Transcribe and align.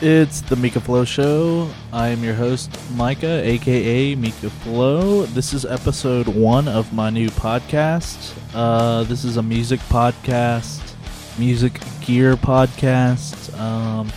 It's 0.00 0.42
the 0.42 0.54
MeekaFlow 0.54 1.04
Show. 1.08 1.68
I 1.92 2.10
am 2.10 2.22
your 2.22 2.34
host, 2.34 2.70
Micah, 2.92 3.42
aka 3.44 4.14
MeekaFlow. 4.14 5.26
This 5.34 5.52
is 5.52 5.64
episode 5.64 6.28
one 6.28 6.68
of 6.68 6.92
my 6.92 7.10
new 7.10 7.30
podcast. 7.30 8.32
Uh, 8.54 9.02
this 9.02 9.24
is 9.24 9.38
a 9.38 9.42
music 9.42 9.80
podcast, 9.80 10.94
music 11.36 11.80
gear 12.00 12.36
podcast. 12.36 13.52
Um, 13.58 14.12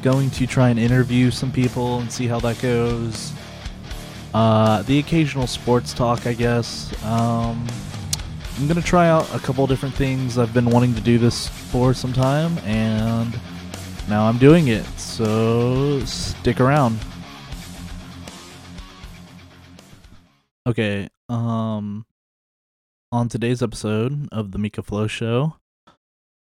going 0.00 0.30
to 0.30 0.46
try 0.46 0.68
and 0.68 0.78
interview 0.78 1.32
some 1.32 1.50
people 1.50 1.98
and 1.98 2.12
see 2.12 2.28
how 2.28 2.38
that 2.38 2.62
goes. 2.62 3.32
Uh, 4.32 4.82
the 4.82 5.00
occasional 5.00 5.48
sports 5.48 5.92
talk, 5.92 6.24
I 6.28 6.34
guess. 6.34 6.92
Um, 7.04 7.66
I'm 8.60 8.68
gonna 8.68 8.80
try 8.80 9.08
out 9.08 9.28
a 9.34 9.40
couple 9.40 9.66
different 9.66 9.96
things. 9.96 10.38
I've 10.38 10.54
been 10.54 10.70
wanting 10.70 10.94
to 10.94 11.00
do 11.00 11.18
this 11.18 11.48
for 11.48 11.92
some 11.94 12.12
time, 12.12 12.58
and 12.58 13.36
now 14.08 14.26
I'm 14.26 14.38
doing 14.38 14.68
it. 14.68 14.84
So 14.98 16.04
stick 16.04 16.60
around. 16.60 16.98
Okay, 20.66 21.08
um, 21.28 22.06
on 23.12 23.28
today's 23.28 23.62
episode 23.62 24.28
of 24.32 24.50
the 24.50 24.58
MeekaFlow 24.58 25.08
Show, 25.08 25.56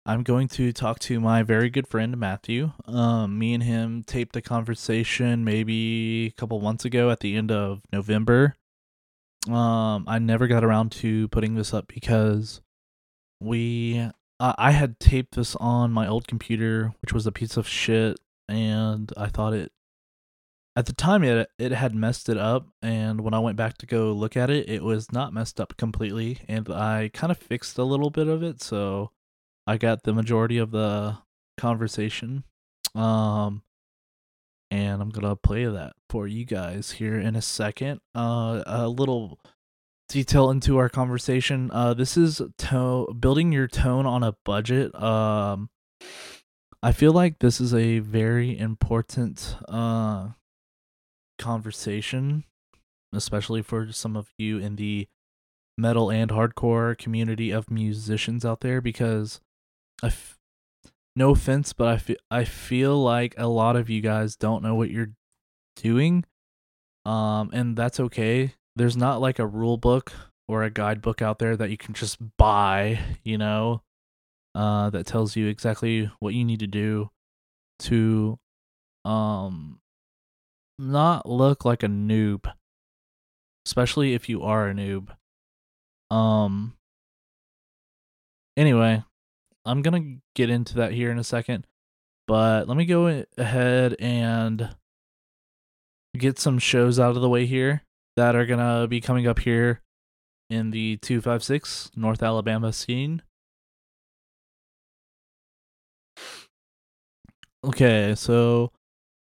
I'm 0.07 0.23
going 0.23 0.47
to 0.49 0.71
talk 0.73 0.99
to 0.99 1.19
my 1.19 1.43
very 1.43 1.69
good 1.69 1.87
friend 1.87 2.17
Mathew. 2.17 2.71
Um, 2.85 3.37
me 3.37 3.53
and 3.53 3.61
him 3.61 4.03
taped 4.03 4.35
a 4.35 4.41
conversation 4.41 5.43
maybe 5.43 6.27
a 6.27 6.31
couple 6.31 6.59
months 6.61 6.85
ago 6.85 7.11
at 7.11 7.19
the 7.19 7.35
end 7.35 7.51
of 7.51 7.81
November. 7.91 8.55
Um, 9.47 10.05
I 10.07 10.17
never 10.19 10.47
got 10.47 10.63
around 10.63 10.93
to 10.93 11.27
putting 11.27 11.55
this 11.55 11.73
up 11.73 11.87
because 11.87 12.61
we 13.39 14.09
uh, 14.39 14.53
I 14.57 14.71
had 14.71 14.99
taped 14.99 15.35
this 15.35 15.55
on 15.55 15.91
my 15.91 16.07
old 16.07 16.27
computer, 16.27 16.93
which 17.01 17.13
was 17.13 17.25
a 17.25 17.31
piece 17.31 17.57
of 17.57 17.67
shit, 17.67 18.19
and 18.47 19.11
I 19.17 19.27
thought 19.27 19.53
it 19.53 19.71
at 20.77 20.85
the 20.85 20.93
time 20.93 21.23
it 21.23 21.49
it 21.57 21.71
had 21.71 21.95
messed 21.95 22.29
it 22.29 22.37
up 22.37 22.67
and 22.83 23.21
when 23.21 23.33
I 23.33 23.39
went 23.39 23.57
back 23.57 23.79
to 23.79 23.87
go 23.87 24.11
look 24.11 24.37
at 24.37 24.51
it, 24.51 24.69
it 24.69 24.83
was 24.83 25.11
not 25.11 25.33
messed 25.33 25.59
up 25.59 25.75
completely 25.75 26.37
and 26.47 26.69
I 26.69 27.09
kind 27.13 27.31
of 27.31 27.39
fixed 27.39 27.77
a 27.79 27.83
little 27.83 28.11
bit 28.11 28.27
of 28.27 28.43
it, 28.43 28.61
so 28.61 29.11
I 29.65 29.77
got 29.77 30.03
the 30.03 30.13
majority 30.13 30.59
of 30.59 30.71
the 30.71 31.17
conversation. 31.57 32.43
Um 32.93 33.63
and 34.69 35.01
I'm 35.01 35.09
gonna 35.09 35.35
play 35.35 35.65
that 35.65 35.93
for 36.09 36.27
you 36.27 36.45
guys 36.45 36.91
here 36.91 37.19
in 37.19 37.35
a 37.35 37.41
second. 37.41 37.99
Uh, 38.13 38.63
a 38.65 38.87
little 38.87 39.39
detail 40.09 40.49
into 40.49 40.77
our 40.77 40.89
conversation. 40.89 41.69
Uh, 41.71 41.93
this 41.93 42.17
is 42.17 42.41
to- 42.57 43.13
building 43.19 43.51
your 43.51 43.67
tone 43.67 44.05
on 44.05 44.23
a 44.23 44.35
budget. 44.45 44.93
Um, 44.95 45.69
I 46.81 46.91
feel 46.91 47.11
like 47.11 47.39
this 47.39 47.59
is 47.59 47.73
a 47.73 47.99
very 47.99 48.57
important 48.57 49.57
uh 49.67 50.29
conversation, 51.39 52.43
especially 53.13 53.61
for 53.61 53.91
some 53.91 54.15
of 54.15 54.29
you 54.37 54.57
in 54.59 54.75
the 54.75 55.07
metal 55.77 56.09
and 56.09 56.31
hardcore 56.31 56.97
community 56.97 57.51
of 57.51 57.69
musicians 57.69 58.43
out 58.45 58.61
there, 58.61 58.81
because 58.81 59.39
I 60.01 60.07
f- 60.07 60.37
no 61.15 61.31
offense, 61.31 61.73
but 61.73 61.87
I 61.87 61.97
feel 61.97 62.17
I 62.31 62.43
feel 62.43 63.01
like 63.01 63.33
a 63.37 63.47
lot 63.47 63.75
of 63.75 63.89
you 63.89 64.01
guys 64.01 64.35
don't 64.35 64.63
know 64.63 64.75
what 64.75 64.89
you're 64.91 65.13
doing. 65.75 66.25
Um, 67.05 67.49
and 67.53 67.75
that's 67.75 67.99
okay. 67.99 68.53
There's 68.77 68.95
not 68.95 69.19
like 69.19 69.39
a 69.39 69.47
rule 69.47 69.77
book 69.77 70.13
or 70.47 70.61
a 70.61 70.69
guidebook 70.69 71.19
out 71.19 71.39
there 71.39 71.57
that 71.57 71.71
you 71.71 71.77
can 71.77 71.95
just 71.95 72.19
buy, 72.37 72.99
you 73.23 73.35
know, 73.35 73.81
uh, 74.53 74.91
that 74.91 75.07
tells 75.07 75.35
you 75.35 75.47
exactly 75.47 76.11
what 76.19 76.35
you 76.35 76.45
need 76.45 76.59
to 76.59 76.67
do 76.67 77.09
to 77.79 78.37
um 79.03 79.79
not 80.77 81.27
look 81.27 81.65
like 81.65 81.81
a 81.81 81.87
noob. 81.87 82.53
Especially 83.65 84.13
if 84.13 84.29
you 84.29 84.43
are 84.43 84.69
a 84.69 84.75
noob. 84.75 85.07
Um 86.11 86.75
anyway, 88.55 89.03
I'm 89.65 89.81
gonna 89.81 90.17
get 90.35 90.51
into 90.51 90.75
that 90.75 90.91
here 90.91 91.09
in 91.09 91.17
a 91.17 91.23
second, 91.23 91.65
but 92.27 92.67
let 92.67 92.77
me 92.77 92.85
go 92.85 93.23
ahead 93.39 93.95
and 93.99 94.75
get 96.15 96.37
some 96.37 96.59
shows 96.59 96.99
out 96.99 97.15
of 97.15 97.23
the 97.23 97.29
way 97.29 97.47
here 97.47 97.81
that 98.17 98.35
are 98.35 98.45
gonna 98.45 98.87
be 98.87 98.99
coming 98.99 99.27
up 99.27 99.39
here 99.39 99.81
in 100.49 100.71
the 100.71 100.97
256 100.97 101.91
North 101.95 102.21
Alabama 102.21 102.73
scene. 102.73 103.21
Okay, 107.63 108.15
so 108.15 108.71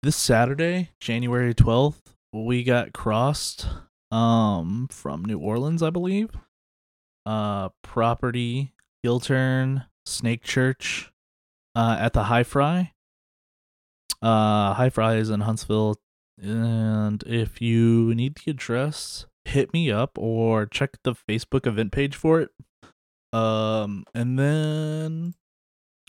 this 0.02 0.16
Saturday, 0.16 0.90
January 1.00 1.54
12th, 1.54 2.14
we 2.32 2.64
got 2.64 2.92
crossed 2.92 3.66
um 4.10 4.88
from 4.90 5.24
New 5.24 5.38
Orleans, 5.38 5.82
I 5.82 5.90
believe. 5.90 6.30
Uh 7.26 7.68
property 7.82 8.72
heel 9.02 9.20
Snake 10.06 10.42
Church 10.42 11.12
uh, 11.74 11.96
at 11.98 12.12
the 12.12 12.24
High 12.24 12.42
Fry. 12.42 12.92
Uh, 14.22 14.72
High 14.72 14.88
Fry 14.88 15.16
is 15.16 15.28
in 15.28 15.40
Huntsville, 15.40 15.96
and 16.40 17.22
if 17.26 17.60
you 17.60 18.14
need 18.14 18.36
the 18.36 18.50
address, 18.50 19.26
hit 19.44 19.72
me 19.72 19.90
up 19.90 20.18
or 20.18 20.66
check 20.66 20.98
the 21.04 21.14
Facebook 21.14 21.66
event 21.66 21.92
page 21.92 22.16
for 22.16 22.40
it. 22.40 22.50
Um, 23.32 24.04
and 24.14 24.38
then 24.38 25.34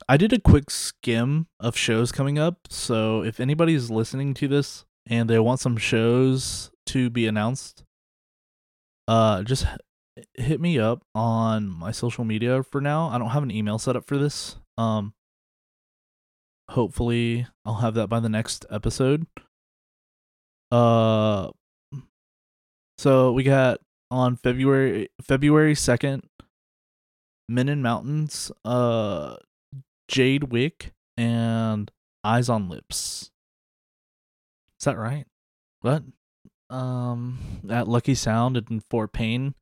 I 0.07 0.17
did 0.17 0.33
a 0.33 0.39
quick 0.39 0.69
skim 0.69 1.47
of 1.59 1.77
shows 1.77 2.11
coming 2.11 2.37
up. 2.37 2.67
So 2.69 3.23
if 3.23 3.39
anybody's 3.39 3.89
listening 3.89 4.33
to 4.35 4.47
this 4.47 4.85
and 5.07 5.29
they 5.29 5.39
want 5.39 5.59
some 5.59 5.77
shows 5.77 6.71
to 6.87 7.09
be 7.09 7.27
announced, 7.27 7.83
uh, 9.07 9.43
just 9.43 9.65
hit 10.35 10.61
me 10.61 10.79
up 10.79 11.03
on 11.13 11.67
my 11.67 11.91
social 11.91 12.23
media 12.23 12.63
for 12.63 12.81
now. 12.81 13.09
I 13.09 13.17
don't 13.17 13.29
have 13.29 13.43
an 13.43 13.51
email 13.51 13.77
set 13.77 13.95
up 13.95 14.05
for 14.05 14.17
this. 14.17 14.57
Um 14.77 15.13
hopefully 16.71 17.47
I'll 17.63 17.75
have 17.75 17.93
that 17.95 18.07
by 18.07 18.19
the 18.19 18.29
next 18.29 18.65
episode. 18.69 19.27
Uh 20.71 21.51
so 22.97 23.31
we 23.31 23.43
got 23.43 23.79
on 24.09 24.35
February 24.37 25.09
February 25.21 25.73
2nd 25.73 26.21
Men 27.47 27.81
Mountains, 27.81 28.51
uh 28.63 29.35
Jade 30.07 30.45
Wick 30.45 30.93
and 31.17 31.91
Eyes 32.23 32.49
on 32.49 32.69
Lips. 32.69 33.31
Is 34.79 34.85
that 34.85 34.97
right? 34.97 35.25
What? 35.81 36.03
Um 36.69 37.61
at 37.69 37.87
Lucky 37.87 38.15
Sound 38.15 38.57
in 38.57 38.79
Fort 38.79 39.13
Payne 39.13 39.55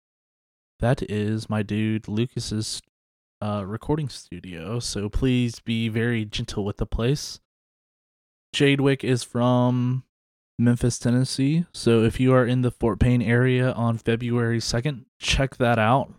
that 0.84 1.02
is 1.09 1.50
my 1.50 1.63
dude 1.63 2.09
Lucas's 2.09 2.81
uh, 3.42 3.63
recording 3.66 4.09
studio. 4.09 4.80
So 4.80 5.08
please 5.08 5.62
be 5.62 5.88
very 5.88 6.25
gentle 6.25 6.66
with 6.66 6.75
the 6.75 6.86
place. 6.86 7.40
Jadewick 8.53 9.02
is 9.02 9.24
from 9.24 10.03
Memphis, 10.59 11.00
Tennessee. 11.00 11.66
So 11.74 12.03
if 12.03 12.19
you 12.19 12.34
are 12.34 12.46
in 12.46 12.62
the 12.62 12.72
Fort 12.72 13.00
Payne 13.00 13.22
area 13.22 13.72
on 13.72 13.97
February 13.97 14.59
2nd, 14.59 15.06
check 15.19 15.58
that 15.58 15.80
out. 15.80 16.14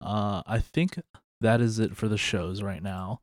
Uh, 0.00 0.42
I 0.46 0.58
think 0.58 0.98
that 1.40 1.60
is 1.60 1.78
it 1.78 1.96
for 1.96 2.08
the 2.08 2.18
shows 2.18 2.62
right 2.62 2.82
now. 2.82 3.20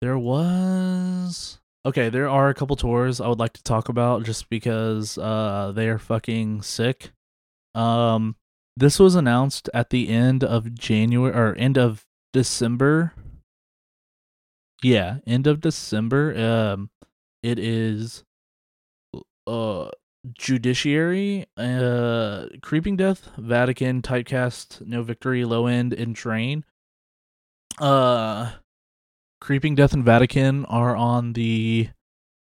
There 0.00 0.18
was. 0.18 1.58
Okay, 1.86 2.08
there 2.08 2.28
are 2.28 2.48
a 2.48 2.54
couple 2.54 2.76
tours 2.76 3.20
I 3.20 3.28
would 3.28 3.38
like 3.38 3.52
to 3.54 3.62
talk 3.62 3.88
about 3.88 4.24
just 4.24 4.48
because 4.48 5.18
uh, 5.18 5.72
they 5.74 5.88
are 5.88 5.98
fucking 5.98 6.62
sick. 6.62 7.12
Um, 7.74 8.36
this 8.76 8.98
was 8.98 9.14
announced 9.14 9.68
at 9.74 9.90
the 9.90 10.08
end 10.08 10.42
of 10.42 10.74
January 10.74 11.34
or 11.34 11.54
end 11.56 11.76
of 11.78 12.06
December. 12.32 13.12
Yeah, 14.82 15.18
end 15.26 15.46
of 15.46 15.60
December. 15.60 16.36
Um 16.36 16.90
it 17.44 17.58
is 17.58 18.24
uh 19.46 19.90
Judiciary, 20.32 21.46
uh 21.58 22.46
Creeping 22.62 22.96
Death, 22.96 23.30
Vatican, 23.36 24.00
Typecast, 24.00 24.86
No 24.86 25.02
Victory, 25.02 25.44
Low 25.44 25.66
End, 25.66 25.92
and 25.92 26.14
Drain. 26.14 26.64
Uh 27.78 28.52
Creeping 29.40 29.74
Death 29.74 29.92
and 29.92 30.04
Vatican 30.04 30.64
are 30.64 30.96
on 30.96 31.34
the 31.34 31.90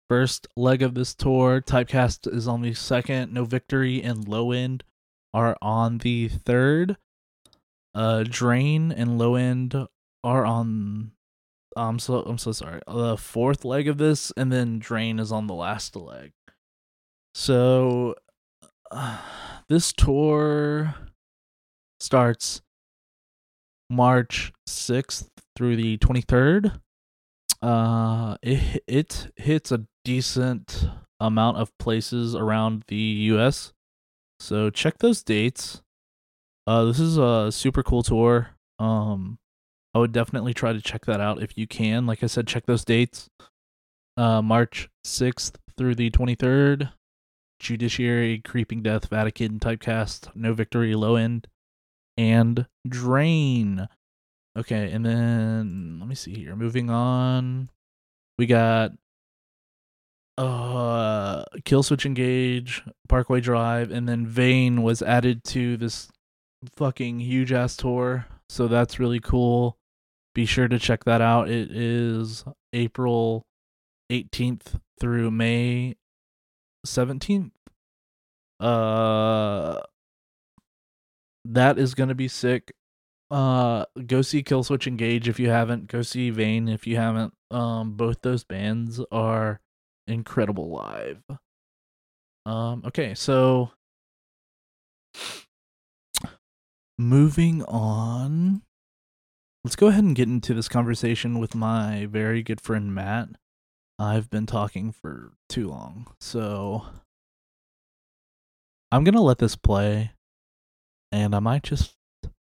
first 0.09 0.47
leg 0.57 0.83
of 0.83 0.95
this 0.95 1.17
tour. 1.17 1.61
Typecast 1.61 2.33
is 2.33 2.47
on 2.47 2.63
the 2.63 2.75
second. 2.75 3.33
No 3.33 3.45
Victory 3.45 4.01
and 4.01 4.29
Low 4.29 4.53
End 4.53 4.85
are 5.35 5.57
on 5.61 5.99
the 5.99 6.29
third. 6.29 6.97
Uh, 7.93 8.25
Drain 8.29 8.93
and 8.93 9.19
Low 9.19 9.35
End 9.35 9.75
are 10.23 10.47
on. 10.47 11.11
I'm 11.77 11.99
so 11.99 12.21
I'm 12.23 12.39
so 12.39 12.53
sorry. 12.53 12.81
The 12.87 13.17
fourth 13.17 13.65
leg 13.65 13.87
of 13.87 13.99
this, 13.99 14.33
and 14.37 14.51
then 14.51 14.79
Drain 14.79 15.19
is 15.19 15.31
on 15.31 15.47
the 15.47 15.55
last 15.55 15.95
leg. 15.95 16.33
So, 17.35 18.15
uh, 18.91 19.19
this 19.69 19.93
tour 19.93 20.95
starts 22.01 22.63
March 23.91 24.53
6th 24.69 25.29
through 25.55 25.77
the 25.77 25.99
23rd. 25.99 26.81
Uh, 27.63 28.37
it 28.43 28.83
it 28.87 29.33
hits 29.37 29.71
a 29.71 29.87
decent 30.05 30.89
amount 31.21 31.59
of 31.59 31.77
places 31.79 32.35
around 32.35 32.85
the 32.89 32.97
U.S. 32.97 33.73
So 34.41 34.71
check 34.71 34.99
those 34.99 35.23
dates. 35.23 35.83
Uh, 36.67 36.85
this 36.85 37.01
is 37.01 37.17
a 37.17 37.51
super 37.53 37.83
cool 37.83 38.03
tour. 38.03 38.51
Um, 38.79 39.39
I 39.97 39.99
would 39.99 40.13
definitely 40.13 40.53
try 40.53 40.75
to 40.75 40.81
check 40.83 41.07
that 41.07 41.23
out 41.23 41.43
if 41.43 41.57
you 41.57 41.67
can. 41.67 42.05
Like 42.05 42.23
I 42.23 42.27
said, 42.27 42.47
check 42.47 42.67
those 42.67 42.85
dates. 42.85 43.31
Uh, 44.19 44.43
March 44.43 44.91
sixth 45.05 45.57
through 45.79 45.95
the 45.95 46.11
twenty 46.11 46.35
third. 46.35 46.91
Judiciary, 47.61 48.43
Creeping 48.45 48.83
Death, 48.83 49.09
Vatican, 49.09 49.59
Typecast, 49.59 50.37
No 50.37 50.53
Victory, 50.53 50.95
Low 50.95 51.17
End, 51.17 51.47
and 52.19 52.67
Drain. 52.87 53.89
Okay, 54.55 54.93
and 54.93 55.07
then 55.07 55.97
let 55.99 56.07
me 56.11 56.15
see 56.15 56.35
here. 56.35 56.55
Moving 56.55 56.91
on, 56.91 57.71
we 58.39 58.45
got 58.45 58.93
uh 60.37 61.43
Killswitch 61.65 62.05
Engage, 62.05 62.83
Parkway 63.09 63.41
Drive, 63.41 63.91
and 63.91 64.07
then 64.07 64.27
Vein 64.27 64.83
was 64.83 65.01
added 65.01 65.43
to 65.45 65.79
this 65.79 66.11
fucking 66.75 67.21
huge 67.21 67.51
ass 67.51 67.79
tour. 67.79 68.27
So 68.51 68.69
that's 68.69 68.99
really 68.99 69.21
cool. 69.21 69.79
Be 70.37 70.45
sure 70.45 70.69
to 70.69 70.79
check 70.79 71.05
that 71.05 71.23
out. 71.23 71.49
It 71.49 71.71
is 71.75 72.45
April 72.75 73.47
18th 74.13 74.79
through 75.01 75.31
May 75.31 75.97
17th. 76.87 77.53
Uh 78.61 79.81
that 81.47 81.79
is 81.79 81.95
going 81.95 82.11
to 82.11 82.15
be 82.15 82.29
sick. 82.29 82.75
Uh 83.31 83.87
go 84.07 84.21
see 84.21 84.43
Killswitch 84.43 84.87
Engage 84.87 85.27
if 85.27 85.41
you 85.41 85.49
haven't. 85.49 85.87
Go 85.87 86.03
see 86.03 86.29
Vein 86.29 86.69
if 86.69 86.87
you 86.87 86.97
haven't. 86.97 87.33
Um 87.51 87.93
both 87.93 88.21
those 88.21 88.45
bands 88.45 89.01
are 89.11 89.63
incredible 90.07 90.69
live. 90.69 91.23
Um 92.45 92.83
okay, 92.85 93.15
so 93.15 93.71
moving 96.99 97.65
on. 97.65 98.61
Let's 99.67 99.75
go 99.75 99.89
ahead 99.89 100.05
and 100.05 100.15
get 100.15 100.29
into 100.29 100.55
this 100.55 100.69
conversation 100.69 101.41
with 101.41 101.57
my 101.57 102.07
very 102.09 102.45
good 102.45 102.61
friend 102.61 102.95
Matt. 102.95 103.31
I've 103.99 104.31
been 104.31 104.47
talking 104.47 104.93
for 104.93 105.33
too 105.49 105.67
long. 105.67 106.07
So 106.21 106.85
I'm 108.93 109.03
to 109.03 109.21
let 109.21 109.39
this 109.39 109.57
play 109.57 110.13
and 111.11 111.35
I 111.35 111.41
might 111.41 111.65
just 111.65 111.97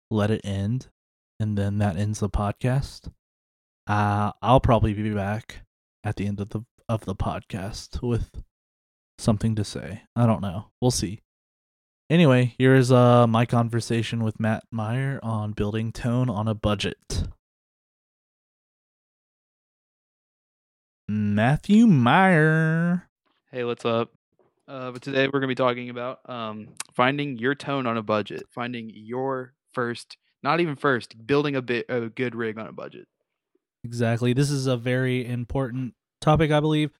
let 0.08 0.30
it 0.30 0.42
end 0.44 0.86
and 1.40 1.58
then 1.58 1.78
that 1.78 1.96
ends 1.96 2.20
the 2.20 2.30
podcast. 2.30 3.10
Uh 3.88 4.30
I'll 4.40 4.60
probably 4.60 4.94
be 4.94 5.10
back 5.10 5.62
at 6.04 6.14
the 6.14 6.28
end 6.28 6.38
of 6.38 6.50
the 6.50 6.60
of 6.88 7.06
the 7.06 7.16
podcast 7.16 8.02
with 8.08 8.30
something 9.18 9.56
to 9.56 9.64
say. 9.64 10.02
I 10.14 10.26
don't 10.26 10.42
know. 10.42 10.66
We'll 10.80 10.92
see. 10.92 11.22
Anyway, 12.10 12.56
here's 12.58 12.90
uh 12.90 13.24
my 13.28 13.46
conversation 13.46 14.24
with 14.24 14.40
Matt 14.40 14.64
Meyer 14.72 15.20
on 15.22 15.52
building 15.52 15.92
tone 15.92 16.28
on 16.28 16.48
a 16.48 16.54
budget. 16.54 17.28
Mathew 21.06 21.86
Meyer. 21.86 23.08
Hey, 23.52 23.62
what's 23.62 23.84
up? 23.84 24.10
Uh, 24.66 24.90
but 24.90 25.02
today 25.02 25.26
we're 25.26 25.38
going 25.38 25.42
to 25.42 25.48
be 25.48 25.54
talking 25.54 25.88
about 25.88 26.18
um, 26.28 26.70
finding 26.92 27.38
your 27.38 27.54
tone 27.54 27.86
on 27.86 27.96
a 27.96 28.02
budget, 28.02 28.42
finding 28.50 28.90
your 28.92 29.54
first, 29.72 30.16
not 30.42 30.58
even 30.58 30.74
first, 30.74 31.26
building 31.28 31.54
a 31.54 31.62
bit 31.62 31.86
a 31.88 32.08
good 32.08 32.34
rig 32.34 32.58
on 32.58 32.66
a 32.66 32.72
budget. 32.72 33.06
Exactly. 33.84 34.32
This 34.32 34.50
is 34.50 34.66
a 34.66 34.76
very 34.76 35.24
important 35.24 35.94
topic, 36.20 36.50
I 36.50 36.58
believe. 36.58 36.90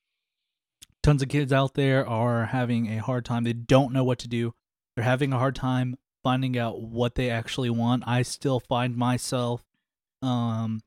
Tons 1.03 1.21
of 1.21 1.29
kids 1.29 1.53
out 1.53 1.75
there 1.75 2.09
are 2.09 2.47
having 2.47 2.87
a 2.87 2.99
hard 2.99 3.25
time. 3.25 3.43
They 3.43 3.53
don't 3.53 3.93
know 3.93 4.05
what 4.05 4.21
to 4.21 4.29
do. 4.29 4.55
They're 5.01 5.09
having 5.09 5.33
a 5.33 5.39
hard 5.39 5.55
time 5.55 5.97
finding 6.23 6.59
out 6.59 6.83
what 6.83 7.15
they 7.15 7.31
actually 7.31 7.71
want. 7.71 8.03
I 8.07 8.21
still 8.21 8.61
find 8.61 8.95
myself 8.95 9.65
um 10.21 10.83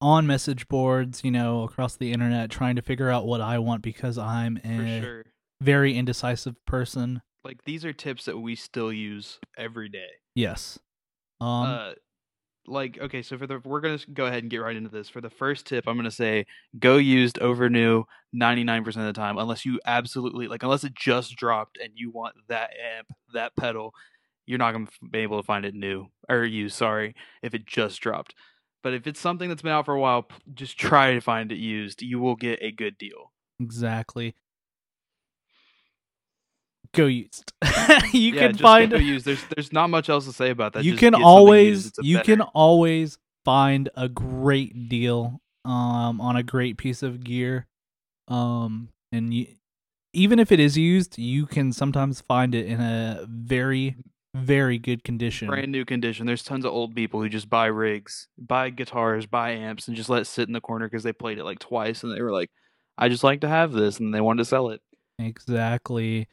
on 0.00 0.26
message 0.26 0.68
boards, 0.68 1.22
you 1.22 1.30
know, 1.30 1.64
across 1.64 1.94
the 1.94 2.10
internet 2.10 2.50
trying 2.50 2.76
to 2.76 2.82
figure 2.82 3.10
out 3.10 3.26
what 3.26 3.42
I 3.42 3.58
want 3.58 3.82
because 3.82 4.16
I'm 4.16 4.56
a 4.64 5.02
sure. 5.02 5.24
very 5.60 5.94
indecisive 5.94 6.64
person. 6.64 7.20
Like 7.44 7.64
these 7.64 7.84
are 7.84 7.92
tips 7.92 8.24
that 8.24 8.38
we 8.38 8.54
still 8.54 8.90
use 8.90 9.38
every 9.58 9.90
day. 9.90 10.08
Yes. 10.34 10.78
Um 11.38 11.66
uh, 11.66 11.92
like 12.68 12.98
okay, 13.00 13.22
so 13.22 13.38
for 13.38 13.46
the 13.46 13.60
we're 13.64 13.80
gonna 13.80 13.98
go 14.12 14.26
ahead 14.26 14.42
and 14.42 14.50
get 14.50 14.58
right 14.58 14.76
into 14.76 14.90
this. 14.90 15.08
For 15.08 15.20
the 15.20 15.30
first 15.30 15.66
tip, 15.66 15.84
I'm 15.86 15.96
gonna 15.96 16.10
say 16.10 16.46
go 16.78 16.96
used 16.96 17.38
over 17.38 17.68
new 17.68 18.04
99% 18.34 18.86
of 18.86 18.94
the 18.94 19.12
time, 19.12 19.38
unless 19.38 19.64
you 19.64 19.80
absolutely 19.86 20.48
like 20.48 20.62
unless 20.62 20.84
it 20.84 20.94
just 20.94 21.36
dropped 21.36 21.78
and 21.82 21.92
you 21.94 22.10
want 22.10 22.34
that 22.48 22.70
amp, 22.96 23.08
that 23.32 23.56
pedal, 23.56 23.94
you're 24.46 24.58
not 24.58 24.72
gonna 24.72 24.88
be 25.10 25.20
able 25.20 25.40
to 25.40 25.46
find 25.46 25.64
it 25.64 25.74
new 25.74 26.06
or 26.28 26.44
used. 26.44 26.76
Sorry, 26.76 27.14
if 27.42 27.54
it 27.54 27.66
just 27.66 28.00
dropped. 28.00 28.34
But 28.82 28.94
if 28.94 29.06
it's 29.06 29.20
something 29.20 29.48
that's 29.48 29.62
been 29.62 29.72
out 29.72 29.86
for 29.86 29.94
a 29.94 30.00
while, 30.00 30.28
just 30.54 30.78
try 30.78 31.14
to 31.14 31.20
find 31.20 31.50
it 31.52 31.58
used. 31.58 32.02
You 32.02 32.20
will 32.20 32.36
get 32.36 32.60
a 32.62 32.70
good 32.72 32.96
deal. 32.98 33.32
exactly. 33.60 34.34
Go 36.92 37.06
used. 37.06 37.52
you 38.12 38.32
Yeah, 38.32 38.48
can 38.48 38.56
find 38.56 38.90
go 38.90 38.96
used. 38.98 39.24
There's 39.26 39.44
there's 39.54 39.72
not 39.72 39.90
much 39.90 40.08
else 40.08 40.26
to 40.26 40.32
say 40.32 40.50
about 40.50 40.72
that. 40.74 40.84
you 40.84 40.92
Just 40.92 41.00
can 41.00 41.14
always 41.14 41.68
used. 41.68 41.86
It's 41.88 41.98
a 41.98 42.04
you 42.04 42.18
can 42.20 42.40
always 42.40 43.18
find 43.44 43.88
a 43.96 44.08
great 44.08 44.88
deal 44.88 45.40
um 45.64 46.20
on 46.20 46.36
a 46.36 46.42
great 46.42 46.76
piece 46.76 47.02
of 47.02 47.24
gear 47.24 47.66
um 48.28 48.88
and 49.12 49.32
you 49.32 49.46
even 50.12 50.38
if 50.38 50.52
it 50.52 50.60
is 50.60 50.76
used 50.76 51.18
you 51.18 51.46
can 51.46 51.72
sometimes 51.72 52.20
find 52.20 52.54
it 52.54 52.66
in 52.66 52.80
a 52.80 53.26
very 53.28 53.96
very 54.34 54.78
good 54.78 55.02
condition 55.02 55.48
brand 55.48 55.72
new 55.72 55.84
condition. 55.84 56.26
There's 56.26 56.42
tons 56.42 56.64
of 56.64 56.72
old 56.72 56.94
people 56.94 57.20
who 57.20 57.28
just 57.28 57.48
buy 57.48 57.66
rigs, 57.66 58.28
buy 58.36 58.70
guitars, 58.70 59.26
buy 59.26 59.52
amps, 59.52 59.88
and 59.88 59.96
just 59.96 60.10
let 60.10 60.22
it 60.22 60.26
sit 60.26 60.46
in 60.46 60.52
the 60.52 60.60
corner 60.60 60.86
because 60.86 61.02
they 61.02 61.12
played 61.12 61.38
it 61.38 61.44
like 61.44 61.58
twice 61.58 62.02
and 62.02 62.14
they 62.14 62.20
were 62.20 62.32
like, 62.32 62.50
"I 62.98 63.08
just 63.08 63.24
like 63.24 63.40
to 63.40 63.48
have 63.48 63.72
this," 63.72 63.98
and 63.98 64.14
they 64.14 64.20
wanted 64.20 64.42
to 64.42 64.44
sell 64.44 64.68
it. 64.70 64.80
exactly 65.18 66.28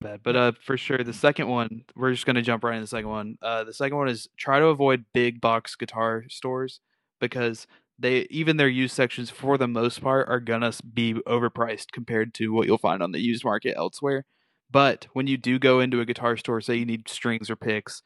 Bad. 0.00 0.20
But 0.22 0.36
uh, 0.36 0.52
for 0.64 0.76
sure, 0.76 1.04
the 1.04 1.12
second 1.12 1.48
one, 1.48 1.84
we're 1.94 2.12
just 2.12 2.26
gonna 2.26 2.42
jump 2.42 2.64
right 2.64 2.74
into 2.74 2.84
the 2.84 2.88
second 2.88 3.10
one. 3.10 3.38
Uh, 3.42 3.64
the 3.64 3.74
second 3.74 3.98
one 3.98 4.08
is 4.08 4.28
try 4.38 4.58
to 4.58 4.66
avoid 4.66 5.04
big 5.12 5.40
box 5.40 5.76
guitar 5.76 6.24
stores 6.28 6.80
because 7.20 7.66
they 7.98 8.20
even 8.30 8.56
their 8.56 8.68
used 8.68 8.94
sections 8.94 9.28
for 9.28 9.58
the 9.58 9.68
most 9.68 10.00
part 10.00 10.28
are 10.28 10.40
gonna 10.40 10.72
be 10.94 11.14
overpriced 11.26 11.92
compared 11.92 12.32
to 12.34 12.52
what 12.52 12.66
you'll 12.66 12.78
find 12.78 13.02
on 13.02 13.12
the 13.12 13.20
used 13.20 13.44
market 13.44 13.74
elsewhere. 13.76 14.24
But 14.70 15.06
when 15.12 15.26
you 15.26 15.36
do 15.36 15.58
go 15.58 15.80
into 15.80 16.00
a 16.00 16.06
guitar 16.06 16.36
store, 16.36 16.60
say 16.60 16.76
you 16.76 16.86
need 16.86 17.08
strings 17.08 17.50
or 17.50 17.56
picks, 17.56 18.02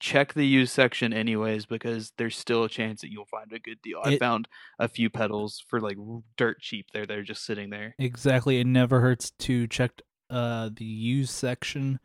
check 0.00 0.34
the 0.34 0.46
used 0.46 0.72
section 0.72 1.12
anyways 1.12 1.66
because 1.66 2.12
there's 2.18 2.36
still 2.36 2.64
a 2.64 2.68
chance 2.68 3.00
that 3.00 3.10
you'll 3.10 3.26
find 3.26 3.52
a 3.52 3.58
good 3.58 3.80
deal. 3.82 4.00
I 4.04 4.18
found 4.18 4.48
a 4.78 4.88
few 4.88 5.10
pedals 5.10 5.64
for 5.68 5.80
like 5.80 5.96
dirt 6.36 6.60
cheap. 6.60 6.86
They're 6.92 7.06
they're 7.06 7.22
just 7.22 7.44
sitting 7.44 7.70
there. 7.70 7.94
exactly 7.98 8.60
it 8.60 8.66
never 8.66 9.00
hurts 9.00 9.30
to 9.38 9.66
check 9.66 10.02
uh 10.30 10.70
the 10.74 10.84
used 10.84 11.30
section 11.30 11.98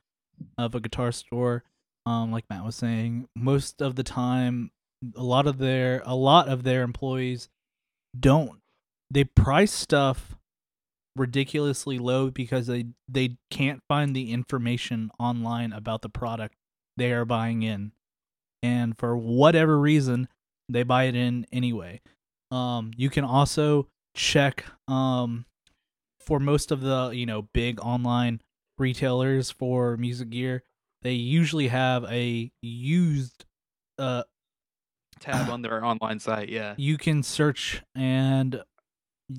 of 0.57 0.75
a 0.75 0.79
guitar 0.79 1.11
store 1.11 1.63
um 2.05 2.31
like 2.31 2.45
matt 2.49 2.65
was 2.65 2.75
saying 2.75 3.27
most 3.35 3.81
of 3.81 3.95
the 3.95 4.03
time 4.03 4.71
a 5.15 5.23
lot 5.23 5.47
of 5.47 5.57
their 5.57 6.01
a 6.05 6.15
lot 6.15 6.47
of 6.47 6.63
their 6.63 6.83
employees 6.83 7.49
don't. 8.17 8.59
They 9.11 9.23
price 9.23 9.71
stuff 9.71 10.35
ridiculously 11.15 11.99
low 11.99 12.31
because 12.31 12.67
they 12.67 12.85
they 13.07 13.37
can't 13.51 13.81
find 13.87 14.15
the 14.15 14.31
information 14.31 15.11
online 15.19 15.71
about 15.73 16.01
the 16.01 16.09
product 16.09 16.55
they 16.97 17.11
are 17.11 17.25
buying 17.25 17.63
in. 17.63 17.91
And 18.61 18.97
for 18.97 19.17
whatever 19.17 19.79
reason 19.79 20.27
they 20.69 20.83
buy 20.83 21.03
it 21.03 21.15
in 21.15 21.45
anyway. 21.51 22.01
Um 22.51 22.91
you 22.95 23.09
can 23.09 23.23
also 23.25 23.87
check 24.15 24.65
um 24.87 25.45
for 26.25 26.39
most 26.39 26.71
of 26.71 26.81
the 26.81 27.11
you 27.13 27.25
know 27.25 27.43
big 27.53 27.79
online 27.81 28.41
retailers 28.77 29.51
for 29.51 29.97
music 29.97 30.29
gear 30.29 30.63
they 31.01 31.13
usually 31.13 31.67
have 31.67 32.03
a 32.05 32.51
used 32.61 33.45
uh 33.99 34.23
Tab 35.23 35.49
on 35.49 35.61
their 35.61 35.83
online 35.83 36.19
site, 36.19 36.49
yeah. 36.49 36.75
you 36.77 36.97
can 36.97 37.23
search 37.23 37.81
and 37.95 38.61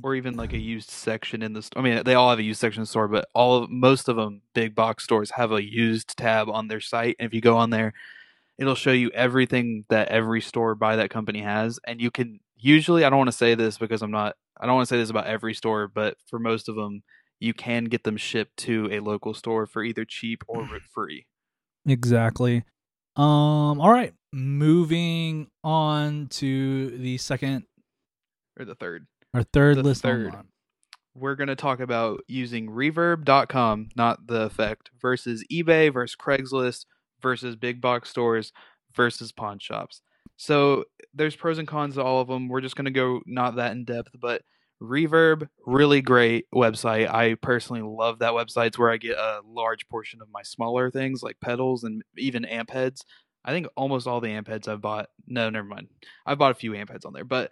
or 0.03 0.15
even 0.15 0.35
like 0.35 0.53
a 0.53 0.59
used 0.59 0.91
section 0.91 1.43
in 1.43 1.53
the 1.53 1.63
store. 1.63 1.81
I 1.81 1.85
mean, 1.85 2.03
they 2.05 2.15
all 2.15 2.31
have 2.31 2.39
a 2.39 2.43
used 2.43 2.61
section 2.61 2.81
in 2.81 2.85
the 2.85 2.89
store, 2.89 3.07
but 3.07 3.29
all 3.35 3.63
of 3.63 3.71
most 3.71 4.09
of 4.09 4.17
them, 4.17 4.43
big 4.55 4.75
box 4.75 5.05
stores, 5.05 5.33
have 5.33 5.53
a 5.53 5.63
used 5.63 6.17
tab 6.17 6.49
on 6.49 6.69
their 6.69 6.81
site. 6.81 7.17
And 7.19 7.27
if 7.27 7.35
you 7.35 7.41
go 7.41 7.57
on 7.57 7.71
there, 7.71 7.93
it'll 8.59 8.75
show 8.75 8.93
you 8.93 9.11
everything 9.11 9.85
that 9.91 10.09
every 10.09 10.41
store 10.41 10.75
by 10.75 10.97
that 10.97 11.11
company 11.11 11.43
has. 11.43 11.79
And 11.87 12.01
you 12.01 12.11
can 12.11 12.41
usually, 12.57 13.05
I 13.05 13.11
don't 13.11 13.19
want 13.19 13.29
to 13.29 13.37
say 13.37 13.55
this 13.55 13.77
because 13.79 14.03
I'm 14.03 14.11
not, 14.11 14.37
I 14.65 14.67
don't 14.67 14.77
want 14.77 14.89
to 14.89 14.95
say 14.95 14.99
this 14.99 15.11
about 15.11 15.27
every 15.27 15.53
store, 15.53 15.87
but 15.89 16.17
for 16.27 16.39
most 16.39 16.71
of 16.71 16.75
them, 16.75 17.03
you 17.39 17.53
can 17.53 17.85
get 17.85 18.03
them 18.05 18.17
shipped 18.17 18.57
to 18.61 18.89
a 18.91 19.01
local 19.01 19.35
store 19.35 19.67
for 19.67 19.85
either 19.85 20.07
cheap 20.07 20.43
or 20.49 20.67
free. 20.95 21.27
Exactly. 21.87 22.65
Um 23.17 23.79
all 23.81 23.93
right, 23.93 24.15
moving 24.33 25.49
on 25.63 26.29
to 26.29 26.97
the 26.99 27.19
second 27.19 27.65
Or 28.59 28.65
the 28.65 28.75
third. 28.75 29.07
Our 29.35 29.43
third 29.43 29.77
The 29.77 29.83
list 29.83 30.03
third. 30.03 30.29
online. 30.29 30.49
we're 31.15 31.35
going 31.35 31.49
to 31.49 31.57
talk 31.57 31.79
about 31.81 32.21
using 32.27 32.69
reverb.com, 32.71 33.89
not 33.97 34.27
the 34.27 34.43
effect, 34.43 34.91
versus 35.01 35.45
eBay 35.53 35.93
versus 35.93 36.17
Craigslist 36.17 36.87
versus 37.21 37.55
big 37.57 37.81
box 37.81 38.09
stores 38.11 38.53
versus 38.95 39.31
pawn 39.33 39.59
shops. 39.59 40.01
So 40.37 40.85
there's 41.15 41.37
pros 41.37 41.59
and 41.59 41.69
cons 41.69 41.95
to 41.95 42.03
all 42.03 42.21
of 42.21 42.29
them. 42.29 42.49
We're 42.49 42.61
just 42.61 42.77
going 42.77 42.87
to 42.87 42.91
go 42.91 43.21
not 43.27 43.57
that 43.57 43.73
in 43.73 43.85
depth, 43.85 44.11
but 44.21 44.43
Reverb, 44.83 45.49
really 45.67 46.03
great 46.03 46.47
website. 46.55 47.09
I 47.09 47.35
personally 47.35 47.83
love 47.83 48.19
that 48.19 48.33
website. 48.33 48.69
It's 48.69 48.79
where 48.79 48.91
I 48.91 48.97
get 48.97 49.17
a 49.17 49.41
large 49.47 49.89
portion 49.89 50.21
of 50.21 50.29
my 50.33 50.43
smaller 50.43 50.91
things 50.91 51.23
like 51.23 51.37
pedals 51.41 51.85
and 51.85 52.03
even 52.19 52.45
amp 52.45 52.71
heads. 52.71 53.05
I 53.45 53.53
think 53.53 53.67
almost 53.77 54.07
all 54.07 54.21
the 54.21 54.31
amp 54.31 54.49
heads 54.49 54.69
I've 54.69 54.81
bought. 54.81 55.09
No, 55.27 55.51
never 55.51 55.67
mind. 55.67 55.89
I've 56.27 56.39
bought 56.39 56.53
a 56.53 56.57
few 56.57 56.75
amp 56.75 56.91
heads 56.91 57.05
on 57.05 57.13
there, 57.13 57.25
but 57.25 57.51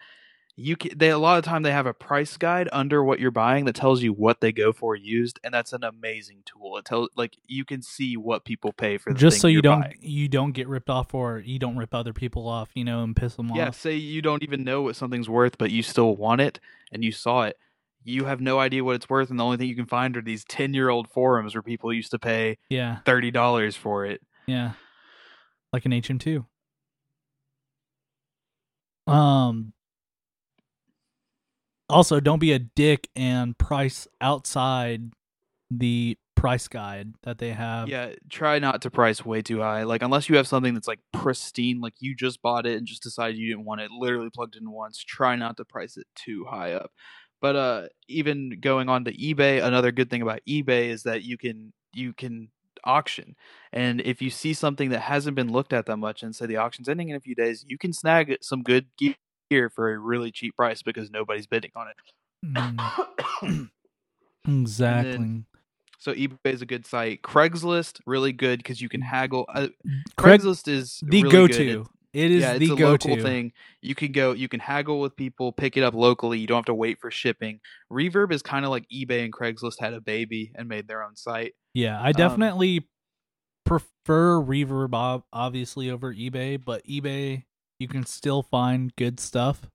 you 0.54 0.76
can, 0.76 0.97
they 0.99 1.09
a 1.09 1.16
lot 1.18 1.38
of 1.38 1.44
time 1.44 1.62
they 1.62 1.73
have 1.73 1.87
a 1.87 1.94
price 1.94 2.37
guide 2.37 2.68
under 2.73 3.02
what 3.02 3.18
you're 3.18 3.30
buying 3.30 3.64
that 3.64 3.75
tells 3.75 4.02
you 4.02 4.12
what 4.12 4.40
they 4.40 4.52
go 4.52 4.73
for 4.73 4.94
used, 4.94 5.40
and 5.42 5.52
that's 5.54 5.73
an 5.73 5.82
amazing 5.82 6.42
tool. 6.44 6.76
It 6.76 6.85
tells 6.85 7.09
like 7.16 7.38
you 7.47 7.64
can 7.64 7.80
see 7.82 8.16
what 8.18 8.44
people 8.44 8.73
pay 8.73 8.99
for 8.99 9.12
the 9.12 9.18
Just 9.18 9.40
so 9.40 9.49
you 9.49 9.62
don't 9.62 9.80
buying. 9.80 9.97
you 10.00 10.28
don't 10.28 10.52
get 10.52 10.68
ripped 10.68 10.90
off 10.90 11.14
or 11.14 11.38
you 11.38 11.59
don't 11.59 11.76
rip 11.76 11.94
other 11.94 12.12
people 12.12 12.47
off, 12.47 12.71
you 12.75 12.85
know, 12.85 13.02
and 13.02 13.16
piss 13.16 13.37
them 13.37 13.50
off. 13.50 13.56
Yeah, 13.56 13.71
say 13.71 13.94
you 13.94 14.21
don't 14.21 14.42
even 14.42 14.62
know 14.62 14.82
what 14.82 14.94
something's 14.97 15.28
worth, 15.28 15.56
but 15.56 15.71
you 15.71 15.82
still 15.82 16.14
want 16.16 16.40
it, 16.42 16.61
and 16.92 17.02
you 17.02 17.12
saw 17.12 17.42
it. 17.44 17.56
You 18.04 18.25
have 18.26 18.40
no 18.40 18.59
idea 18.59 18.85
what 18.85 18.97
it's 18.97 19.09
worth, 19.09 19.30
and 19.30 19.38
the 19.40 19.44
only 19.44 19.56
thing 19.56 19.68
you 19.68 19.76
can 19.76 19.87
find 19.87 20.16
are 20.16 20.23
these 20.23 20.44
ten-year-old 20.44 21.09
forums 21.09 21.54
where 21.54 21.62
people 21.62 21.92
used 21.92 22.11
to 22.11 22.18
pay 22.18 22.59
Yeah, 22.68 22.99
thirty 23.06 23.30
dollars 23.30 23.75
for 23.76 24.04
it. 24.04 24.21
yeah. 24.47 24.73
Like 25.73 25.87
an 25.87 25.92
HM2. 25.92 26.44
Um 29.06 29.73
also 31.93 32.21
don't 32.21 32.39
be 32.39 32.53
a 32.53 32.59
dick 32.59 33.09
and 33.15 33.57
price 33.57 34.09
outside 34.21 35.13
the 35.71 36.19
price 36.35 36.67
guide 36.67 37.15
that 37.23 37.39
they 37.39 37.51
have. 37.51 37.89
Yeah, 37.89 38.13
try 38.29 38.59
not 38.59 38.83
to 38.83 38.91
price 38.91 39.25
way 39.25 39.43
too 39.43 39.61
high. 39.61 39.85
Like 39.85 40.03
unless 40.03 40.29
you 40.29 40.37
have 40.37 40.49
something 40.49 40.75
that's 40.75 40.89
like 40.89 41.01
pristine, 41.13 41.81
like 41.81 41.95
you 42.01 42.17
just 42.17 42.43
bought 42.43 42.67
it 42.67 42.77
and 42.77 42.87
just 42.87 43.03
decided 43.03 43.37
you 43.37 43.49
didn't 43.49 43.65
want 43.65 43.81
it, 43.81 43.91
literally 43.91 44.31
plugged 44.31 44.57
in 44.57 44.71
once. 44.71 44.99
Try 44.99 45.37
not 45.37 45.57
to 45.59 45.65
price 45.65 45.97
it 45.97 46.07
too 46.17 46.45
high 46.49 46.73
up. 46.73 46.91
But 47.41 47.57
uh 47.57 47.83
even 48.09 48.59
going 48.61 48.89
on 48.89 49.05
to 49.05 49.17
eBay, 49.17 49.63
another 49.63 49.93
good 49.93 50.11
thing 50.11 50.23
about 50.23 50.41
eBay 50.49 50.89
is 50.89 51.05
that 51.05 51.23
you 51.23 51.39
can 51.39 51.73
you 51.95 52.13
can 52.13 52.49
auction. 52.85 53.37
And 53.73 54.01
if 54.01 54.21
you 54.21 54.31
see 54.31 54.53
something 54.53 54.91
that 54.91 55.01
hasn't 55.01 55.37
been 55.37 55.53
looked 55.53 55.73
at 55.73 55.87
that 55.87 55.97
much 55.97 56.23
and 56.23 56.35
say 56.35 56.47
the 56.47 56.57
auction's 56.57 56.89
ending 56.89 57.09
in 57.09 57.17
a 57.17 57.21
few 57.21 57.35
days, 57.35 57.65
you 57.69 57.79
can 57.79 57.93
snag 57.93 58.37
some 58.41 58.63
good 58.63 58.87
gear 59.52 59.71
for 59.71 59.92
a 59.92 59.99
really 59.99 60.30
cheap 60.32 60.56
price 60.56 60.82
because 60.82 61.11
nobody's 61.11 61.47
bidding 61.47 61.73
on 61.76 61.87
it. 61.88 61.97
Mm, 62.44 63.71
exactly. 64.49 65.44
so 65.99 66.12
eBay 66.14 66.37
is 66.44 66.62
a 66.62 66.66
good 66.66 66.87
site. 66.87 67.23
Craigslist 67.23 68.00
really 68.06 68.32
good 68.32 68.59
because 68.59 68.80
you 68.80 68.88
can 68.88 69.00
haggle. 69.02 69.44
Uh, 69.49 69.68
Craig, 70.16 70.40
Craigslist 70.40 70.68
is 70.68 71.00
the 71.06 71.23
really 71.23 71.32
go-to. 71.32 71.80
It- 72.12 72.30
is 72.30 72.42
yeah, 72.42 72.52
it's 72.52 72.59
the 72.68 72.75
a 72.75 72.76
go 72.76 72.90
local 72.90 73.16
thing. 73.16 73.52
You 73.80 73.94
can 73.94 74.12
go, 74.12 74.32
you 74.32 74.47
can 74.47 74.61
haggle 74.61 75.00
with 75.00 75.16
people, 75.16 75.50
pick 75.50 75.78
it 75.78 75.82
up 75.82 75.94
locally. 75.94 76.38
You 76.38 76.47
don't 76.47 76.59
have 76.59 76.66
to 76.66 76.75
wait 76.75 77.00
for 77.00 77.11
shipping. 77.11 77.61
Reverb 77.90 78.32
is 78.32 78.42
kind 78.42 78.66
of 78.66 78.71
like 78.71 78.85
eBay 78.94 79.25
and 79.25 79.32
Craigslist 79.32 79.80
had 79.80 79.94
a 79.94 80.00
baby 80.02 80.52
and 80.54 80.68
made 80.68 80.88
their 80.88 81.02
own 81.02 81.16
site. 81.16 81.54
Yeah, 81.73 81.99
I 81.99 82.09
Um, 82.09 82.12
definitely 82.12 82.87
prefer 83.64 84.35
Reverb 84.42 85.23
obviously 85.32 85.88
over 85.90 86.12
eBay, 86.12 86.62
but 86.62 86.87
eBay 86.87 87.44
you 87.83 87.89
can 87.89 88.07
still 88.07 88.43
find 88.43 88.95
good 88.97 89.21
stuff. 89.21 89.69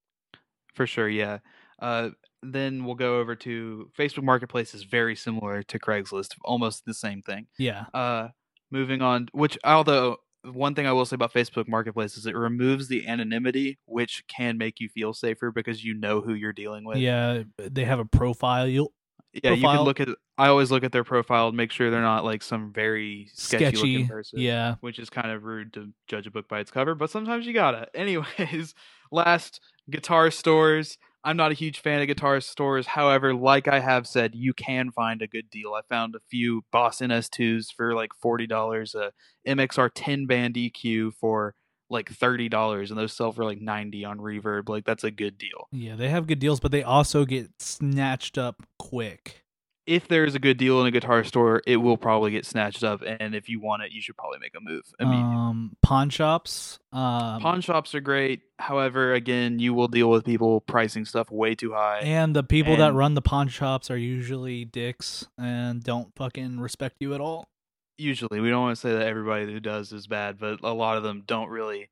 For 0.73 0.87
sure, 0.87 1.09
yeah. 1.09 1.39
Uh, 1.79 2.09
then 2.41 2.85
we'll 2.85 2.95
go 2.95 3.19
over 3.19 3.35
to 3.35 3.91
Facebook 3.97 4.23
Marketplace 4.23 4.73
is 4.73 4.83
very 4.83 5.15
similar 5.15 5.61
to 5.63 5.77
Craigslist, 5.77 6.35
almost 6.43 6.85
the 6.85 6.93
same 6.93 7.21
thing. 7.21 7.47
Yeah. 7.59 7.85
Uh, 7.93 8.29
moving 8.71 9.01
on, 9.01 9.27
which 9.33 9.57
although 9.63 10.17
one 10.43 10.75
thing 10.75 10.87
I 10.87 10.93
will 10.93 11.05
say 11.05 11.15
about 11.15 11.33
Facebook 11.33 11.67
Marketplace 11.67 12.17
is 12.17 12.25
it 12.25 12.35
removes 12.35 12.87
the 12.87 13.07
anonymity, 13.07 13.79
which 13.85 14.23
can 14.27 14.57
make 14.57 14.79
you 14.79 14.87
feel 14.87 15.13
safer 15.13 15.51
because 15.51 15.83
you 15.83 15.93
know 15.93 16.21
who 16.21 16.33
you're 16.33 16.53
dealing 16.53 16.85
with. 16.85 16.97
Yeah, 16.97 17.43
they 17.57 17.85
have 17.85 17.99
a 17.99 18.05
profile. 18.05 18.67
You'll 18.67 18.93
yeah. 19.43 19.51
You 19.51 19.61
can 19.61 19.81
look 19.81 19.99
at. 19.99 20.09
I 20.37 20.47
always 20.47 20.71
look 20.71 20.83
at 20.83 20.91
their 20.91 21.03
profile 21.03 21.47
and 21.47 21.57
make 21.57 21.71
sure 21.71 21.89
they're 21.89 22.01
not 22.01 22.23
like 22.23 22.43
some 22.43 22.71
very 22.71 23.29
sketchy, 23.33 23.65
sketchy. 23.65 23.93
looking 23.93 24.07
person. 24.07 24.39
Yeah. 24.39 24.75
which 24.81 24.99
is 24.99 25.09
kind 25.09 25.31
of 25.31 25.43
rude 25.43 25.73
to 25.73 25.91
judge 26.07 26.27
a 26.27 26.31
book 26.31 26.47
by 26.47 26.59
its 26.59 26.71
cover, 26.71 26.95
but 26.95 27.09
sometimes 27.09 27.45
you 27.45 27.53
gotta. 27.53 27.87
Anyways, 27.95 28.73
last 29.11 29.61
guitar 29.89 30.31
stores. 30.31 30.97
I'm 31.23 31.35
not 31.35 31.51
a 31.51 31.55
huge 31.55 31.79
fan 31.79 32.01
of 32.01 32.07
guitar 32.07 32.39
stores. 32.39 32.87
However, 32.87 33.33
like 33.33 33.67
I 33.67 33.79
have 33.79 34.07
said, 34.07 34.33
you 34.33 34.53
can 34.53 34.91
find 34.91 35.21
a 35.21 35.27
good 35.27 35.49
deal. 35.49 35.73
I 35.73 35.81
found 35.89 36.15
a 36.15 36.19
few 36.29 36.63
Boss 36.71 36.99
NS2s 36.99 37.73
for 37.75 37.93
like 37.93 38.11
forty 38.21 38.47
dollars, 38.47 38.95
a 38.95 39.11
MXR 39.45 39.89
10 39.93 40.25
band 40.25 40.55
EQ 40.55 41.13
for 41.13 41.55
like 41.89 42.09
thirty 42.09 42.49
dollars, 42.49 42.91
and 42.91 42.99
those 42.99 43.13
sell 43.13 43.31
for 43.31 43.43
like 43.45 43.61
ninety 43.61 44.03
on 44.05 44.17
Reverb. 44.19 44.69
Like 44.69 44.85
that's 44.85 45.03
a 45.03 45.11
good 45.11 45.37
deal. 45.37 45.67
Yeah, 45.71 45.95
they 45.95 46.09
have 46.09 46.27
good 46.27 46.39
deals, 46.39 46.59
but 46.59 46.71
they 46.71 46.83
also 46.83 47.25
get 47.25 47.49
snatched 47.59 48.37
up 48.37 48.63
quick. 48.79 49.43
If 49.85 50.09
there 50.09 50.25
is 50.25 50.35
a 50.35 50.39
good 50.39 50.57
deal 50.57 50.81
in 50.81 50.87
a 50.87 50.91
guitar 50.91 51.23
store, 51.23 51.61
it 51.65 51.77
will 51.77 51.95
probably 51.95 52.31
get 52.31 52.45
snatched 52.45 52.83
up, 52.83 53.01
and 53.07 53.33
if 53.33 53.47
you 53.47 53.61
want 53.61 53.83
it, 53.83 53.93
you 53.93 54.01
should 54.01 54.17
probably 54.17 54.37
make 54.39 54.51
a 54.53 54.59
move. 54.59 54.83
Um, 54.99 55.77
pawn 55.81 56.09
shops. 56.09 56.77
Um, 56.91 57.39
Pawn 57.39 57.61
shops 57.61 57.95
are 57.95 58.01
great. 58.01 58.41
However, 58.59 59.13
again, 59.13 59.59
you 59.59 59.73
will 59.73 59.87
deal 59.87 60.09
with 60.09 60.25
people 60.25 60.59
pricing 60.59 61.05
stuff 61.05 61.31
way 61.31 61.55
too 61.55 61.71
high. 61.71 61.99
and 61.99 62.35
the 62.35 62.43
people 62.43 62.75
that 62.75 62.93
run 62.95 63.13
the 63.13 63.21
pawn 63.21 63.47
shops 63.47 63.89
are 63.89 63.97
usually 63.97 64.65
dicks 64.65 65.25
and 65.37 65.81
don't 65.81 66.13
fucking 66.17 66.59
respect 66.59 66.97
you 66.99 67.13
at 67.13 67.21
all. 67.21 67.47
Usually, 67.97 68.39
we 68.39 68.49
don't 68.49 68.61
want 68.61 68.75
to 68.75 68.81
say 68.81 68.93
that 68.93 69.07
everybody 69.07 69.45
who 69.51 69.59
does 69.59 69.91
is 69.91 70.07
bad, 70.07 70.37
but 70.39 70.59
a 70.63 70.73
lot 70.73 70.97
of 70.97 71.03
them 71.03 71.23
don't 71.25 71.49
really. 71.49 71.89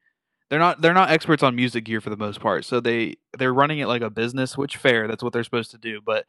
They're 0.49 0.59
not. 0.59 0.81
They're 0.81 0.93
not 0.93 1.09
experts 1.09 1.41
on 1.43 1.55
music 1.55 1.85
gear 1.85 2.01
for 2.01 2.11
the 2.11 2.17
most 2.17 2.39
part. 2.39 2.65
So 2.65 2.79
they 2.79 3.15
they're 3.37 3.53
running 3.53 3.79
it 3.79 3.87
like 3.87 4.03
a 4.03 4.09
business, 4.11 4.57
which 4.57 4.77
fair. 4.77 5.07
That's 5.07 5.23
what 5.23 5.33
they're 5.33 5.43
supposed 5.43 5.71
to 5.71 5.77
do. 5.79 6.01
But 6.05 6.25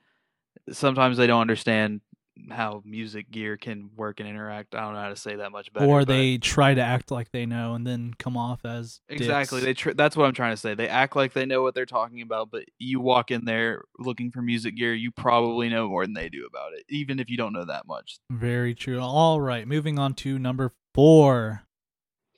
sometimes 0.72 1.18
they 1.18 1.26
don't 1.26 1.42
understand 1.42 2.00
how 2.50 2.82
music 2.84 3.30
gear 3.30 3.56
can 3.56 3.90
work 3.96 4.20
and 4.20 4.28
interact. 4.28 4.74
I 4.74 4.80
don't 4.80 4.94
know 4.94 5.00
how 5.00 5.08
to 5.08 5.16
say 5.16 5.36
that 5.36 5.50
much 5.52 5.72
better. 5.72 5.86
or 5.86 6.04
they 6.04 6.38
try 6.38 6.74
to 6.74 6.80
act 6.80 7.10
like 7.10 7.30
they 7.32 7.46
know 7.46 7.74
and 7.74 7.86
then 7.86 8.14
come 8.18 8.36
off 8.36 8.64
as 8.64 9.00
Exactly. 9.08 9.60
dicks. 9.60 9.64
They 9.64 9.74
tr- 9.74 9.94
that's 9.96 10.16
what 10.16 10.26
I'm 10.26 10.34
trying 10.34 10.52
to 10.52 10.56
say. 10.56 10.74
They 10.74 10.88
act 10.88 11.16
like 11.16 11.32
they 11.32 11.46
know 11.46 11.62
what 11.62 11.74
they're 11.74 11.86
talking 11.86 12.22
about, 12.22 12.50
but 12.50 12.64
you 12.78 13.00
walk 13.00 13.30
in 13.30 13.44
there 13.46 13.82
looking 13.98 14.30
for 14.30 14.42
music 14.42 14.76
gear, 14.76 14.94
you 14.94 15.10
probably 15.10 15.68
know 15.68 15.88
more 15.88 16.04
than 16.04 16.14
they 16.14 16.28
do 16.28 16.46
about 16.46 16.72
it, 16.74 16.84
even 16.88 17.18
if 17.18 17.30
you 17.30 17.36
don't 17.36 17.52
know 17.52 17.64
that 17.64 17.86
much. 17.86 18.18
Very 18.30 18.74
true. 18.74 19.00
All 19.00 19.40
right, 19.40 19.66
moving 19.66 19.98
on 19.98 20.14
to 20.14 20.38
number 20.38 20.72
four. 20.94 21.62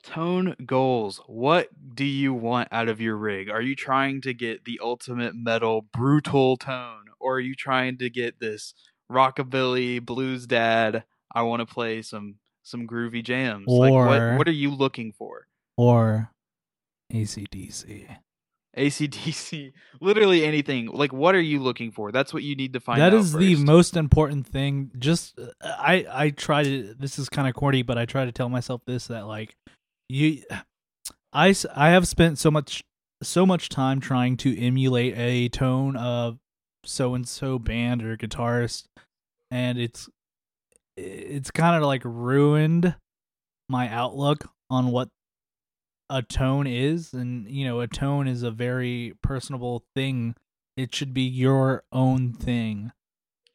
Tone 0.04 0.54
goals. 0.64 1.20
What 1.26 1.68
do 1.94 2.04
you 2.04 2.32
want 2.32 2.68
out 2.70 2.88
of 2.88 3.00
your 3.00 3.16
rig? 3.16 3.50
Are 3.50 3.60
you 3.60 3.74
trying 3.74 4.20
to 4.22 4.32
get 4.32 4.64
the 4.64 4.80
ultimate 4.82 5.34
metal 5.34 5.82
brutal 5.92 6.56
tone 6.56 7.06
or 7.20 7.34
are 7.34 7.40
you 7.40 7.54
trying 7.54 7.98
to 7.98 8.08
get 8.08 8.38
this 8.40 8.72
rockabilly 9.10 10.04
blues 10.04 10.46
dad? 10.46 11.04
I 11.34 11.42
want 11.42 11.60
to 11.60 11.66
play 11.66 12.02
some 12.02 12.36
some 12.62 12.86
groovy 12.86 13.22
jams. 13.22 13.66
like 13.66 13.92
Or- 13.92 14.06
what 14.06 14.38
what 14.38 14.48
are 14.48 14.52
you 14.52 14.70
looking 14.70 15.12
for? 15.12 15.46
Or 15.76 16.30
ACDC. 17.12 18.08
ACDC, 18.76 19.72
literally 20.00 20.44
anything. 20.44 20.86
Like, 20.86 21.12
what 21.12 21.34
are 21.34 21.40
you 21.40 21.60
looking 21.60 21.90
for? 21.90 22.12
That's 22.12 22.32
what 22.32 22.42
you 22.42 22.54
need 22.54 22.74
to 22.74 22.80
find 22.80 23.00
That 23.00 23.14
is 23.14 23.32
the 23.32 23.56
most 23.56 23.96
important 23.96 24.46
thing. 24.46 24.92
Just 24.98 25.38
I 25.62 26.06
I 26.10 26.30
try 26.30 26.62
to 26.62 26.94
this 26.98 27.18
is 27.18 27.28
kind 27.28 27.48
of 27.48 27.54
corny, 27.54 27.82
but 27.82 27.98
I 27.98 28.06
try 28.06 28.24
to 28.24 28.32
tell 28.32 28.48
myself 28.48 28.82
this 28.86 29.08
that 29.08 29.26
like 29.26 29.56
you 30.08 30.42
I, 31.32 31.54
I 31.74 31.90
have 31.90 32.08
spent 32.08 32.38
so 32.38 32.50
much 32.50 32.84
so 33.22 33.44
much 33.44 33.68
time 33.68 34.00
trying 34.00 34.36
to 34.38 34.58
emulate 34.58 35.14
a 35.16 35.48
tone 35.48 35.96
of 35.96 36.38
so 36.88 37.14
and 37.14 37.28
so 37.28 37.58
band 37.58 38.02
or 38.02 38.16
guitarist 38.16 38.84
and 39.50 39.78
it's 39.78 40.08
it's 40.96 41.50
kind 41.50 41.76
of 41.76 41.82
like 41.82 42.02
ruined 42.04 42.94
my 43.68 43.88
outlook 43.88 44.48
on 44.70 44.90
what 44.90 45.08
a 46.10 46.22
tone 46.22 46.66
is 46.66 47.12
and 47.12 47.48
you 47.50 47.64
know 47.66 47.80
a 47.80 47.86
tone 47.86 48.26
is 48.26 48.42
a 48.42 48.50
very 48.50 49.12
personable 49.22 49.84
thing 49.94 50.34
it 50.76 50.94
should 50.94 51.12
be 51.12 51.22
your 51.22 51.82
own 51.92 52.32
thing 52.32 52.90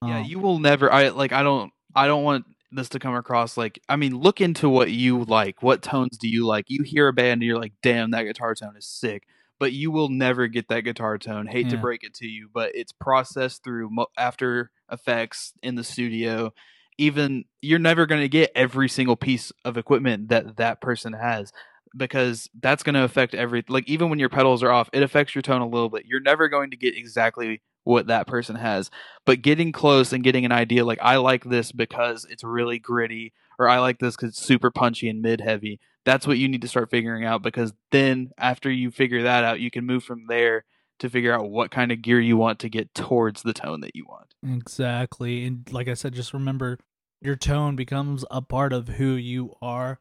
Yeah, 0.05 0.19
Um, 0.19 0.25
you 0.25 0.39
will 0.39 0.59
never. 0.59 0.91
I 0.91 1.07
like. 1.09 1.31
I 1.31 1.41
don't. 1.41 1.71
I 1.95 2.05
don't 2.05 2.23
want 2.23 2.45
this 2.71 2.89
to 2.89 2.99
come 2.99 3.15
across 3.15 3.55
like. 3.55 3.79
I 3.87 3.95
mean, 3.95 4.17
look 4.19 4.41
into 4.41 4.67
what 4.67 4.91
you 4.91 5.23
like. 5.23 5.63
What 5.63 5.81
tones 5.81 6.17
do 6.17 6.27
you 6.27 6.45
like? 6.45 6.65
You 6.67 6.83
hear 6.83 7.07
a 7.07 7.13
band 7.13 7.41
and 7.41 7.43
you're 7.43 7.57
like, 7.59 7.71
"Damn, 7.81 8.11
that 8.11 8.23
guitar 8.23 8.53
tone 8.55 8.75
is 8.75 8.85
sick." 8.85 9.23
But 9.63 9.71
you 9.71 9.91
will 9.91 10.09
never 10.09 10.47
get 10.47 10.67
that 10.67 10.81
guitar 10.81 11.17
tone. 11.17 11.47
Hate 11.47 11.69
to 11.69 11.77
break 11.77 12.03
it 12.03 12.13
to 12.15 12.27
you, 12.27 12.49
but 12.53 12.75
it's 12.75 12.91
processed 12.91 13.63
through 13.63 13.89
mo- 13.89 14.07
After 14.17 14.71
Effects 14.91 15.53
in 15.63 15.75
the 15.75 15.85
studio. 15.85 16.53
Even 16.97 17.45
you're 17.61 17.79
never 17.79 18.05
going 18.05 18.19
to 18.19 18.27
get 18.27 18.51
every 18.55 18.89
single 18.89 19.15
piece 19.15 19.53
of 19.63 19.77
equipment 19.77 20.27
that 20.27 20.57
that 20.57 20.81
person 20.81 21.13
has 21.13 21.53
because 21.95 22.49
that's 22.59 22.83
going 22.83 22.95
to 22.95 23.05
affect 23.05 23.33
every 23.33 23.63
like 23.69 23.87
even 23.87 24.09
when 24.09 24.19
your 24.19 24.27
pedals 24.27 24.63
are 24.63 24.71
off 24.71 24.89
it 24.91 25.01
affects 25.01 25.33
your 25.33 25.41
tone 25.41 25.61
a 25.61 25.67
little 25.67 25.89
bit 25.89 26.05
you're 26.05 26.19
never 26.19 26.49
going 26.49 26.71
to 26.71 26.77
get 26.77 26.97
exactly 26.97 27.61
what 27.85 28.07
that 28.07 28.27
person 28.27 28.57
has. 28.57 28.91
But 29.25 29.41
getting 29.41 29.71
close 29.71 30.11
and 30.11 30.25
getting 30.25 30.43
an 30.43 30.51
idea 30.51 30.83
like 30.83 30.99
I 31.01 31.17
like 31.17 31.45
this 31.45 31.71
because 31.71 32.25
it's 32.29 32.43
really 32.43 32.79
gritty 32.79 33.31
or 33.59 33.69
I 33.69 33.79
like 33.79 33.99
this 33.99 34.15
cuz 34.15 34.29
it's 34.29 34.41
super 34.41 34.71
punchy 34.71 35.09
and 35.09 35.21
mid 35.21 35.41
heavy. 35.41 35.79
That's 36.05 36.27
what 36.27 36.37
you 36.37 36.47
need 36.47 36.61
to 36.61 36.67
start 36.67 36.89
figuring 36.89 37.23
out 37.23 37.41
because 37.41 37.73
then 37.91 38.31
after 38.37 38.69
you 38.69 38.91
figure 38.91 39.23
that 39.23 39.43
out, 39.43 39.59
you 39.59 39.71
can 39.71 39.85
move 39.85 40.03
from 40.03 40.27
there 40.27 40.65
to 40.99 41.09
figure 41.09 41.33
out 41.33 41.49
what 41.49 41.71
kind 41.71 41.91
of 41.91 42.01
gear 42.01 42.19
you 42.19 42.37
want 42.37 42.59
to 42.59 42.69
get 42.69 42.93
towards 42.93 43.43
the 43.43 43.53
tone 43.53 43.81
that 43.81 43.95
you 43.95 44.05
want. 44.05 44.33
Exactly. 44.45 45.45
And 45.45 45.71
like 45.71 45.87
I 45.87 45.93
said, 45.93 46.13
just 46.13 46.33
remember 46.33 46.79
your 47.21 47.35
tone 47.35 47.75
becomes 47.75 48.25
a 48.29 48.41
part 48.41 48.73
of 48.73 48.87
who 48.89 49.13
you 49.13 49.55
are. 49.61 49.99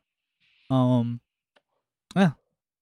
Um 0.70 1.20
yeah. 2.16 2.32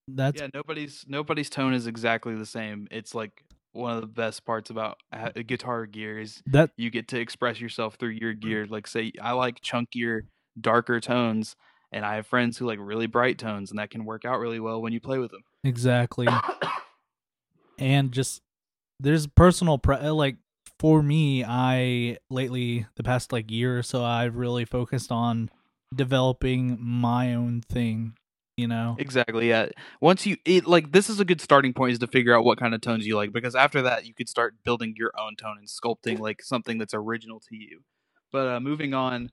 That's 0.08 0.40
yeah, 0.40 0.48
nobody's 0.52 1.04
nobody's 1.08 1.50
tone 1.50 1.74
is 1.74 1.86
exactly 1.86 2.34
the 2.34 2.46
same. 2.46 2.88
It's 2.90 3.14
like 3.14 3.44
one 3.72 3.94
of 3.94 4.00
the 4.00 4.06
best 4.06 4.44
parts 4.44 4.70
about 4.70 4.98
guitar 5.46 5.86
gear 5.86 6.18
is 6.18 6.42
that 6.46 6.70
you 6.76 6.90
get 6.90 7.08
to 7.08 7.20
express 7.20 7.60
yourself 7.60 7.94
through 7.94 8.10
your 8.10 8.32
gear. 8.32 8.66
Like 8.66 8.86
say 8.86 9.12
I 9.20 9.32
like 9.32 9.60
chunkier, 9.60 10.22
darker 10.62 11.00
tones 11.00 11.56
and 11.92 12.04
I 12.04 12.16
have 12.16 12.26
friends 12.26 12.58
who 12.58 12.66
like 12.66 12.78
really 12.80 13.06
bright 13.06 13.38
tones 13.38 13.70
and 13.70 13.78
that 13.78 13.90
can 13.90 14.04
work 14.04 14.24
out 14.24 14.38
really 14.38 14.60
well 14.60 14.80
when 14.80 14.92
you 14.92 15.00
play 15.00 15.18
with 15.18 15.30
them. 15.30 15.42
exactly. 15.64 16.28
and 17.78 18.12
just 18.12 18.42
there's 19.00 19.26
personal 19.26 19.78
pre- 19.78 19.96
uh, 19.96 20.12
like 20.12 20.36
for 20.78 21.02
me 21.02 21.44
i 21.44 22.16
lately 22.28 22.86
the 22.96 23.02
past 23.02 23.32
like 23.32 23.50
year 23.50 23.78
or 23.78 23.82
so 23.82 24.04
i've 24.04 24.36
really 24.36 24.64
focused 24.64 25.10
on 25.10 25.50
developing 25.94 26.78
my 26.80 27.34
own 27.34 27.60
thing 27.60 28.14
you 28.56 28.68
know 28.68 28.94
Exactly. 28.98 29.48
Yeah. 29.48 29.68
Once 30.02 30.26
you 30.26 30.36
it 30.44 30.66
like 30.66 30.92
this 30.92 31.08
is 31.08 31.18
a 31.18 31.24
good 31.24 31.40
starting 31.40 31.72
point 31.72 31.92
is 31.92 31.98
to 32.00 32.06
figure 32.06 32.36
out 32.36 32.44
what 32.44 32.58
kind 32.58 32.74
of 32.74 32.82
tones 32.82 33.06
you 33.06 33.16
like 33.16 33.32
because 33.32 33.54
after 33.54 33.80
that 33.82 34.04
you 34.06 34.12
could 34.12 34.28
start 34.28 34.54
building 34.64 34.92
your 34.96 35.12
own 35.18 35.34
tone 35.34 35.56
and 35.58 35.66
sculpting 35.66 36.18
like 36.18 36.42
something 36.42 36.76
that's 36.76 36.92
original 36.92 37.40
to 37.40 37.56
you. 37.56 37.80
But 38.30 38.48
uh 38.48 38.60
moving 38.60 38.92
on, 38.92 39.30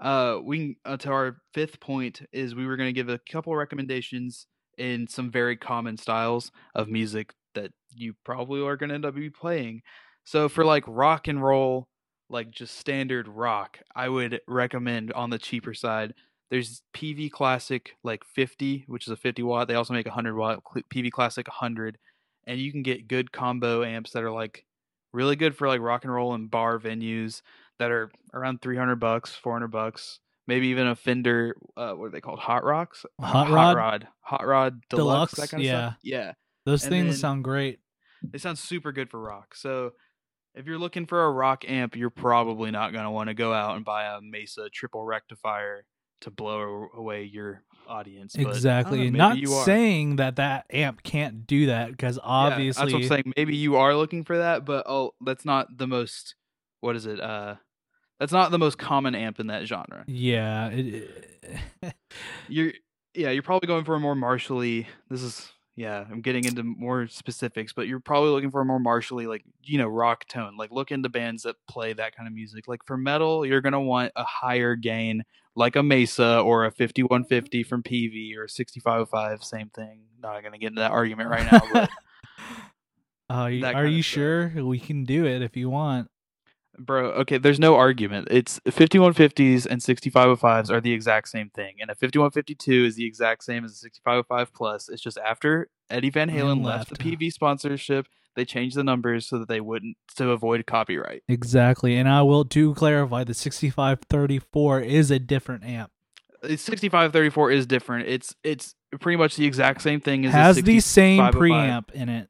uh 0.00 0.38
we 0.42 0.76
uh, 0.84 0.96
to 0.98 1.10
our 1.10 1.36
fifth 1.54 1.80
point 1.80 2.22
is 2.32 2.54
we 2.54 2.66
were 2.66 2.76
going 2.76 2.88
to 2.88 2.92
give 2.92 3.08
a 3.08 3.20
couple 3.30 3.54
recommendations 3.54 4.46
in 4.78 5.06
some 5.08 5.30
very 5.30 5.56
common 5.56 5.96
styles 5.96 6.50
of 6.74 6.88
music 6.88 7.32
that 7.54 7.72
you 7.94 8.14
probably 8.24 8.60
are 8.60 8.76
going 8.76 8.90
to 8.90 8.94
end 8.94 9.06
up 9.06 9.14
be 9.14 9.30
playing. 9.30 9.80
So 10.24 10.48
for 10.48 10.64
like 10.64 10.84
rock 10.86 11.28
and 11.28 11.42
roll, 11.42 11.88
like 12.28 12.50
just 12.50 12.76
standard 12.76 13.26
rock, 13.26 13.78
I 13.94 14.08
would 14.10 14.40
recommend 14.46 15.12
on 15.14 15.30
the 15.30 15.38
cheaper 15.38 15.72
side 15.72 16.12
there's 16.50 16.82
Peavey 16.94 17.30
Classic 17.30 17.96
like 18.04 18.24
50, 18.24 18.84
which 18.86 19.06
is 19.06 19.12
a 19.12 19.16
50 19.16 19.42
watt. 19.42 19.68
They 19.68 19.74
also 19.74 19.94
make 19.94 20.06
a 20.06 20.10
100 20.10 20.36
watt 20.36 20.62
Peavey 20.92 21.10
Classic 21.10 21.46
100, 21.46 21.98
and 22.46 22.58
you 22.58 22.70
can 22.70 22.82
get 22.82 23.08
good 23.08 23.32
combo 23.32 23.82
amps 23.82 24.12
that 24.12 24.22
are 24.22 24.30
like 24.30 24.64
really 25.12 25.36
good 25.36 25.56
for 25.56 25.66
like 25.66 25.80
rock 25.80 26.04
and 26.04 26.12
roll 26.12 26.34
and 26.34 26.50
bar 26.50 26.78
venues 26.78 27.42
that 27.78 27.90
are 27.90 28.10
around 28.34 28.62
300 28.62 28.96
bucks, 28.96 29.34
400 29.34 29.68
bucks, 29.68 30.20
maybe 30.46 30.68
even 30.68 30.86
a 30.86 30.96
Fender. 30.96 31.56
Uh, 31.76 31.92
what 31.92 32.06
are 32.06 32.10
they 32.10 32.20
called? 32.20 32.38
Hot 32.38 32.64
Rocks, 32.64 33.04
Hot 33.20 33.46
Hot 33.46 33.52
Rod? 33.52 33.76
Rod, 33.76 34.08
Hot 34.20 34.46
Rod 34.46 34.80
Deluxe, 34.88 35.34
Deluxe, 35.34 35.34
that 35.34 35.50
kind 35.50 35.62
of 35.62 35.66
yeah. 35.66 35.88
stuff. 35.88 35.98
Yeah, 36.02 36.32
those 36.64 36.84
and 36.84 36.90
things 36.90 37.20
sound 37.20 37.44
great 37.44 37.80
they 38.32 38.38
sound 38.38 38.58
super 38.58 38.92
good 38.92 39.10
for 39.10 39.20
rock. 39.20 39.54
So 39.54 39.92
if 40.54 40.66
you're 40.66 40.78
looking 40.78 41.06
for 41.06 41.24
a 41.24 41.30
rock 41.30 41.64
amp, 41.68 41.96
you're 41.96 42.10
probably 42.10 42.70
not 42.70 42.92
going 42.92 43.04
to 43.04 43.10
want 43.10 43.28
to 43.28 43.34
go 43.34 43.52
out 43.52 43.76
and 43.76 43.84
buy 43.84 44.04
a 44.04 44.20
Mesa 44.20 44.68
triple 44.70 45.04
rectifier 45.04 45.84
to 46.22 46.30
blow 46.30 46.88
away 46.96 47.24
your 47.24 47.62
audience. 47.86 48.34
Exactly 48.34 49.10
know, 49.10 49.34
not 49.34 49.64
saying 49.64 50.16
that 50.16 50.36
that 50.36 50.66
amp 50.70 51.02
can't 51.02 51.46
do 51.46 51.66
that 51.66 51.90
because 51.90 52.16
Yeah, 52.16 52.22
obviously 52.24 52.84
that's 52.84 52.92
what 52.92 53.02
I'm 53.02 53.08
saying. 53.08 53.32
Maybe 53.36 53.56
you 53.56 53.76
are 53.76 53.94
looking 53.94 54.24
for 54.24 54.38
that, 54.38 54.64
but 54.64 54.86
oh, 54.88 55.12
that's 55.20 55.44
not 55.44 55.76
the 55.76 55.86
most. 55.86 56.34
What 56.80 56.96
is 56.96 57.06
it? 57.06 57.20
Uh, 57.20 57.56
that's 58.18 58.32
not 58.32 58.50
the 58.50 58.58
most 58.58 58.78
common 58.78 59.14
amp 59.14 59.40
in 59.40 59.48
that 59.48 59.66
genre. 59.66 60.04
yeah 60.06 60.68
it, 60.68 61.36
You're 62.48 62.72
yeah, 63.14 63.30
you're 63.30 63.42
probably 63.42 63.66
going 63.66 63.84
for 63.84 63.94
a 63.94 64.00
more 64.00 64.14
Marshall-y. 64.14 64.86
This 65.08 65.22
is 65.22 65.50
yeah, 65.74 66.04
I'm 66.10 66.22
getting 66.22 66.44
into 66.44 66.62
more 66.62 67.06
specifics, 67.06 67.72
but 67.72 67.86
you're 67.86 68.00
probably 68.00 68.30
looking 68.30 68.50
for 68.50 68.60
a 68.60 68.64
more 68.64 68.78
Marshall-y 68.78 69.26
like 69.26 69.44
you 69.64 69.78
know 69.78 69.88
rock 69.88 70.26
tone. 70.28 70.56
Like 70.56 70.70
look 70.70 70.90
into 70.90 71.08
bands 71.08 71.42
that 71.44 71.56
play 71.68 71.92
that 71.92 72.14
kind 72.14 72.26
of 72.26 72.34
music. 72.34 72.68
Like 72.68 72.84
for 72.84 72.96
metal, 72.96 73.44
you're 73.44 73.60
gonna 73.60 73.80
want 73.80 74.12
a 74.16 74.24
higher 74.24 74.76
gain, 74.76 75.24
like 75.54 75.76
a 75.76 75.82
Mesa 75.82 76.40
or 76.40 76.64
a 76.64 76.70
5150 76.70 77.62
from 77.62 77.82
Peavey 77.82 78.36
or 78.36 78.44
a 78.44 78.48
6505. 78.48 79.42
Same 79.42 79.70
thing. 79.70 80.02
Not 80.20 80.42
gonna 80.42 80.58
get 80.58 80.68
into 80.68 80.80
that 80.80 80.92
argument 80.92 81.30
right 81.30 81.50
now, 81.50 81.62
but. 81.72 81.90
uh, 83.30 83.50
are 83.74 83.86
you 83.86 84.02
stuff. 84.02 84.14
sure 84.14 84.64
we 84.64 84.78
can 84.78 85.04
do 85.04 85.26
it 85.26 85.42
if 85.42 85.56
you 85.56 85.70
want 85.70 86.08
Bro, 86.78 87.10
okay, 87.12 87.38
there's 87.38 87.58
no 87.58 87.74
argument. 87.76 88.28
It's 88.30 88.60
5150s 88.60 89.66
and 89.66 89.80
6505s 89.80 90.70
are 90.70 90.80
the 90.80 90.92
exact 90.92 91.28
same 91.28 91.50
thing. 91.50 91.76
And 91.80 91.90
a 91.90 91.94
5152 91.94 92.84
is 92.84 92.96
the 92.96 93.06
exact 93.06 93.44
same 93.44 93.64
as 93.64 93.72
a 93.72 93.76
6505 93.76 94.52
plus. 94.52 94.88
It's 94.88 95.02
just 95.02 95.18
after 95.18 95.68
Eddie 95.90 96.10
Van 96.10 96.30
Halen 96.30 96.64
left 96.64 96.90
the. 96.90 96.96
Peavey 96.96 97.32
sponsorship, 97.32 98.06
they 98.34 98.44
changed 98.44 98.76
the 98.76 98.84
numbers 98.84 99.26
so 99.26 99.38
that 99.38 99.48
they 99.48 99.60
wouldn't 99.60 99.96
to 100.16 100.30
avoid 100.30 100.64
copyright. 100.66 101.22
exactly 101.28 101.96
and 101.96 102.08
i 102.08 102.22
will 102.22 102.44
do 102.44 102.74
clarify 102.74 103.24
the 103.24 103.34
6534 103.34 104.80
is 104.80 105.10
a 105.10 105.18
different 105.18 105.64
amp 105.64 105.90
uh, 106.42 106.48
The 106.48 106.56
6534 106.56 107.50
is 107.50 107.66
different. 107.66 108.08
It's 108.08 108.34
it's 108.44 108.74
pretty 109.00 109.16
much 109.16 109.36
the 109.36 109.46
exact 109.46 109.82
same 109.82 110.00
thing 110.00 110.26
as 110.26 110.32
has 110.32 110.56
the 110.56 110.62
the 110.62 110.80
same 110.80 111.20
oh 111.20 111.30
preamp 111.30 111.90
in 111.92 112.08
it 112.08 112.28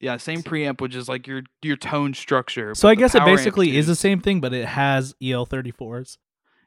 Yeah, 0.00 0.16
same 0.16 0.42
preamp, 0.42 0.80
which 0.80 0.94
is 0.94 1.08
like 1.08 1.26
your 1.26 1.42
your 1.62 1.76
tone 1.76 2.14
structure. 2.14 2.74
so 2.74 2.88
i 2.88 2.94
guess 2.94 3.14
it 3.14 3.24
basically 3.24 3.76
is 3.76 3.86
the 3.86 3.96
same 3.96 4.20
thing 4.20 4.40
but 4.40 4.52
it 4.52 4.66
has 4.66 5.14
E 5.20 5.30
el34s 5.32 6.18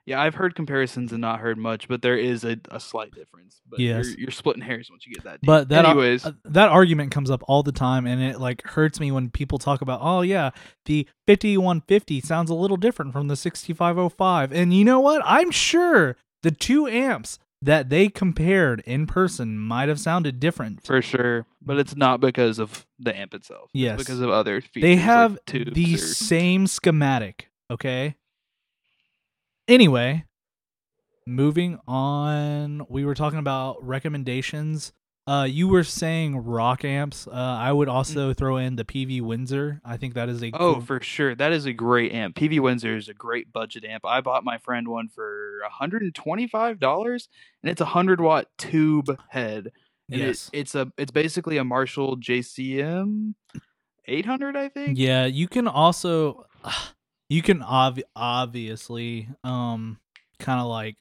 Yeah, 0.05 0.19
I've 0.19 0.35
heard 0.35 0.55
comparisons 0.55 1.11
and 1.11 1.21
not 1.21 1.39
heard 1.39 1.57
much, 1.59 1.87
but 1.87 2.01
there 2.01 2.17
is 2.17 2.43
a, 2.43 2.57
a 2.71 2.79
slight 2.79 3.11
difference. 3.13 3.61
But 3.69 3.79
Yes. 3.79 4.07
you're, 4.07 4.19
you're 4.21 4.31
splitting 4.31 4.63
hairs 4.63 4.89
once 4.89 5.05
you 5.05 5.13
get 5.13 5.23
that. 5.25 5.41
Deep. 5.41 5.45
But 5.47 5.69
that 5.69 5.85
anyways, 5.85 6.25
uh, 6.25 6.31
that 6.45 6.69
argument 6.69 7.11
comes 7.11 7.29
up 7.29 7.43
all 7.47 7.61
the 7.63 7.71
time, 7.71 8.07
and 8.07 8.19
it 8.21 8.39
like 8.41 8.63
hurts 8.65 8.99
me 8.99 9.11
when 9.11 9.29
people 9.29 9.59
talk 9.59 9.81
about, 9.81 9.99
oh 10.01 10.21
yeah, 10.21 10.49
the 10.85 11.07
fifty 11.27 11.55
one 11.55 11.81
fifty 11.87 12.19
sounds 12.19 12.49
a 12.49 12.55
little 12.55 12.77
different 12.77 13.13
from 13.13 13.27
the 13.27 13.35
sixty 13.35 13.73
five 13.73 13.97
oh 13.97 14.09
five, 14.09 14.51
and 14.51 14.73
you 14.73 14.83
know 14.83 14.99
what? 14.99 15.21
I'm 15.23 15.51
sure 15.51 16.17
the 16.41 16.51
two 16.51 16.87
amps 16.87 17.37
that 17.61 17.89
they 17.89 18.09
compared 18.09 18.81
in 18.81 19.05
person 19.05 19.57
might 19.59 19.87
have 19.89 19.99
sounded 19.99 20.39
different. 20.39 20.83
for 20.85 21.01
sure. 21.01 21.45
But 21.61 21.77
it's 21.77 21.95
not 21.95 22.19
because 22.19 22.57
of 22.57 22.87
the 22.97 23.15
amp 23.15 23.33
itself. 23.35 23.65
It's 23.73 23.81
Yes. 23.81 23.97
because 23.99 24.19
of 24.19 24.29
other 24.31 24.61
features. 24.61 24.81
They 24.81 24.95
have 24.95 25.37
tubes 25.45 25.73
the 25.73 25.93
or- 25.95 25.97
same 25.99 26.65
schematic. 26.65 27.49
Okay. 27.69 28.15
Anyway, 29.67 30.25
moving 31.27 31.77
on. 31.87 32.85
We 32.89 33.05
were 33.05 33.13
talking 33.15 33.39
about 33.39 33.85
recommendations. 33.85 34.91
Uh, 35.31 35.43
you 35.45 35.67
were 35.69 35.83
saying 35.83 36.35
rock 36.43 36.83
amps. 36.83 37.25
Uh, 37.27 37.31
I 37.31 37.71
would 37.71 37.87
also 37.87 38.33
throw 38.33 38.57
in 38.57 38.75
the 38.75 38.83
Peavey 38.83 39.21
Windsor. 39.21 39.79
I 39.85 39.95
think 39.95 40.13
that 40.15 40.27
is 40.27 40.43
a 40.43 40.51
Oh, 40.53 40.73
cool- 40.73 40.81
for 40.81 40.99
sure. 41.01 41.35
That 41.35 41.53
is 41.53 41.65
a 41.65 41.71
great 41.73 42.11
amp. 42.11 42.35
Peavey 42.35 42.59
Windsor 42.59 42.97
is 42.97 43.07
a 43.07 43.13
great 43.13 43.53
budget 43.53 43.85
amp. 43.85 44.05
I 44.05 44.19
bought 44.19 44.43
my 44.43 44.57
friend 44.57 44.87
one 44.89 45.07
for 45.07 45.61
$125 45.79 47.27
and 47.63 47.71
it's 47.71 47.81
a 47.81 47.85
100 47.85 48.19
watt 48.19 48.47
tube 48.57 49.17
head. 49.29 49.71
And 50.11 50.21
it- 50.21 50.25
yes. 50.27 50.49
it's 50.51 50.75
a 50.75 50.91
it's 50.97 51.11
basically 51.11 51.55
a 51.57 51.63
Marshall 51.63 52.17
JCM 52.17 53.35
800, 54.05 54.57
I 54.57 54.67
think. 54.67 54.97
Yeah, 54.97 55.25
you 55.27 55.47
can 55.47 55.67
also 55.67 56.45
you 57.29 57.41
can 57.41 57.61
ob- 57.63 58.01
obviously 58.15 59.29
um 59.45 59.97
kind 60.39 60.59
of 60.59 60.67
like 60.67 60.97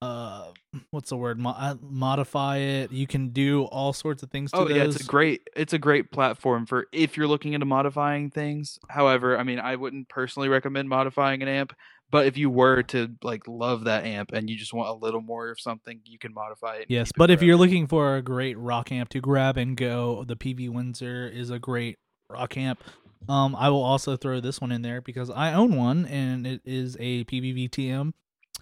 uh 0.00 0.52
what's 0.90 1.10
the 1.10 1.16
word 1.16 1.38
Mo- 1.38 1.54
uh, 1.56 1.74
modify 1.82 2.58
it. 2.58 2.92
You 2.92 3.06
can 3.06 3.30
do 3.30 3.64
all 3.64 3.92
sorts 3.92 4.22
of 4.22 4.30
things 4.30 4.50
to 4.52 4.58
Oh 4.58 4.64
those. 4.68 4.76
yeah, 4.76 4.84
it's 4.84 5.00
a 5.00 5.04
great 5.04 5.48
it's 5.56 5.72
a 5.72 5.78
great 5.78 6.12
platform 6.12 6.66
for 6.66 6.86
if 6.92 7.16
you're 7.16 7.26
looking 7.26 7.52
into 7.52 7.66
modifying 7.66 8.30
things. 8.30 8.78
However, 8.88 9.38
I 9.38 9.42
mean, 9.42 9.58
I 9.58 9.76
wouldn't 9.76 10.08
personally 10.08 10.48
recommend 10.48 10.88
modifying 10.88 11.42
an 11.42 11.48
amp, 11.48 11.74
but 12.10 12.26
if 12.26 12.36
you 12.36 12.50
were 12.50 12.82
to 12.84 13.08
like 13.22 13.42
love 13.48 13.84
that 13.84 14.04
amp 14.04 14.30
and 14.32 14.48
you 14.48 14.56
just 14.56 14.72
want 14.72 14.88
a 14.88 14.94
little 14.94 15.20
more 15.20 15.50
of 15.50 15.60
something, 15.60 16.00
you 16.04 16.18
can 16.18 16.32
modify 16.32 16.76
it. 16.76 16.86
Yes, 16.88 17.08
keep 17.08 17.16
it 17.16 17.18
but 17.18 17.30
if 17.30 17.42
you're 17.42 17.56
looking 17.56 17.86
for 17.86 18.16
a 18.16 18.22
great 18.22 18.56
rock 18.58 18.92
amp 18.92 19.08
to 19.10 19.20
grab 19.20 19.56
and 19.56 19.76
go, 19.76 20.24
the 20.24 20.36
Peavey 20.36 20.68
Windsor 20.68 21.28
is 21.28 21.50
a 21.50 21.58
great 21.58 21.98
rock 22.30 22.56
amp. 22.56 22.82
Um, 23.28 23.56
I 23.56 23.68
will 23.68 23.82
also 23.82 24.16
throw 24.16 24.40
this 24.40 24.60
one 24.60 24.70
in 24.70 24.82
there 24.82 25.00
because 25.00 25.28
I 25.28 25.52
own 25.52 25.74
one 25.76 26.06
and 26.06 26.46
it 26.46 26.62
is 26.64 26.96
a 27.00 27.24
Peavey 27.24 27.68
VTM. 27.68 28.12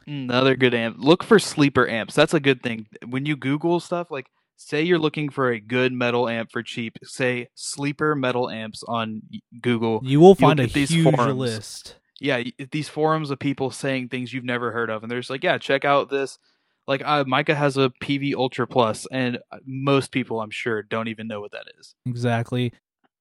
Another 0.06 0.56
good 0.56 0.74
amp. 0.74 0.96
Look 0.98 1.22
for 1.22 1.38
sleeper 1.38 1.88
amps. 1.88 2.14
That's 2.14 2.34
a 2.34 2.40
good 2.40 2.62
thing. 2.62 2.86
When 3.06 3.26
you 3.26 3.36
Google 3.36 3.80
stuff, 3.80 4.10
like 4.10 4.26
say 4.56 4.82
you're 4.82 4.98
looking 4.98 5.28
for 5.28 5.50
a 5.50 5.60
good 5.60 5.92
metal 5.92 6.28
amp 6.28 6.50
for 6.50 6.62
cheap, 6.62 6.98
say 7.04 7.48
sleeper 7.54 8.14
metal 8.14 8.48
amps 8.48 8.82
on 8.86 9.22
Google. 9.60 10.00
You 10.04 10.20
will 10.20 10.34
find 10.34 10.60
a 10.60 10.66
these 10.66 10.90
huge 10.90 11.14
forums. 11.14 11.38
list. 11.38 11.96
Yeah, 12.20 12.42
these 12.70 12.88
forums 12.88 13.30
of 13.30 13.38
people 13.38 13.70
saying 13.70 14.08
things 14.08 14.32
you've 14.32 14.44
never 14.44 14.72
heard 14.72 14.88
of, 14.88 15.02
and 15.02 15.10
they're 15.10 15.20
just 15.20 15.28
like, 15.30 15.44
yeah, 15.44 15.58
check 15.58 15.84
out 15.84 16.08
this. 16.08 16.38
Like 16.86 17.02
uh, 17.04 17.24
Micah 17.26 17.54
has 17.54 17.76
a 17.76 17.90
Peavey 18.02 18.32
Ultra 18.34 18.66
Plus, 18.66 19.06
and 19.10 19.38
uh, 19.50 19.58
most 19.66 20.12
people, 20.12 20.40
I'm 20.40 20.50
sure, 20.50 20.82
don't 20.82 21.08
even 21.08 21.26
know 21.28 21.40
what 21.40 21.52
that 21.52 21.66
is. 21.78 21.94
Exactly. 22.06 22.72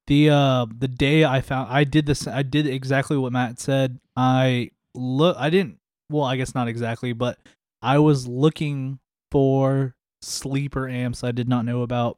the 0.08 0.30
uh 0.30 0.68
the 0.78 0.88
day 0.88 1.26
I 1.26 1.42
found 1.42 1.72
I 1.72 1.84
did 1.84 2.06
this 2.06 2.28
I 2.28 2.44
did 2.44 2.68
exactly 2.68 3.18
what 3.18 3.32
Matt 3.34 3.60
said. 3.60 4.00
I 4.16 4.70
look 4.94 5.36
I 5.40 5.50
didn't 5.50 5.80
well, 6.10 6.24
I 6.24 6.36
guess 6.38 6.56
not 6.56 6.68
exactly, 6.68 7.14
but 7.14 7.38
I 7.82 8.00
was 8.00 8.28
looking 8.28 9.00
for 9.32 9.96
sleeper 10.22 10.88
amps 10.88 11.24
I 11.24 11.32
did 11.32 11.48
not 11.48 11.66
know 11.66 11.82
about. 11.82 12.18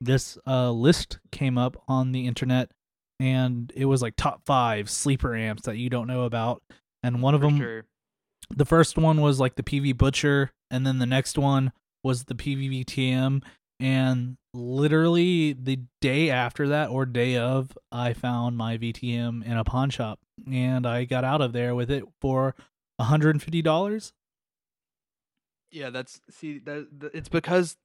This 0.00 0.36
uh 0.46 0.70
list 0.70 1.18
came 1.30 1.56
up 1.56 1.76
on 1.86 2.12
the 2.12 2.26
internet 2.26 2.72
and 3.20 3.72
it 3.76 3.84
was 3.84 4.02
like 4.02 4.14
top 4.16 4.42
5 4.46 4.90
sleeper 4.90 5.34
amps 5.36 5.62
that 5.62 5.76
you 5.76 5.88
don't 5.88 6.08
know 6.08 6.22
about. 6.22 6.62
And 7.04 7.22
one 7.22 7.34
of 7.34 7.40
For 7.40 7.46
them 7.46 7.58
sure. 7.58 7.84
the 8.54 8.66
first 8.66 8.98
one 8.98 9.20
was 9.20 9.38
like 9.38 9.54
the 9.54 9.62
Peavey 9.62 9.96
Butcher, 9.96 10.50
and 10.70 10.86
then 10.86 10.98
the 10.98 11.06
next 11.06 11.38
one 11.38 11.72
was 12.02 12.24
the 12.24 12.34
Peavey 12.34 12.84
VTM. 12.84 13.42
And 13.78 14.36
literally 14.54 15.52
the 15.52 15.80
day 16.00 16.30
after 16.30 16.68
that, 16.68 16.90
or 16.90 17.06
day 17.06 17.36
of, 17.36 17.76
I 17.90 18.12
found 18.12 18.56
my 18.56 18.76
VTM 18.78 19.44
in 19.44 19.56
a 19.56 19.64
pawn 19.64 19.90
shop, 19.90 20.18
and 20.50 20.86
I 20.86 21.04
got 21.04 21.24
out 21.24 21.40
of 21.40 21.52
there 21.52 21.74
with 21.74 21.90
it 21.90 22.04
for 22.20 22.54
$150. 23.02 24.12
Yeah, 25.70 25.90
that's 25.90 26.20
see 26.30 26.58
that, 26.60 27.10
it's 27.14 27.30
because 27.30 27.76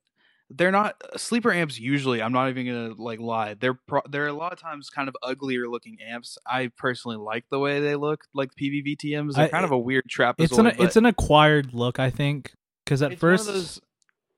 they're 0.49 0.71
not 0.71 1.01
sleeper 1.15 1.51
amps 1.51 1.80
usually. 1.80 2.21
I'm 2.21 2.32
not 2.32 2.49
even 2.49 2.65
gonna 2.65 2.93
like 3.01 3.19
lie. 3.19 3.53
They're 3.53 3.73
pro, 3.73 4.01
they're 4.10 4.27
a 4.27 4.34
lot 4.34 4.53
of 4.53 4.60
times 4.60 4.89
kind 4.89 5.08
of 5.08 5.15
uglier 5.23 5.67
looking 5.67 5.97
amps. 6.06 6.38
I 6.45 6.71
personally 6.77 7.17
like 7.17 7.45
the 7.49 7.60
way 7.60 7.80
they 7.80 7.95
look, 7.95 8.25
like 8.34 8.51
Peavey 8.60 8.84
VTMs. 8.86 9.36
They're 9.36 9.45
I- 9.45 9.49
kind 9.49 9.65
of 9.65 9.71
a 9.71 9.77
weird 9.77 10.06
trap 10.10 10.36
It's 10.38 10.58
an 10.58 10.67
it's 10.67 10.95
an 10.95 11.06
acquired 11.06 11.73
look, 11.73 11.99
I 11.99 12.10
think, 12.10 12.53
because 12.84 13.01
at 13.01 13.13
it's 13.13 13.21
one 13.21 13.34
of 13.34 13.39
first 13.39 13.47
those- 13.47 13.82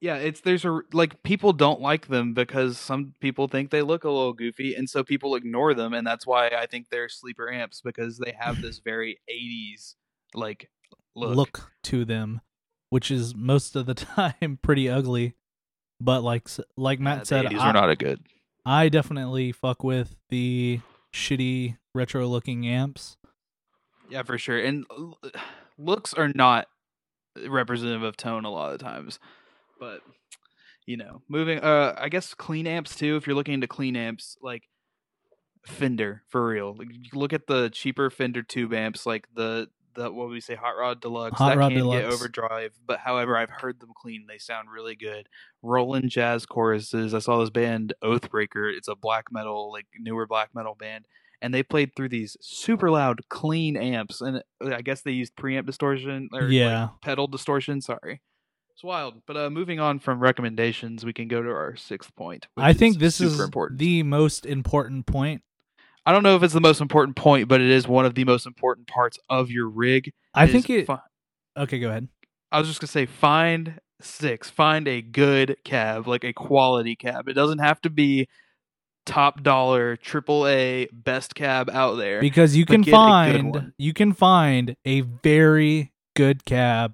yeah, 0.01 0.15
it's 0.15 0.41
there's 0.41 0.63
a 0.63 0.81
like 0.93 1.21
people 1.23 1.51
don't 1.51 1.81
like 1.81 2.07
them 2.07 2.33
because 2.33 2.77
some 2.77 3.15
people 3.19 3.47
think 3.47 3.69
they 3.69 3.81
look 3.81 4.03
a 4.03 4.09
little 4.09 4.33
goofy, 4.33 4.73
and 4.73 4.89
so 4.89 5.03
people 5.03 5.35
ignore 5.35 5.73
them, 5.73 5.93
and 5.93 6.07
that's 6.07 6.25
why 6.25 6.47
I 6.49 6.67
think 6.67 6.89
they're 6.89 7.09
sleeper 7.09 7.51
amps 7.51 7.81
because 7.81 8.17
they 8.17 8.33
have 8.39 8.61
this 8.61 8.79
very 8.83 9.19
80s 9.29 9.95
like 10.33 10.69
look. 11.15 11.35
look. 11.35 11.71
to 11.83 12.05
them, 12.05 12.41
which 12.89 13.11
is 13.11 13.35
most 13.35 13.75
of 13.75 13.85
the 13.85 13.93
time 13.95 14.59
pretty 14.61 14.89
ugly. 14.89 15.35
But 16.01 16.21
like 16.21 16.47
like 16.77 16.99
Matt 16.99 17.27
said, 17.27 17.45
80s 17.45 17.59
I- 17.59 17.67
were 17.67 17.73
not 17.73 17.89
a 17.89 17.95
good. 17.95 18.21
I 18.65 18.89
definitely 18.89 19.51
fuck 19.51 19.83
with 19.83 20.15
the 20.29 20.81
shitty 21.13 21.77
retro 21.95 22.27
looking 22.27 22.67
amps. 22.67 23.17
Yeah, 24.09 24.23
for 24.23 24.37
sure. 24.37 24.59
And 24.59 24.85
looks 25.77 26.13
are 26.13 26.31
not 26.35 26.67
representative 27.47 28.03
of 28.03 28.17
tone 28.17 28.45
a 28.45 28.51
lot 28.51 28.73
of 28.73 28.79
times. 28.79 29.19
But 29.79 30.01
you 30.85 30.97
know, 30.97 31.21
moving 31.29 31.59
uh 31.59 31.95
I 31.97 32.09
guess 32.09 32.33
clean 32.33 32.67
amps 32.67 32.95
too, 32.95 33.15
if 33.15 33.25
you're 33.27 33.35
looking 33.35 33.55
into 33.55 33.67
clean 33.67 33.95
amps, 33.95 34.37
like 34.41 34.63
Fender 35.65 36.23
for 36.27 36.45
real. 36.47 36.75
Like 36.75 36.89
look 37.13 37.33
at 37.33 37.47
the 37.47 37.69
cheaper 37.69 38.09
Fender 38.09 38.43
tube 38.43 38.73
amps 38.73 39.05
like 39.05 39.27
the 39.35 39.67
the 39.99 40.11
what 40.11 40.27
would 40.27 40.33
we 40.33 40.41
say 40.41 40.55
Hot 40.55 40.77
Rod 40.77 41.01
Deluxe 41.01 41.37
Hot 41.37 41.49
that 41.49 41.57
Rod 41.57 41.69
can 41.69 41.77
get 41.77 42.01
Deluxe. 42.01 42.15
overdrive, 42.15 42.71
but 42.85 42.99
however 42.99 43.37
I've 43.37 43.49
heard 43.49 43.79
them 43.79 43.91
clean, 43.95 44.25
they 44.27 44.37
sound 44.37 44.69
really 44.71 44.95
good. 44.95 45.27
Roland 45.61 46.09
Jazz 46.09 46.45
choruses. 46.45 47.13
I 47.13 47.19
saw 47.19 47.39
this 47.39 47.49
band 47.49 47.93
Oathbreaker. 48.03 48.73
It's 48.75 48.87
a 48.87 48.95
black 48.95 49.31
metal 49.31 49.71
like 49.71 49.85
newer 49.99 50.25
black 50.27 50.49
metal 50.55 50.75
band 50.75 51.05
and 51.41 51.53
they 51.53 51.63
played 51.63 51.95
through 51.95 52.09
these 52.09 52.35
super 52.41 52.91
loud 52.91 53.21
clean 53.29 53.77
amps 53.77 54.21
and 54.21 54.37
uh, 54.37 54.75
i 54.75 54.81
guess 54.81 55.01
they 55.01 55.11
used 55.11 55.35
preamp 55.35 55.65
distortion 55.65 56.29
or 56.33 56.43
like, 56.43 56.51
Yeah. 56.51 56.89
pedal 57.01 57.27
distortion 57.27 57.81
sorry 57.81 58.21
it's 58.73 58.83
wild 58.83 59.21
but 59.25 59.37
uh 59.37 59.49
moving 59.49 59.79
on 59.79 59.99
from 59.99 60.19
recommendations 60.19 61.05
we 61.05 61.13
can 61.13 61.27
go 61.27 61.41
to 61.41 61.49
our 61.49 61.75
sixth 61.75 62.15
point 62.15 62.47
I 62.57 62.73
think 62.73 62.97
this 62.97 63.15
super 63.15 63.33
is 63.33 63.39
important 63.39 63.79
the 63.79 64.03
most 64.03 64.45
important 64.45 65.05
point. 65.05 65.41
I 66.05 66.11
don't 66.11 66.23
know 66.23 66.35
if 66.35 66.43
it's 66.43 66.53
the 66.53 66.61
most 66.61 66.81
important 66.81 67.15
point 67.15 67.47
but 67.47 67.61
it 67.61 67.69
is 67.69 67.87
one 67.87 68.05
of 68.05 68.15
the 68.15 68.23
most 68.23 68.45
important 68.45 68.87
parts 68.87 69.17
of 69.29 69.49
your 69.51 69.67
rig 69.69 70.11
I 70.33 70.47
think 70.47 70.69
it. 70.69 70.85
fi- 70.85 70.99
okay, 71.57 71.79
go 71.79 71.89
ahead. 71.89 72.07
i 72.51 72.59
was 72.59 72.67
just 72.67 72.79
gonna 72.79 72.87
say 72.89 73.05
find 73.05 73.79
six 74.01 74.49
find 74.49 74.87
a 74.87 75.01
good 75.01 75.57
cab 75.65 76.07
like 76.07 76.23
a 76.23 76.31
quality 76.33 76.95
cab 76.95 77.27
it 77.27 77.33
doesn't 77.33 77.59
have 77.59 77.81
to 77.81 77.89
be 77.89 78.27
top 79.05 79.41
dollar 79.43 79.95
triple 79.97 80.45
a 80.47 80.87
best 80.93 81.33
cab 81.35 81.69
out 81.71 81.95
there 81.95 82.21
Because 82.21 82.55
you 82.55 82.65
can 82.65 82.81
get 82.81 82.89
a 82.89 82.91
good 82.91 82.95
find 83.51 83.73
you 83.77 83.93
can 83.93 84.13
find 84.13 84.75
a 84.85 85.01
very 85.01 85.91
good 86.15 86.45
cab 86.45 86.93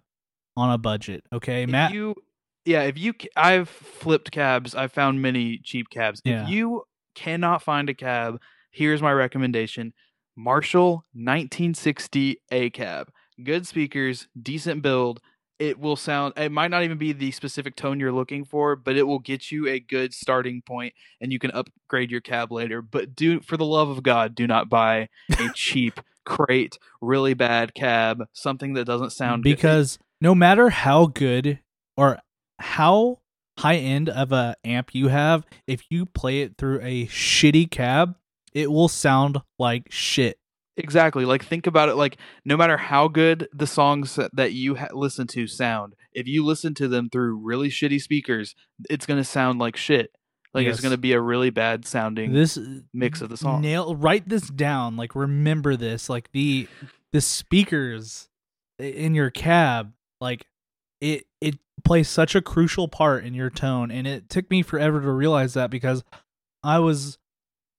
on 0.58 0.72
a 0.72 0.78
budget. 0.78 1.26
Okay, 1.34 1.64
if 1.64 1.70
Matt. 1.70 1.92
you 1.94 2.16
yeah 2.64 2.84
if 2.84 2.98
you 2.98 3.14
i've 3.36 3.68
flipped 3.70 4.32
cabs 4.32 4.74
i've 4.74 4.92
found 4.94 5.22
many 5.22 5.58
cheap 5.60 5.90
cabs 5.90 6.22
Yeah. 6.24 6.44
if 6.44 6.50
you 6.50 6.84
cannot 7.14 7.62
find 7.62 7.90
a 7.90 7.94
cab 7.94 8.40
here's 8.76 9.02
my 9.02 9.12
recommendation. 9.12 9.94
Marshall 10.36 11.06
1960 11.14 12.42
a 12.52 12.70
cab 12.72 13.10
good 13.44 13.66
speakers 13.66 14.28
decent 14.42 14.82
build. 14.82 15.22
It 15.58 15.80
will 15.80 15.96
sound 15.96 16.34
it 16.36 16.52
might 16.52 16.72
not 16.72 16.84
even 16.84 16.98
be 16.98 17.14
the 17.14 17.32
specific 17.32 17.78
tone 17.78 18.00
you're 18.00 18.12
looking 18.12 18.44
for 18.44 18.76
but 18.76 18.98
it 18.98 19.04
will 19.04 19.20
get 19.20 19.52
you 19.52 19.68
a 19.68 19.80
good 19.80 20.14
starting 20.14 20.62
point 20.62 20.94
and 21.22 21.32
you 21.32 21.40
can 21.40 21.52
upgrade 21.52 22.12
your 22.12 22.20
cab 22.20 22.52
later. 22.52 22.82
But 22.82 23.16
do 23.16 23.40
for 23.40 23.56
the 23.56 23.66
love 23.66 23.90
of 23.90 24.04
god 24.04 24.36
do 24.36 24.46
not 24.46 24.70
buy 24.70 25.08
a 25.40 25.50
cheap 25.56 26.02
crate 26.26 26.78
really 27.02 27.34
bad 27.34 27.74
cab 27.76 28.26
something 28.34 28.74
that 28.74 28.86
doesn't 28.86 29.12
sound 29.12 29.44
good. 29.44 29.56
because 29.56 30.00
no 30.20 30.36
matter 30.36 30.70
how 30.70 31.06
good 31.06 31.60
or 31.96 32.20
how 32.60 33.20
high 33.60 33.76
end 33.76 34.10
of 34.10 34.32
a 34.32 34.56
amp 34.64 34.94
you 34.94 35.08
have, 35.08 35.46
if 35.68 35.84
you 35.90 36.06
play 36.06 36.42
it 36.42 36.58
through 36.58 36.80
a 36.82 37.06
shitty 37.08 37.70
cab, 37.70 38.16
it 38.56 38.72
will 38.72 38.88
sound 38.88 39.38
like 39.60 39.84
shit. 39.92 40.40
Exactly. 40.78 41.24
Like 41.26 41.46
think 41.46 41.68
about 41.68 41.90
it. 41.90 41.96
Like 41.96 42.18
no 42.44 42.58
matter 42.58 42.76
how 42.78 43.08
good 43.08 43.48
the 43.54 43.68
songs 43.68 44.18
that- 44.34 44.54
you 44.54 44.76
ha- 44.76 44.88
listen 44.94 45.28
to 45.28 45.46
sound, 45.48 45.94
if 46.12 46.28
you 46.28 46.44
listen 46.44 46.74
to 46.76 46.88
them 46.88 47.10
through 47.10 47.38
really 47.38 47.70
shitty 47.70 48.02
speakers, 48.02 48.56
it's 48.90 49.06
gonna 49.06 49.24
sound 49.24 49.60
like 49.60 49.78
shit. 49.78 50.12
Like 50.54 50.66
Yes. 50.66 50.76
it's 50.76 50.84
gonna 50.84 50.98
be 50.98 51.12
a 51.14 51.22
really 51.22 51.50
bad 51.50 51.86
sounding 51.86 52.34
This 52.34 52.58
mix 52.94 53.22
of 53.22 53.30
the 53.30 53.38
song. 53.38 53.62
Nail 53.62 53.96
write 53.96 54.28
this 54.28 54.50
down. 54.50 54.98
Like 54.98 55.16
remember 55.16 55.76
this. 55.78 56.10
Like 56.10 56.32
the 56.34 56.68
the 57.14 57.22
speakers 57.22 58.28
in 58.80 59.16
your 59.16 59.30
cab, 59.30 59.94
like 60.20 60.46
it 61.00 61.26
it 61.40 61.58
plays 61.86 62.10
such 62.10 62.36
a 62.36 62.42
crucial 62.42 62.88
part 62.90 63.24
in 63.24 63.34
your 63.34 63.50
tone, 63.50 63.92
and 63.92 64.06
it 64.08 64.30
took 64.30 64.50
me 64.50 64.62
forever 64.62 65.00
to 65.02 65.12
realize 65.12 65.54
that 65.54 65.70
because 65.70 66.04
I 66.64 66.80
was 66.80 67.18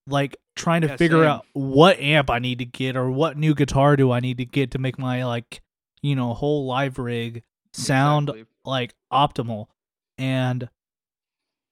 like 0.07 0.37
trying 0.55 0.81
to 0.83 0.89
Yeah, 0.89 0.97
figure 0.97 1.19
same. 1.19 1.29
out 1.29 1.47
what 1.53 1.99
amp 1.99 2.31
I 2.31 2.39
need 2.39 2.59
to 2.61 2.65
get 2.65 2.97
or 2.97 3.11
what 3.11 3.37
new 3.37 3.55
guitar 3.55 3.97
do 3.97 4.11
I 4.13 4.21
need 4.21 4.39
to 4.39 4.45
get 4.45 4.71
to 4.73 4.79
make 4.79 4.99
my 4.99 5.25
like 5.25 5.61
you 6.03 6.15
know 6.15 6.33
whole 6.35 6.67
live 6.67 6.99
rig 6.99 7.43
sound 7.73 8.29
Exactly. 8.31 8.47
like 8.65 8.95
optimal. 9.13 9.67
And 10.19 10.69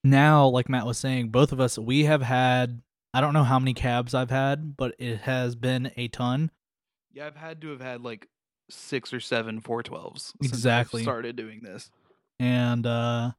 now, 0.02 0.46
like 0.48 0.68
Matt 0.68 0.84
was 0.86 0.98
saying, 0.98 1.28
both 1.30 1.50
of 1.52 1.60
us 1.60 1.78
we 1.78 2.04
have 2.04 2.22
had 2.22 2.82
I 3.14 3.20
don't 3.20 3.32
know 3.32 3.44
how 3.44 3.58
many 3.58 3.74
cabs 3.74 4.12
I've 4.12 4.30
had, 4.30 4.76
but 4.76 4.94
it 4.98 5.20
has 5.20 5.54
been 5.54 5.92
a 5.96 6.08
ton. 6.08 6.50
Yeah, 7.12 7.26
I've 7.28 7.36
had 7.36 7.60
to 7.62 7.68
have 7.70 7.80
had 7.80 8.02
like 8.02 8.28
six 8.70 9.12
or 9.12 9.20
seven 9.20 9.60
412s. 9.60 10.32
since 10.42 10.52
Exactly. 10.52 11.02
started 11.02 11.36
doing 11.36 11.60
this. 11.62 11.90
And 12.40 12.84
uh 12.86 13.32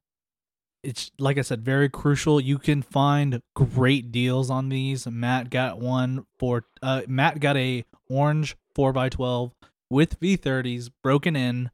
it's 0.85 1.11
like 1.19 1.37
I 1.37 1.41
said, 1.41 1.63
very 1.63 1.89
crucial. 1.89 2.39
You 2.39 2.57
can 2.57 2.81
find 2.81 3.41
great 3.55 4.11
deals 4.11 4.49
on 4.49 4.69
these. 4.69 5.07
Matt 5.07 5.49
got 5.49 5.79
one 5.79 6.25
for 6.39 6.65
uh 6.81 7.01
Matt 7.07 7.39
got 7.39 7.57
a 7.57 7.83
orange 8.09 8.55
four 8.73 8.97
x 8.97 9.15
twelve 9.15 9.51
with 9.89 10.17
V 10.19 10.35
thirties 10.35 10.89
broken 10.89 11.35
in 11.35 11.71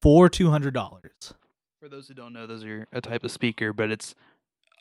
for 0.00 0.28
two 0.28 0.50
hundred 0.50 0.74
dollars. 0.74 1.34
For 1.80 1.88
those 1.88 2.08
who 2.08 2.14
don't 2.14 2.32
know, 2.32 2.46
those 2.46 2.64
are 2.64 2.86
a 2.92 3.00
type 3.00 3.24
of 3.24 3.30
speaker, 3.30 3.72
but 3.72 3.90
it's 3.90 4.14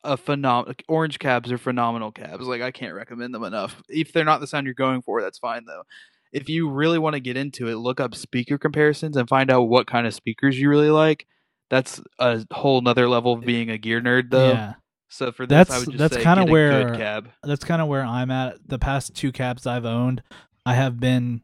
a 0.04 0.18
phenomenal. 0.18 0.76
Orange 0.88 1.20
cabs 1.20 1.52
are 1.52 1.58
phenomenal 1.58 2.12
cabs. 2.12 2.48
Like 2.48 2.62
I 2.62 2.72
can't 2.72 2.96
recommend 2.96 3.34
them 3.34 3.44
enough. 3.44 3.82
If 3.90 4.14
they're 4.14 4.24
not 4.24 4.40
the 4.40 4.48
sound 4.48 4.66
you're 4.66 4.74
going 4.74 5.02
for, 5.02 5.22
that's 5.22 5.40
fine 5.40 5.66
though. 5.66 5.84
If 6.32 6.50
you 6.50 6.70
really 6.70 7.00
want 7.00 7.14
to 7.14 7.20
get 7.20 7.38
into 7.38 7.68
it, 7.68 7.76
look 7.76 8.00
up 8.00 8.14
speaker 8.16 8.58
comparisons 8.58 9.16
and 9.18 9.30
find 9.30 9.50
out 9.52 9.64
what 9.64 9.88
kind 9.88 10.06
of 10.06 10.14
speakers 10.14 10.60
you 10.60 10.70
really 10.70 10.90
like. 10.90 11.28
That's 11.70 12.02
a 12.20 12.46
whole 12.52 12.82
nother 12.82 13.08
level 13.10 13.34
of 13.34 13.42
being 13.42 13.70
a 13.70 13.78
gear 13.78 14.00
nerd, 14.02 14.30
though. 14.30 14.52
Yeah. 14.52 14.74
So 15.10 15.32
for 15.32 15.46
this, 15.46 15.56
I 15.56 15.58
That's- 15.64 15.86
would 15.88 15.98
just 15.98 16.12
that's 16.14 16.24
kinda 16.24 16.44
a 16.44 16.46
where- 16.52 16.90
good 16.90 16.98
cab. 16.98 17.30
that's 17.44 17.64
kind 17.64 17.82
of 17.82 17.88
where 17.88 18.04
I'm 18.04 18.30
at. 18.32 18.58
The 18.68 18.78
past 18.80 19.16
two 19.16 19.32
cabs 19.32 19.66
I've 19.66 19.86
owned, 19.86 20.22
I 20.66 20.74
have 20.76 21.00
been 21.00 21.42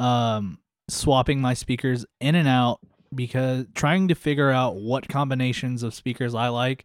um 0.00 0.58
swapping 0.88 1.40
my 1.40 1.54
speakers 1.54 2.04
in 2.20 2.34
and 2.34 2.48
out 2.48 2.80
because 3.14 3.66
trying 3.74 4.08
to 4.08 4.14
figure 4.14 4.50
out 4.50 4.76
what 4.76 5.08
combinations 5.08 5.82
of 5.82 5.94
speakers 5.94 6.34
I 6.34 6.48
like 6.48 6.84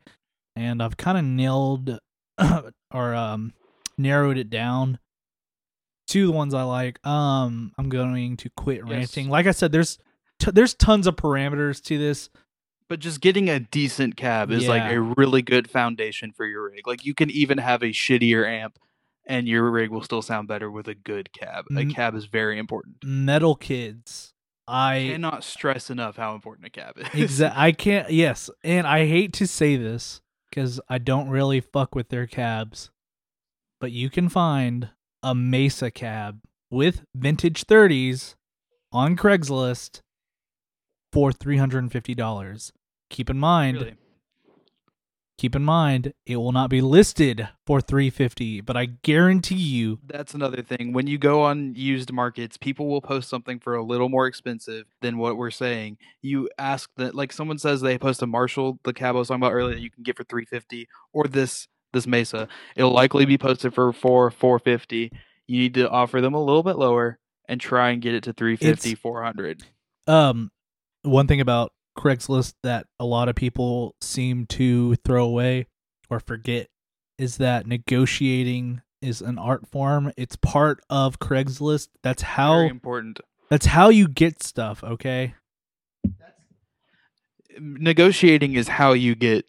and 0.55 0.81
I've 0.83 0.95
kind 0.97 1.17
of 1.17 1.23
nailed 1.25 1.99
or 2.93 3.13
um 3.15 3.53
narrowed 3.97 4.37
it 4.37 4.49
down 4.49 4.99
to 6.07 6.25
the 6.27 6.31
ones 6.31 6.53
I 6.53 6.63
like. 6.63 7.05
Um 7.05 7.71
I'm 7.77 7.89
going 7.89 8.37
to 8.37 8.49
quit 8.57 8.81
Yes. 8.85 8.89
ranting. 8.89 9.29
Like 9.29 9.47
I 9.47 9.51
said 9.51 9.71
there's 9.71 9.97
t- 10.39 10.51
there's 10.51 10.73
tons 10.75 11.07
of 11.07 11.15
parameters 11.15 11.81
to 11.85 11.97
this. 11.97 12.29
But 12.89 12.99
just 12.99 13.21
getting 13.21 13.49
a 13.49 13.59
decent 13.59 14.17
cab 14.17 14.49
is 14.51 14.67
like 14.67 14.91
a 14.91 14.99
really 14.99 15.43
good 15.43 15.69
foundation 15.69 16.31
for 16.31 16.45
your 16.45 16.63
rig. 16.71 16.87
Like 16.87 17.05
you 17.05 17.13
can 17.13 17.29
even 17.29 17.59
have 17.59 17.83
a 17.83 17.87
shittier 17.91 18.45
amp 18.47 18.79
and 19.27 19.47
your 19.47 19.69
rig 19.69 19.91
will 19.91 20.01
still 20.01 20.23
sound 20.23 20.47
better 20.47 20.71
with 20.71 20.87
a 20.87 20.95
good 20.95 21.31
cab. 21.31 21.65
A 21.77 21.85
cab 21.85 22.15
is 22.15 22.25
very 22.25 22.57
important. 22.57 22.95
Metal 23.03 23.55
kids. 23.55 24.33
I 24.67 25.09
cannot 25.11 25.43
stress 25.43 25.89
enough 25.89 26.15
how 26.17 26.33
important 26.35 26.67
a 26.67 26.69
cab 26.71 26.97
is. 26.97 27.07
Exa- 27.07 27.53
I 27.55 27.71
can't. 27.71 28.09
Yes, 28.11 28.49
and 28.63 28.85
I 28.85 29.05
hate 29.07 29.33
to 29.33 29.47
say 29.47 29.75
this 29.75 30.21
because 30.49 30.79
I 30.89 30.97
don't 30.97 31.29
really 31.29 31.59
fuck 31.59 31.93
with 31.95 32.09
their 32.09 32.27
cabs, 32.27 32.91
but 33.79 33.91
you 33.91 34.09
can 34.09 34.29
find 34.29 34.89
a 35.23 35.33
Mesa 35.33 35.89
cab 35.91 36.41
with 36.71 37.01
vintage 37.15 37.65
30s 37.65 38.35
on 38.91 39.15
Craigslist 39.15 40.01
for 41.11 41.31
three 41.31 41.57
hundred 41.57 41.79
and 41.79 41.91
fifty 41.91 42.13
dollars. 42.13 42.71
Keep 43.09 43.29
in 43.29 43.37
mind, 43.39 43.77
Really. 43.77 43.95
keep 45.37 45.55
in 45.55 45.63
mind, 45.63 46.13
it 46.25 46.35
will 46.37 46.51
not 46.51 46.69
be 46.69 46.81
listed 46.81 47.47
for 47.65 47.81
three 47.81 48.09
fifty, 48.09 48.61
but 48.61 48.75
I 48.77 48.85
guarantee 48.85 49.55
you, 49.55 49.99
That's 50.05 50.33
another 50.33 50.61
thing. 50.61 50.93
When 50.93 51.07
you 51.07 51.17
go 51.17 51.41
on 51.43 51.73
used 51.75 52.11
markets, 52.11 52.57
people 52.57 52.87
will 52.87 53.01
post 53.01 53.29
something 53.29 53.59
for 53.59 53.75
a 53.75 53.83
little 53.83 54.09
more 54.09 54.27
expensive 54.27 54.85
than 55.01 55.17
what 55.17 55.37
we're 55.37 55.49
saying. 55.51 55.97
You 56.21 56.49
ask 56.57 56.89
that, 56.97 57.15
like 57.15 57.31
someone 57.33 57.57
says 57.57 57.81
they 57.81 57.97
post 57.97 58.21
a 58.21 58.27
Marshall, 58.27 58.79
the 58.83 58.93
cab 58.93 59.15
I 59.15 59.19
was 59.19 59.29
talking 59.29 59.41
about 59.41 59.53
earlier, 59.53 59.75
that 59.75 59.81
you 59.81 59.89
can 59.91 60.03
get 60.03 60.17
for 60.17 60.23
three 60.25 60.45
fifty, 60.45 60.87
or 61.13 61.23
this 61.25 61.67
this 61.93 62.05
Mesa. 62.05 62.47
It'll 62.75 62.91
likely 62.93 63.25
be 63.25 63.37
posted 63.37 63.73
for 63.73 63.91
four 63.93 64.29
four 64.29 64.59
fifty. 64.59 65.11
You 65.47 65.57
need 65.59 65.73
to 65.75 65.89
offer 65.89 66.21
them 66.21 66.35
a 66.35 66.43
little 66.43 66.61
bit 66.63 66.77
lower 66.77 67.17
and 67.47 67.59
try 67.59 67.89
and 67.89 67.99
get 68.03 68.13
it 68.13 68.23
to 68.25 68.33
350 68.33 68.89
It's- 68.91 69.01
400 69.01 69.63
um, 70.05 70.51
one 71.01 71.25
thing 71.25 71.41
about 71.41 71.73
Craigslist 71.97 72.53
that 72.63 72.87
a 72.99 73.05
lot 73.05 73.29
of 73.29 73.35
people 73.35 73.95
seem 74.01 74.45
to 74.47 74.95
throw 74.97 75.25
away 75.25 75.67
or 76.09 76.19
forget 76.19 76.67
is 77.17 77.37
that 77.37 77.67
negotiating 77.67 78.81
is 79.01 79.21
an 79.21 79.37
art 79.37 79.67
form. 79.67 80.11
It's 80.17 80.35
part 80.37 80.81
of 80.89 81.19
Craigslist. 81.19 81.89
That's 82.03 82.21
how 82.21 82.55
Very 82.59 82.69
important. 82.69 83.19
that's 83.49 83.65
how 83.67 83.89
you 83.89 84.07
get 84.07 84.41
stuff, 84.43 84.83
okay? 84.83 85.35
Negotiating 87.59 88.53
is 88.53 88.67
how 88.67 88.93
you 88.93 89.15
get 89.15 89.45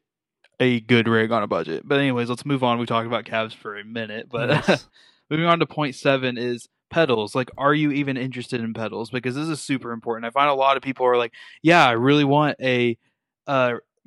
a 0.58 0.80
good 0.80 1.06
rig 1.08 1.30
on 1.30 1.42
a 1.42 1.46
budget. 1.46 1.82
But 1.86 1.98
anyways, 2.00 2.28
let's 2.28 2.44
move 2.46 2.64
on. 2.64 2.78
We 2.78 2.86
talked 2.86 3.06
about 3.06 3.24
cabs 3.24 3.54
for 3.54 3.78
a 3.78 3.84
minute, 3.84 4.28
but 4.30 4.48
Yes. 4.50 4.88
moving 5.30 5.46
on 5.46 5.60
to 5.60 5.66
point 5.66 5.94
seven 5.94 6.36
is 6.36 6.68
pedals. 6.90 7.34
Like, 7.34 7.50
are 7.56 7.74
you 7.74 7.90
even 7.92 8.16
interested 8.16 8.60
in 8.60 8.74
pedals? 8.74 9.10
Because 9.10 9.34
this 9.34 9.48
is 9.48 9.60
super 9.60 9.92
important. 9.92 10.26
I 10.26 10.30
find 10.30 10.50
a 10.50 10.54
lot 10.54 10.76
of 10.76 10.82
people 10.82 11.06
are 11.06 11.16
like, 11.16 11.32
yeah, 11.62 11.86
I 11.86 11.92
really 11.92 12.24
want 12.24 12.56
a 12.60 12.98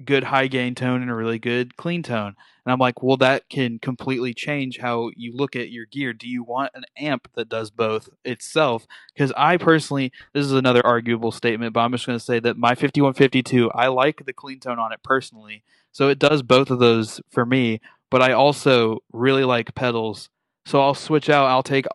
good 0.04 0.24
high 0.26 0.48
gain 0.48 0.76
tone 0.76 1.02
and 1.02 1.12
a 1.12 1.16
really 1.16 1.40
good 1.40 1.78
clean 1.78 2.04
tone. 2.04 2.36
And 2.66 2.72
I'm 2.72 2.80
like, 2.80 3.04
well, 3.04 3.18
that 3.18 3.50
can 3.50 3.78
completely 3.78 4.34
change 4.34 4.80
how 4.80 5.12
you 5.16 5.36
look 5.36 5.56
at 5.56 5.70
your 5.70 5.86
gear. 5.86 6.14
Do 6.14 6.28
you 6.28 6.44
want 6.44 6.72
an 6.74 6.86
amp 6.98 7.28
that 7.36 7.50
does 7.50 7.70
both 7.70 8.10
itself? 8.24 8.88
Because 9.14 9.34
I 9.36 9.58
personally, 9.58 10.12
this 10.34 10.46
is 10.46 10.54
another 10.54 10.86
arguable 10.86 11.32
statement, 11.32 11.74
but 11.74 11.82
I'm 11.82 11.92
just 11.92 12.06
going 12.06 12.18
to 12.18 12.24
say 12.24 12.40
that 12.40 12.58
my 12.58 12.70
5152, 12.70 13.70
I 13.72 13.88
like 13.88 14.26
the 14.26 14.34
clean 14.34 14.60
tone 14.60 14.80
on 14.80 14.94
it 14.94 15.04
personally. 15.04 15.64
So 15.92 16.08
it 16.08 16.20
does 16.20 16.42
both 16.42 16.72
of 16.72 16.80
those 16.80 17.22
for 17.30 17.46
me, 17.46 17.82
but 18.10 18.22
I 18.22 18.32
also 18.32 19.04
really 19.12 19.44
like 19.44 19.76
pedals. 19.76 20.30
So 20.66 20.82
I'll 20.82 20.96
switch 20.96 21.30
out, 21.30 21.48
I'll 21.48 21.64
take 21.64 21.86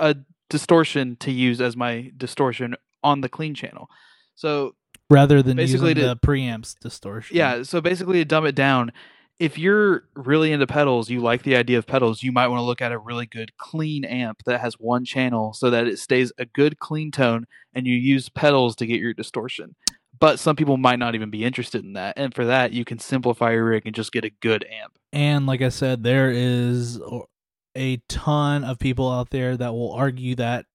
a 0.00 0.16
distortion 0.48 1.16
to 1.20 1.30
use 1.32 1.60
as 1.60 1.76
my 1.76 2.12
distortion 2.16 2.74
on 3.02 3.20
the 3.20 3.28
clean 3.28 3.54
channel. 3.54 3.88
So 4.34 4.74
Rather 5.08 5.40
than 5.42 5.56
Basically 5.56 5.90
using 5.90 6.02
to- 6.02 6.08
the 6.08 6.16
preamps 6.16 6.76
distortion. 6.80 7.36
yeah, 7.36 7.62
so 7.62 7.80
basically 7.80 8.18
to 8.18 8.24
dumb 8.24 8.44
it 8.46 8.54
down, 8.56 8.90
if 9.38 9.56
you're 9.58 10.04
really 10.16 10.50
into 10.50 10.66
pedals, 10.66 11.10
you 11.10 11.20
like 11.20 11.42
the 11.44 11.54
idea 11.56 11.78
of 11.78 11.86
pedals, 11.86 12.22
you 12.22 12.32
might 12.32 12.48
want 12.48 12.58
to 12.58 12.64
look 12.64 12.80
at 12.82 12.90
a 12.90 12.98
really 12.98 13.26
good 13.26 13.56
clean 13.58 14.04
amp 14.04 14.42
that 14.46 14.60
has 14.60 14.74
one 14.80 15.04
channel 15.04 15.52
so 15.52 15.70
that 15.70 15.86
it 15.86 15.98
stays 15.98 16.32
a 16.38 16.46
good 16.46 16.78
clean 16.80 17.10
tone 17.12 17.46
and 17.74 17.86
you 17.86 17.94
use 17.94 18.28
pedals 18.30 18.74
to 18.76 18.86
get 18.86 18.98
your 18.98 19.12
distortion. 19.14 19.76
But 20.18 20.38
some 20.40 20.56
people 20.56 20.78
might 20.78 20.98
not 20.98 21.14
even 21.14 21.28
be 21.28 21.44
interested 21.44 21.84
in 21.84 21.92
that. 21.92 22.14
And 22.16 22.34
for 22.34 22.46
that, 22.46 22.72
you 22.72 22.86
can 22.86 22.98
simplify 22.98 23.52
your 23.52 23.66
rig 23.66 23.82
and 23.84 23.94
just 23.94 24.10
get 24.12 24.24
a 24.24 24.30
good 24.30 24.64
amp. 24.82 24.94
And 25.12 25.44
like 25.46 25.60
I 25.60 25.68
said, 25.68 26.02
there 26.02 26.30
is 26.30 26.98
a 27.76 28.02
ton 28.08 28.64
of 28.64 28.78
people 28.78 29.10
out 29.10 29.30
there 29.30 29.56
that 29.56 29.72
will 29.72 29.92
argue 29.92 30.34
that 30.36 30.66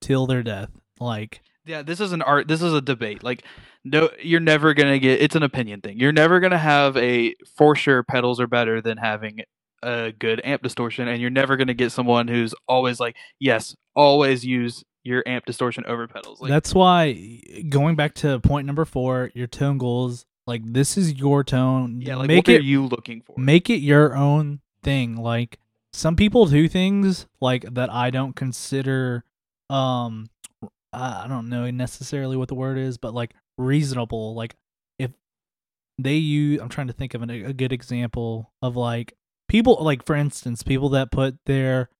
till 0.00 0.26
their 0.26 0.42
death. 0.42 0.70
Like 1.00 1.40
Yeah, 1.66 1.82
this 1.82 2.00
is 2.00 2.12
an 2.12 2.22
art. 2.22 2.46
This 2.48 2.62
is 2.62 2.72
a 2.72 2.80
debate. 2.80 3.22
Like, 3.24 3.44
no, 3.84 4.10
you're 4.22 4.40
never 4.40 4.74
gonna 4.74 4.98
get. 4.98 5.20
It's 5.20 5.36
an 5.36 5.42
opinion 5.42 5.80
thing. 5.80 5.98
You're 5.98 6.12
never 6.12 6.40
gonna 6.40 6.58
have 6.58 6.96
a 6.96 7.34
for 7.56 7.74
sure 7.74 8.02
pedals 8.02 8.40
are 8.40 8.46
better 8.46 8.80
than 8.80 8.98
having 8.98 9.40
a 9.82 10.12
good 10.12 10.40
amp 10.44 10.62
distortion, 10.62 11.08
and 11.08 11.20
you're 11.20 11.30
never 11.30 11.56
gonna 11.56 11.74
get 11.74 11.92
someone 11.92 12.28
who's 12.28 12.54
always 12.68 13.00
like, 13.00 13.16
yes, 13.38 13.74
always 13.94 14.44
use 14.44 14.84
your 15.02 15.22
amp 15.26 15.44
distortion 15.44 15.84
over 15.86 16.08
pedals. 16.08 16.40
Like, 16.40 16.48
That's 16.48 16.74
why 16.74 17.40
going 17.68 17.94
back 17.94 18.14
to 18.16 18.40
point 18.40 18.66
number 18.66 18.86
four, 18.86 19.30
your 19.34 19.46
tone 19.46 19.76
goals, 19.76 20.24
like 20.46 20.62
this 20.64 20.96
is 20.96 21.12
your 21.14 21.44
tone. 21.44 22.00
yeah, 22.00 22.16
like 22.16 22.28
make 22.28 22.46
what 22.46 22.54
it 22.54 22.60
are 22.60 22.64
you 22.64 22.86
looking 22.86 23.20
for? 23.20 23.34
make 23.36 23.68
it 23.68 23.80
your 23.80 24.16
own 24.16 24.60
thing. 24.82 25.16
Like 25.16 25.58
some 25.94 26.16
people 26.16 26.46
do 26.46 26.68
things 26.68 27.26
like 27.40 27.62
that 27.74 27.88
I 27.90 28.10
don't 28.10 28.34
consider 28.34 29.24
um 29.70 30.28
I 30.92 31.26
don't 31.28 31.48
know 31.48 31.70
necessarily 31.70 32.36
what 32.36 32.48
the 32.48 32.54
word 32.54 32.78
is, 32.78 32.98
but 32.98 33.14
like 33.14 33.34
reasonable. 33.58 34.34
Like 34.34 34.54
if 34.98 35.12
they 35.98 36.14
use 36.16 36.60
I'm 36.60 36.68
trying 36.68 36.88
to 36.88 36.92
think 36.92 37.14
of 37.14 37.22
an, 37.22 37.30
a 37.30 37.52
good 37.52 37.72
example 37.72 38.52
of 38.60 38.76
like 38.76 39.14
people 39.48 39.78
like 39.80 40.04
for 40.04 40.16
instance, 40.16 40.62
people 40.62 40.88
that 40.90 41.10
put 41.12 41.36
their 41.46 41.90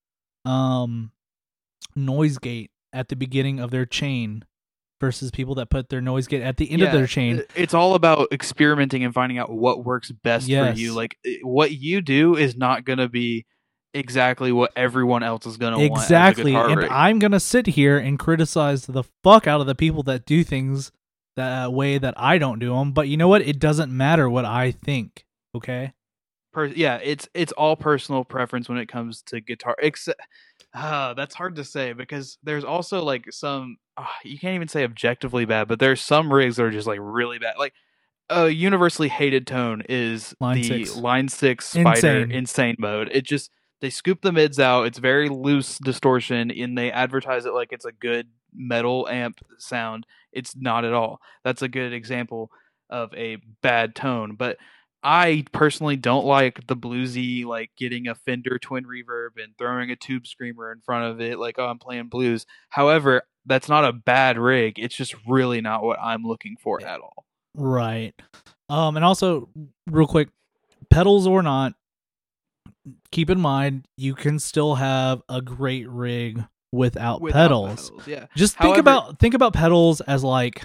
um 0.45 1.13
noise 1.95 2.39
gate 2.39 2.71
at 2.93 3.09
the 3.09 3.17
beginning 3.17 3.61
of 3.61 3.71
their 3.71 3.87
chain 3.87 4.45
versus 5.01 5.31
people 5.31 5.55
that 5.57 5.71
put 5.71 5.89
their 5.89 6.01
noise 6.01 6.27
gate 6.27 6.43
at 6.43 6.57
the 6.57 6.71
end 6.71 6.83
of 6.83 6.93
their 6.93 7.07
chain. 7.07 7.43
It's 7.55 7.75
all 7.75 7.95
about 7.95 8.29
experimenting 8.33 9.05
and 9.05 9.13
finding 9.15 9.39
out 9.39 9.51
what 9.51 9.85
works 9.85 10.11
best 10.11 10.49
Yes. 10.49 10.75
for 10.75 10.79
you. 10.81 10.95
Like 10.95 11.17
what 11.43 11.73
you 11.73 12.01
do 12.01 12.37
is 12.37 12.57
not 12.57 12.85
gonna 12.85 13.09
be 13.09 13.45
exactly 13.95 14.53
what 14.53 14.73
everyone 14.77 15.23
else 15.23 15.47
is 15.47 15.57
gonna 15.57 15.79
exactly 15.79 16.53
want. 16.53 16.67
as 16.67 16.67
a 16.67 16.69
guitar 16.69 16.71
and 16.71 16.79
rig. 16.83 16.91
i'm 16.91 17.19
gonna 17.19 17.41
sit 17.41 17.67
here 17.67 17.97
and 17.97 18.19
criticize 18.19 18.87
the 18.87 19.05
fuck 19.23 19.47
out 19.47 19.61
of 19.61 19.67
the 19.67 19.75
people 19.75 20.03
that 20.03 20.27
do 20.27 20.45
things 20.45 20.93
that 21.37 21.73
way 21.73 21.97
that 21.97 22.13
i 22.17 22.37
don't 22.37 22.59
do 22.59 22.75
them 22.75 22.93
but 22.93 23.09
you 23.09 23.17
know 23.17 23.29
what 23.29 23.41
it 23.43 23.59
doesn't 23.59 23.91
matter 23.91 24.29
what 24.29 24.45
i 24.45 24.71
think 24.71 25.25
okay 25.55 25.93
per- 26.55 26.67
yeah, 26.67 26.99
it's 27.03 27.29
it's 27.35 27.53
all 27.53 27.77
personal 27.77 28.25
preference 28.25 28.69
when 28.69 28.79
it 28.79 28.87
comes 28.87 29.23
to 29.23 29.41
guitar. 29.41 29.75
Except, 29.81 30.21
uh, 30.73 31.13
that's 31.15 31.35
hard 31.35 31.57
to 31.57 31.65
say 31.65 31.93
because 31.93 32.39
there's 32.43 32.65
also 32.65 33.03
like 33.03 33.31
some 33.33 33.77
uh, 33.97 34.07
you 34.25 34.39
can't 34.39 34.55
even 34.55 34.69
say 34.69 34.85
objectively 34.85 35.45
bad, 35.45 35.69
but 35.69 35.79
there's 35.81 36.01
some 36.01 36.33
rigs 36.33 36.57
that 36.57 36.63
are 36.65 36.71
just 36.71 36.87
like 36.87 37.01
really 37.03 37.39
bad. 37.39 37.55
Like 37.59 37.75
a 38.31 38.49
universally 38.49 39.09
hated 39.09 39.47
tone 39.47 39.83
is 39.89 40.35
Line 40.41 40.57
the 40.57 40.63
six. 40.63 40.97
line 40.97 41.29
six 41.29 41.67
spider 41.67 41.91
Insane. 41.91 42.31
insane. 42.31 42.77
mode. 42.79 43.11
It 43.13 43.25
just 43.25 43.51
they 43.85 43.91
scoop 43.91 44.23
the 44.23 44.33
mids 44.33 44.59
out. 44.59 44.87
It's 44.87 44.99
very 44.99 45.29
loose 45.29 45.77
distortion, 45.77 46.51
and 46.51 46.77
they 46.77 46.91
advertise 46.91 47.45
it 47.45 47.53
like 47.53 47.71
it's 47.71 47.85
a 47.85 47.93
good 47.93 48.29
metal 48.55 49.07
amp 49.09 49.41
sound. 49.59 50.07
It's 50.33 50.57
not 50.57 50.87
at 50.87 50.95
all. 50.95 51.21
That's 51.45 51.61
a 51.61 51.69
good 51.69 51.93
example 51.93 52.51
of 52.89 53.13
a 53.13 53.37
bad 53.61 53.95
tone, 53.95 54.37
but 54.37 54.57
I 55.03 55.45
personally 55.53 55.97
don't 55.97 56.25
like 56.25 56.67
the 56.67 56.77
bluesy, 56.77 57.45
like 57.45 57.73
getting 57.77 58.09
a 58.09 58.15
Fender 58.15 58.59
twin 58.59 58.85
reverb 58.85 59.43
and 59.43 59.53
throwing 59.59 59.91
a 59.91 59.97
tube 59.97 60.27
screamer 60.27 60.73
in 60.73 60.81
front 60.81 61.05
of 61.05 61.21
it, 61.21 61.39
like, 61.39 61.57
oh, 61.59 61.67
I'm 61.67 61.79
playing 61.79 62.09
blues. 62.09 62.47
However, 62.71 63.25
that's 63.45 63.69
not 63.69 63.85
a 63.85 63.93
bad 63.93 64.39
rig. 64.39 64.79
It's 64.79 64.97
just 64.97 65.15
really 65.29 65.61
not 65.61 65.83
what 65.83 65.99
I'm 66.01 66.23
looking 66.25 66.57
for 66.59 66.83
at 66.83 67.01
all. 67.01 67.27
right 67.55 68.15
um 68.71 68.97
and 68.97 69.05
also 69.05 69.51
real 69.91 70.07
quick 70.07 70.31
pedals 70.89 71.27
or 71.27 71.43
not 71.43 71.75
keep 73.11 73.31
in 73.31 73.41
mind 73.41 73.87
you 73.97 74.15
can 74.15 74.39
still 74.39 74.75
have 74.77 75.23
a 75.29 75.41
great 75.41 75.89
rig 75.89 76.43
without, 76.73 77.21
Without 77.21 77.37
pedals 77.49 77.93
Yeah. 78.07 78.27
just 78.37 78.57
think 78.59 78.65
However- 78.77 78.81
about 78.81 79.19
think 79.19 79.35
about 79.35 79.53
pedals 79.55 80.01
as 80.03 80.23
like 80.25 80.65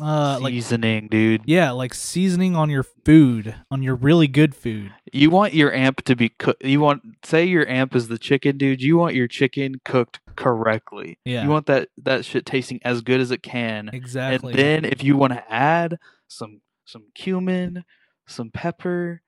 uh 0.00 0.38
like 0.40 0.52
Seasoning, 0.54 1.06
dude. 1.08 1.42
yeah 1.44 1.70
like 1.70 1.94
seasoning 1.94 2.56
on 2.56 2.70
your 2.70 2.82
food 2.82 3.54
on 3.70 3.82
your 3.82 3.94
really 3.94 4.26
good 4.26 4.54
food 4.54 4.90
You 5.12 5.30
want 5.30 5.52
your 5.54 5.72
amp 5.72 6.02
to 6.04 6.16
be 6.16 6.30
cooked. 6.30 6.64
You 6.64 6.80
want, 6.80 7.02
say, 7.24 7.44
your 7.44 7.68
amp 7.68 7.94
is 7.94 8.08
the 8.08 8.16
chicken, 8.18 8.56
dude. 8.56 8.80
You 8.80 8.96
want 8.96 9.14
your 9.14 9.28
chicken 9.28 9.74
cooked 9.84 10.20
correctly. 10.36 11.18
Yeah. 11.26 11.44
You 11.44 11.50
want 11.50 11.66
that 11.66 11.90
that 12.02 12.24
shit 12.24 12.46
tasting 12.46 12.80
as 12.82 13.02
good 13.02 13.20
as 13.20 13.30
it 13.30 13.42
can. 13.42 13.90
exactly 13.92 14.52
And 14.52 14.58
then 14.58 14.84
if 14.86 15.04
you 15.04 15.16
want 15.18 15.34
to 15.34 15.52
add 15.52 15.98
some 16.28 16.62
some 16.86 17.04
cumin, 17.14 17.84
some 18.26 18.50
pepper, 18.50 19.20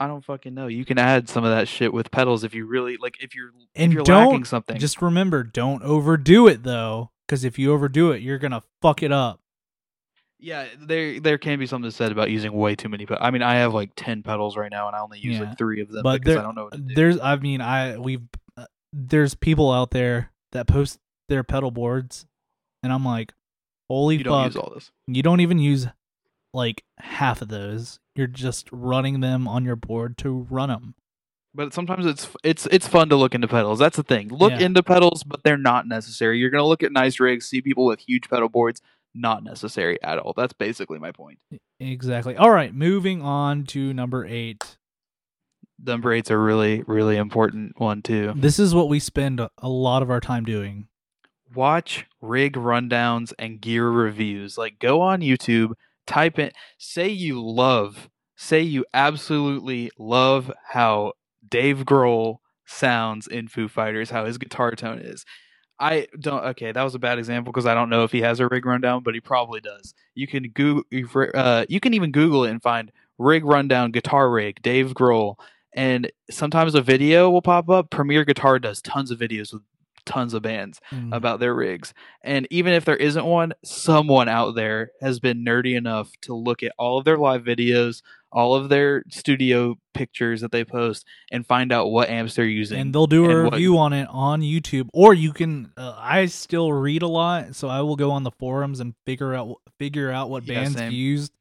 I 0.00 0.06
don't 0.06 0.24
fucking 0.24 0.54
know. 0.54 0.66
You 0.66 0.84
can 0.86 0.98
add 0.98 1.28
some 1.28 1.44
of 1.44 1.50
that 1.50 1.68
shit 1.68 1.92
with 1.92 2.10
pedals 2.10 2.42
if 2.42 2.54
you 2.54 2.64
really 2.66 2.96
like. 2.96 3.18
If 3.22 3.34
you're 3.34 3.50
And 3.76 3.92
if 3.92 3.94
you're 3.94 4.02
don't 4.02 4.28
lacking 4.30 4.44
something, 4.46 4.78
Just 4.78 5.02
remember, 5.02 5.42
don't 5.44 5.82
overdo 5.82 6.46
it 6.48 6.62
though, 6.62 7.10
because 7.28 7.44
if 7.44 7.58
you 7.58 7.72
overdo 7.72 8.10
it, 8.12 8.22
you're 8.22 8.38
gonna 8.38 8.62
fuck 8.80 9.02
it 9.02 9.12
up. 9.12 9.40
yeah, 10.38 10.64
there 10.80 11.20
there 11.20 11.36
can 11.38 11.58
be 11.58 11.66
something 11.66 11.90
said 11.90 12.12
about 12.12 12.30
using 12.30 12.52
way 12.52 12.74
too 12.74 12.88
many. 12.88 13.04
But 13.04 13.20
I 13.20 13.30
mean, 13.30 13.42
I 13.42 13.56
have 13.56 13.74
like 13.74 13.90
ten 13.94 14.22
pedals 14.22 14.56
right 14.56 14.70
now, 14.70 14.86
and 14.86 14.96
I 14.96 15.00
only 15.00 15.18
use 15.18 15.34
Yeah. 15.38 15.48
like 15.50 15.58
three 15.58 15.82
of 15.82 15.90
them 15.92 16.02
But 16.02 16.20
because 16.22 16.34
there, 16.34 16.38
I 16.38 16.42
don't 16.46 16.54
know 16.54 16.64
what 16.64 16.72
to 16.72 16.78
do. 16.78 16.94
there's, 16.94 17.20
I 17.20 17.36
mean, 17.36 17.60
I 17.60 17.98
we've 17.98 18.22
uh, 18.56 18.64
there's 18.94 19.34
people 19.34 19.70
out 19.70 19.90
there 19.90 20.30
that 20.52 20.66
post 20.66 20.98
their 21.28 21.44
pedal 21.44 21.70
boards, 21.70 22.24
and 22.82 22.90
I'm 22.92 23.04
like, 23.04 23.34
holy 23.88 24.16
You 24.16 24.24
fuck, 24.24 24.46
use 24.46 24.56
all 24.56 24.72
this. 24.74 24.90
you 25.06 25.22
don't 25.22 25.40
even 25.40 25.58
use 25.58 25.86
like 26.54 26.84
half 26.98 27.42
of 27.42 27.48
those. 27.48 28.00
You're 28.20 28.26
just 28.26 28.68
running 28.70 29.20
them 29.20 29.48
on 29.48 29.64
your 29.64 29.76
board 29.76 30.18
to 30.18 30.46
run 30.50 30.68
them. 30.68 30.94
But 31.54 31.72
sometimes 31.72 32.04
it's 32.04 32.28
it's 32.44 32.66
it's 32.66 32.86
fun 32.86 33.08
to 33.08 33.16
look 33.16 33.34
into 33.34 33.48
pedals. 33.48 33.78
That's 33.78 33.96
the 33.96 34.02
thing. 34.02 34.28
Look 34.28 34.52
Yeah. 34.52 34.66
into 34.66 34.82
pedals, 34.82 35.24
but 35.24 35.42
they're 35.42 35.56
not 35.56 35.88
necessary. 35.88 36.38
You're 36.38 36.50
gonna 36.50 36.66
look 36.66 36.82
at 36.82 36.92
nice 36.92 37.18
rigs, 37.18 37.46
see 37.46 37.62
people 37.62 37.86
with 37.86 38.00
huge 38.00 38.28
pedal 38.28 38.50
boards, 38.50 38.82
not 39.14 39.42
necessary 39.42 40.00
at 40.02 40.18
all. 40.18 40.34
That's 40.36 40.52
basically 40.52 40.98
my 40.98 41.12
point. 41.12 41.38
Exactly. 41.80 42.36
All 42.36 42.50
right, 42.50 42.74
moving 42.74 43.22
on 43.22 43.64
to 43.68 43.94
number 43.94 44.26
eight. 44.26 44.76
Number 45.82 46.12
eight's 46.12 46.28
a 46.28 46.36
really, 46.36 46.82
really 46.86 47.16
important 47.16 47.80
one 47.80 48.02
too. 48.02 48.34
This 48.36 48.58
is 48.58 48.74
what 48.74 48.90
we 48.90 49.00
spend 49.00 49.40
a 49.40 49.50
a 49.56 49.68
lot 49.70 50.02
of 50.02 50.10
our 50.10 50.20
time 50.20 50.44
doing. 50.44 50.88
Watch 51.54 52.04
rig 52.20 52.52
rundowns 52.52 53.32
and 53.38 53.62
gear 53.62 53.88
reviews. 53.88 54.58
Like 54.58 54.78
go 54.78 55.00
on 55.00 55.20
YouTube, 55.22 55.72
type 56.10 56.38
in 56.38 56.50
say 56.78 57.08
you 57.08 57.42
love, 57.42 58.10
say 58.36 58.60
you 58.60 58.84
absolutely 58.92 59.90
love 59.98 60.52
how 60.68 61.12
Dave 61.48 61.84
Grohl 61.84 62.38
sounds 62.66 63.26
in 63.26 63.48
Foo 63.48 63.68
Fighters, 63.68 64.10
how 64.10 64.24
his 64.24 64.38
guitar 64.38 64.72
tone 64.72 64.98
is. 64.98 65.24
I 65.78 66.08
don't. 66.18 66.44
Okay, 66.44 66.72
that 66.72 66.82
was 66.82 66.94
a 66.94 66.98
bad 66.98 67.18
example 67.18 67.52
because 67.52 67.64
I 67.64 67.74
don't 67.74 67.88
know 67.88 68.04
if 68.04 68.12
he 68.12 68.20
has 68.20 68.38
a 68.38 68.48
rig 68.48 68.66
rundown, 68.66 69.02
but 69.02 69.14
he 69.14 69.20
probably 69.20 69.60
does. 69.60 69.94
You 70.14 70.26
can 70.26 70.48
Google. 70.50 70.84
Uh, 71.34 71.64
you 71.68 71.80
can 71.80 71.94
even 71.94 72.12
Google 72.12 72.44
it 72.44 72.50
and 72.50 72.62
find 72.62 72.92
rig 73.18 73.44
rundown 73.44 73.90
guitar 73.90 74.30
rig 74.30 74.60
Dave 74.62 74.92
Grohl, 74.92 75.36
and 75.72 76.10
sometimes 76.30 76.74
a 76.74 76.82
video 76.82 77.30
will 77.30 77.40
pop 77.40 77.70
up. 77.70 77.88
Premier 77.90 78.24
Guitar 78.26 78.58
does 78.58 78.82
tons 78.82 79.10
of 79.10 79.18
videos 79.18 79.54
with 79.54 79.62
tons 80.04 80.34
of 80.34 80.42
bands 80.42 80.80
Mm. 80.92 81.14
about 81.14 81.40
their 81.40 81.54
rigs, 81.54 81.92
and 82.22 82.46
even 82.50 82.72
if 82.72 82.84
there 82.84 82.96
isn't 82.96 83.24
one, 83.24 83.52
someone 83.64 84.28
out 84.28 84.54
there 84.54 84.90
has 85.00 85.20
been 85.20 85.44
nerdy 85.44 85.76
enough 85.76 86.10
to 86.22 86.34
look 86.34 86.62
at 86.62 86.72
all 86.78 86.98
of 86.98 87.04
their 87.04 87.16
live 87.18 87.42
videos, 87.44 88.02
all 88.32 88.54
of 88.54 88.68
their 88.68 89.02
studio 89.10 89.76
pictures 89.94 90.40
that 90.40 90.52
they 90.52 90.64
post, 90.64 91.04
and 91.32 91.46
find 91.46 91.72
out 91.72 91.90
what 91.90 92.08
amps 92.08 92.34
they're 92.36 92.44
using. 92.44 92.78
and 92.80 92.94
they'll 92.94 93.06
do 93.08 93.24
a 93.24 93.28
and 93.28 93.44
what- 93.44 93.52
review 93.54 93.76
on 93.78 93.92
it 93.92 94.08
on 94.10 94.40
YouTube, 94.40 94.88
or 94.92 95.12
you 95.14 95.32
can. 95.32 95.72
Uh, 95.76 95.94
I 95.98 96.26
still 96.26 96.72
read 96.72 97.02
a 97.02 97.08
lot, 97.08 97.56
so 97.56 97.68
I 97.68 97.80
will 97.80 97.96
go 97.96 98.10
on 98.12 98.22
the 98.22 98.30
forums 98.30 98.78
and 98.80 98.94
figure 99.06 99.34
out 99.34 99.56
figure 99.78 100.10
out 100.10 100.30
what 100.30 100.46
bands 100.46 100.76
same. 100.76 100.92
used 100.92 101.32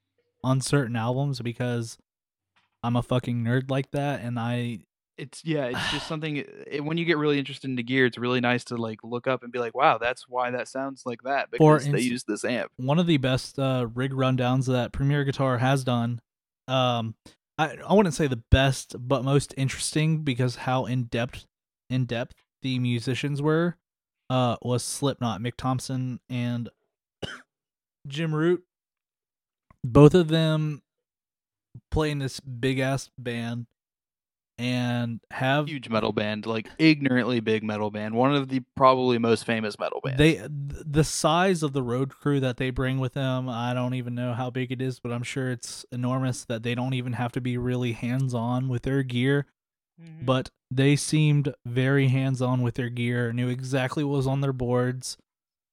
on 0.44 0.62
certain 0.62 0.96
albums 0.96 1.42
because 1.42 1.98
I'm 2.82 2.96
a 2.96 3.04
fucking 3.04 3.44
nerd 3.44 3.70
like 3.70 3.92
that, 3.92 4.22
and 4.22 4.40
I 4.40 4.80
it's 5.20 5.44
yeah 5.44 5.66
it's 5.66 5.92
just 5.92 6.08
something 6.08 6.44
it, 6.68 6.84
when 6.84 6.98
you 6.98 7.06
get 7.06 7.18
really 7.18 7.38
interested 7.38 7.70
into 7.70 7.84
gear 7.84 8.06
it's 8.06 8.18
really 8.18 8.40
nice 8.40 8.64
to 8.64 8.78
like 8.78 9.04
look 9.04 9.28
up 9.28 9.44
and 9.44 9.52
be 9.52 9.60
like 9.60 9.76
wow 9.76 9.98
that's 9.98 10.28
why 10.28 10.50
that 10.52 10.68
sounds 10.68 11.04
like 11.06 11.22
that 11.24 11.52
because 11.52 11.86
they 11.90 12.00
use 12.00 12.24
this 12.24 12.44
amp 12.46 12.72
one 12.78 13.00
of 13.00 13.08
the 13.08 13.18
best 13.18 13.60
uh, 13.60 13.88
rig 13.94 14.12
rundowns 14.12 14.68
that 14.68 14.92
Premier 14.92 15.24
Guitar 15.24 15.58
has 15.58 15.84
done. 15.84 16.22
Um, 16.68 17.16
I 17.58 17.78
I 17.88 17.94
wouldn't 17.94 18.16
say 18.16 18.28
the 18.28 18.44
best, 18.52 18.96
but 19.00 19.24
most 19.24 19.54
interesting 19.58 20.24
because 20.24 20.56
how 20.58 20.86
in 20.86 21.06
depth 21.06 21.46
in 21.90 22.06
depth 22.06 22.36
the 22.62 22.80
musicians 22.80 23.42
were. 23.42 23.76
Uh, 24.32 24.58
was 24.62 24.84
Slipknot, 24.84 25.42
Mick 25.42 25.56
Thompson, 25.58 26.20
and 26.30 26.70
Jim 28.08 28.36
Root. 28.36 28.64
Both 29.84 30.14
of 30.14 30.28
them 30.28 30.84
playing 31.90 32.20
this 32.20 32.40
big 32.40 32.78
ass 32.78 33.10
band 33.18 33.66
and 34.60 35.22
have 35.32 35.68
huge 35.70 35.88
metal 35.90 36.12
band 36.12 36.46
like 36.46 36.68
ignorantly 36.78 37.40
big 37.40 37.64
metal 37.64 37.90
band 37.90 38.14
one 38.14 38.36
of 38.36 38.50
the 38.50 38.62
probably 38.76 39.18
most 39.18 39.46
famous 39.46 39.80
metal 39.80 40.02
bands 40.04 40.18
They 40.18 40.42
the 40.50 41.04
size 41.06 41.64
of 41.64 41.72
the 41.74 41.82
road 41.82 42.10
crew 42.10 42.40
that 42.42 42.58
they 42.58 42.70
bring 42.70 43.00
with 43.00 43.14
them, 43.14 43.48
I 43.50 43.74
don't 43.74 43.94
even 43.94 44.14
know 44.16 44.34
how 44.34 44.50
big 44.50 44.72
it 44.72 44.82
is, 44.82 45.00
but 45.00 45.12
I'm 45.14 45.24
sure 45.24 45.50
it's 45.50 45.86
enormous 45.92 46.44
that 46.46 46.62
they 46.64 46.76
don't 46.76 46.94
even 46.94 47.14
have 47.14 47.32
to 47.34 47.42
be 47.42 47.58
really 47.58 47.94
hands-on 47.94 48.68
with 48.68 48.84
their 48.84 49.02
gear, 49.04 49.46
Mhm. 50.00 50.26
but 50.26 50.50
they 50.70 50.96
seemed 50.96 51.54
very 51.66 52.10
hands-on 52.10 52.62
with 52.62 52.76
their 52.76 52.90
gear, 52.90 53.32
knew 53.34 53.48
exactly 53.50 54.04
what 54.04 54.18
was 54.18 54.28
on 54.28 54.42
their 54.42 54.54
boards. 54.54 55.18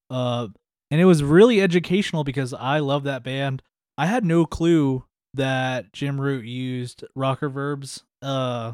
Uh 0.09 0.49
and 0.93 1.01
it 1.01 1.05
was 1.07 1.25
really 1.25 1.61
educational 1.61 2.23
because 2.23 2.55
I 2.55 2.79
love 2.79 3.03
that 3.03 3.25
band. 3.25 3.63
I 3.99 4.07
had 4.07 4.25
no 4.25 4.47
clue 4.47 5.05
that 5.35 5.93
Jim 5.93 6.21
Root 6.21 6.45
used 6.47 7.03
Rockerverbs. 7.19 8.03
Uh 8.23 8.73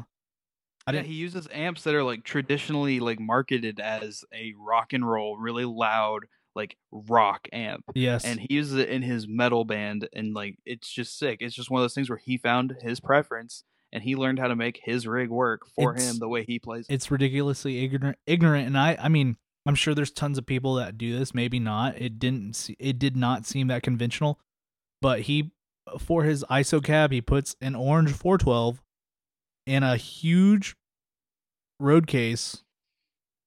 I 0.85 0.91
yeah, 0.91 0.99
didn't 0.99 1.07
he 1.07 1.13
uses 1.13 1.47
amps 1.51 1.83
that 1.83 1.95
are 1.95 2.03
like 2.03 2.23
traditionally 2.23 2.99
like 2.99 3.19
marketed 3.19 3.79
as 3.79 4.25
a 4.33 4.53
rock 4.57 4.91
and 4.93 5.09
roll 5.09 5.37
really 5.37 5.65
loud 5.65 6.25
like 6.55 6.75
rock 6.91 7.47
amp 7.51 7.83
yes. 7.95 8.25
and 8.25 8.39
he 8.39 8.53
uses 8.53 8.75
it 8.75 8.89
in 8.89 9.01
his 9.01 9.27
metal 9.27 9.63
band 9.65 10.07
and 10.13 10.33
like 10.33 10.57
it's 10.65 10.89
just 10.91 11.17
sick. 11.17 11.37
It's 11.41 11.55
just 11.55 11.71
one 11.71 11.81
of 11.81 11.83
those 11.83 11.93
things 11.95 12.09
where 12.09 12.19
he 12.19 12.37
found 12.37 12.75
his 12.81 12.99
preference 12.99 13.63
and 13.93 14.03
he 14.03 14.15
learned 14.15 14.39
how 14.39 14.47
to 14.47 14.55
make 14.55 14.79
his 14.83 15.07
rig 15.07 15.29
work 15.29 15.61
for 15.73 15.93
It's- 15.93 16.11
him 16.11 16.19
the 16.19 16.27
way 16.27 16.43
he 16.43 16.59
plays 16.59 16.85
it's 16.89 17.09
ridiculously 17.09 17.83
ignorant 17.83 18.17
ignorant 18.27 18.67
and 18.67 18.77
i 18.77 18.97
i 19.01 19.07
mean 19.07 19.37
i'm 19.65 19.75
sure 19.75 19.95
there's 19.95 20.11
tons 20.11 20.37
of 20.37 20.45
people 20.45 20.75
that 20.75 20.97
do 20.97 21.17
this 21.17 21.33
maybe 21.33 21.59
not. 21.59 21.99
It 21.99 22.19
didn't 22.19 22.69
it 22.77 22.99
did 22.99 23.15
not 23.15 23.45
seem 23.45 23.67
that 23.67 23.83
conventional 23.83 24.39
but 25.01 25.21
he 25.21 25.53
for 25.97 26.23
his 26.23 26.43
iso 26.51 26.83
cab 26.83 27.11
he 27.11 27.21
puts 27.21 27.55
an 27.61 27.73
orange 27.73 28.11
412 28.11 28.81
in 29.65 29.83
a 29.83 29.97
huge 29.97 30.75
road 31.79 32.07
case 32.07 32.63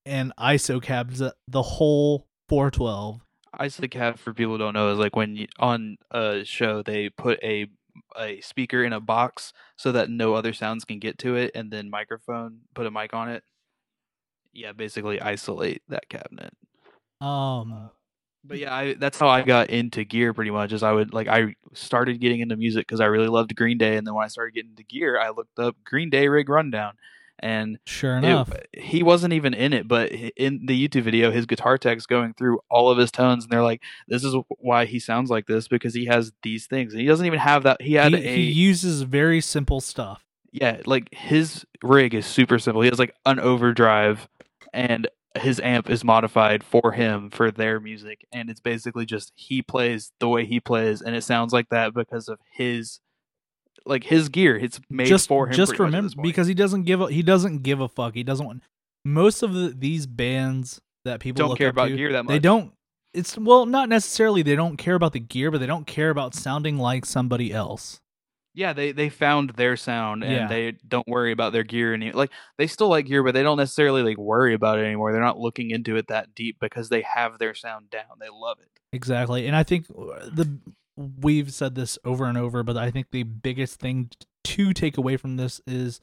and 0.05 0.33
iso 0.39 0.83
cabs 0.83 1.19
the- 1.19 1.35
the 1.49 1.63
whole 1.63 2.27
412 2.49 3.21
ISO 3.59 3.91
cab 3.91 4.19
for 4.19 4.35
people 4.35 4.53
who 4.53 4.59
don't 4.59 4.75
know 4.75 4.93
is 4.93 4.99
like 4.99 5.17
when 5.17 5.35
you, 5.37 5.47
on 5.59 5.97
a 6.11 6.45
show 6.45 6.83
they 6.83 7.09
put 7.09 7.43
a 7.43 7.67
a 8.19 8.39
speaker 8.43 8.85
in 8.85 8.93
a 8.93 9.01
box 9.01 9.55
so 9.77 9.91
that 9.93 10.11
no 10.11 10.35
other 10.35 10.53
sounds 10.53 10.85
can 10.85 10.99
get 10.99 11.17
to 11.19 11.35
it, 11.35 11.51
and 11.55 11.71
then 11.73 11.89
microphone 11.89 12.61
put 12.75 12.85
a 12.87 12.91
mic 12.91 13.15
on 13.15 13.31
it. 13.31 13.43
Yeah, 14.53 14.73
basically 14.73 15.19
isolate 15.21 15.83
that 15.89 16.09
cabinet. 16.11 16.53
um 17.23 17.91
But 18.47 18.59
yeah, 18.59 18.75
I, 18.75 18.95
that's 18.95 19.19
how 19.19 19.29
I 19.29 19.43
got 19.43 19.71
into 19.71 20.05
gear 20.05 20.33
pretty 20.33 20.51
much. 20.51 20.73
Is 20.73 20.83
I 20.83 20.93
would 20.93 21.13
like 21.13 21.29
I 21.29 21.55
started 21.73 22.21
getting 22.21 22.41
into 22.41 22.57
music 22.57 22.87
because 22.87 23.01
I 23.01 23.07
really 23.07 23.29
loved 23.29 23.55
Green 23.57 23.79
Day, 23.79 23.97
and 23.97 24.07
then 24.07 24.15
when 24.15 24.25
I 24.25 24.29
started 24.29 24.55
getting 24.55 24.71
into 24.71 24.85
gear, 24.85 25.19
I 25.19 25.31
looked 25.31 25.59
up 25.59 25.77
Green 25.85 26.11
Day 26.11 26.29
rig 26.29 26.49
rundown, 26.49 26.95
and 27.39 27.79
sure 27.87 28.17
it- 28.17 28.25
enough 28.25 28.53
he 28.73 29.03
wasn't 29.03 29.33
even 29.33 29.55
in 29.55 29.73
it, 29.73 29.89
but 29.89 30.13
in 30.13 30.67
the 30.67 30.89
YouTube 30.89 31.03
video, 31.03 31.31
his 31.31 31.47
guitar 31.47 31.79
tech's 31.79 32.07
going 32.07 32.35
through 32.35 32.61
all 32.71 32.91
of 32.91 32.99
his 32.99 33.11
tones, 33.11 33.45
and 33.45 33.53
they're 33.53 33.63
like, 33.63 33.83
"This 34.09 34.25
is 34.25 34.35
why 34.59 34.85
he 34.85 35.01
sounds 35.01 35.31
like 35.31 35.47
this 35.47 35.69
because 35.69 35.95
he 35.95 36.07
has 36.07 36.33
these 36.43 36.67
things, 36.67 36.93
and 36.93 37.01
he 37.01 37.07
doesn't 37.07 37.27
even 37.27 37.41
have 37.41 37.65
that. 37.65 37.83
He 37.83 37.95
had 37.95 38.13
he, 38.13 38.19
a 38.25 38.37
he 38.37 38.43
uses 38.43 39.03
very 39.03 39.41
simple 39.41 39.81
stuff 39.81 40.23
yeah, 40.53 40.81
like 40.87 41.13
his 41.13 41.67
rig 41.83 42.15
is 42.15 42.27
super 42.27 42.59
simple. 42.59 42.81
He 42.83 42.89
has 42.89 42.99
like 42.99 43.15
an 43.27 43.39
overdrive, 43.39 44.29
and 44.73 45.07
his 45.43 45.61
amp 45.61 45.91
is 45.91 46.05
modified 46.05 46.63
for 46.63 46.93
him 46.93 47.31
for 47.31 47.51
their 47.51 47.81
music, 47.81 48.27
and 48.33 48.51
it's 48.51 48.61
basically 48.61 49.07
just 49.07 49.33
he 49.35 49.63
plays 49.63 50.13
the 50.21 50.29
way 50.29 50.45
he 50.45 50.61
plays, 50.61 51.03
and 51.03 51.17
it 51.17 51.23
sounds 51.23 51.53
like 51.53 51.69
that 51.71 51.95
because 51.95 52.29
of 52.29 52.39
his 52.53 53.01
like 53.85 54.05
his 54.05 54.29
gear. 54.29 54.57
It's 54.57 54.81
made 54.91 55.07
just 55.07 55.29
for 55.29 55.47
him. 55.47 55.53
just 55.53 55.79
remember 55.79 56.23
because 56.23 56.47
he 56.47 56.55
doesn't 56.55 56.85
give 56.85 57.01
a 57.01 57.07
he 57.07 57.23
doesn't 57.23 57.63
give 57.63 57.81
a 57.81 57.89
fuck. 57.89 58.15
He 58.15 58.23
doesn't 58.23 58.45
want 58.45 58.63
most 59.05 59.43
of 59.43 59.55
the, 59.55 59.75
these 59.77 60.07
bands 60.07 60.81
that 61.05 61.21
people 61.21 61.39
don't 61.39 61.51
look 61.51 61.59
care 61.59 61.69
up 61.69 61.75
about 61.75 61.89
to, 61.89 61.97
gear 61.97 62.13
that 62.13 62.25
much. 62.25 62.33
They 62.33 62.39
don't. 62.39 62.73
It's 63.15 63.39
well, 63.39 63.65
not 63.65 63.89
necessarily 63.89 64.43
they 64.43 64.57
don't 64.57 64.77
care 64.77 64.95
about 64.95 65.13
the 65.13 65.21
gear, 65.21 65.51
but 65.51 65.59
they 65.59 65.67
don't 65.67 65.87
care 65.87 66.11
about 66.11 66.35
sounding 66.35 66.77
like 66.77 67.07
somebody 67.07 67.53
else. 67.53 68.01
Yeah, 68.57 68.73
they 68.73 68.91
they 68.93 69.11
found 69.11 69.51
their 69.51 69.77
sound 69.77 70.25
and 70.25 70.33
Yeah. 70.33 70.49
they 70.49 70.73
don't 70.89 71.07
worry 71.07 71.31
about 71.31 71.53
their 71.53 71.63
gear 71.63 71.93
any 71.93 72.11
like 72.11 72.31
they 72.57 72.67
still 72.67 72.89
like 72.89 73.05
gear, 73.07 73.23
but 73.23 73.35
they 73.35 73.43
don't 73.43 73.59
necessarily 73.59 74.03
like 74.03 74.17
worry 74.17 74.55
about 74.55 74.79
it 74.79 74.85
anymore. 74.87 75.13
They're 75.13 75.21
not 75.21 75.39
looking 75.39 75.71
into 75.71 75.97
it 75.97 76.09
that 76.09 76.35
deep 76.35 76.57
because 76.59 76.89
they 76.89 77.03
have 77.03 77.39
their 77.39 77.55
sound 77.55 77.91
down. 77.91 78.17
They 78.19 78.31
love 78.33 78.59
it. 78.61 78.71
Exactly, 78.95 79.47
and 79.47 79.55
I 79.55 79.63
think 79.63 79.87
the 79.89 80.59
we've 80.97 81.53
said 81.53 81.75
this 81.75 81.99
over 82.03 82.25
and 82.25 82.39
over, 82.39 82.63
but 82.63 82.79
I 82.79 82.91
think 82.91 83.09
the 83.13 83.25
biggest 83.25 83.79
thing 83.79 84.09
to 84.45 84.73
take 84.73 84.97
away 84.97 85.19
from 85.19 85.37
this 85.37 85.61
is 85.67 86.01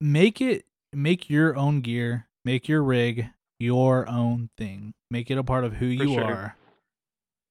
make 0.00 0.40
it 0.40 0.64
make 0.92 1.30
your 1.30 1.56
own 1.56 1.80
gear, 1.80 2.26
make 2.44 2.68
your 2.68 2.82
rig 2.82 3.28
your 3.60 4.08
own 4.08 4.50
thing, 4.58 4.94
make 5.12 5.30
it 5.30 5.38
a 5.38 5.44
part 5.44 5.62
of 5.62 5.74
who 5.74 5.96
For 5.96 6.02
you 6.04 6.14
sure. 6.14 6.56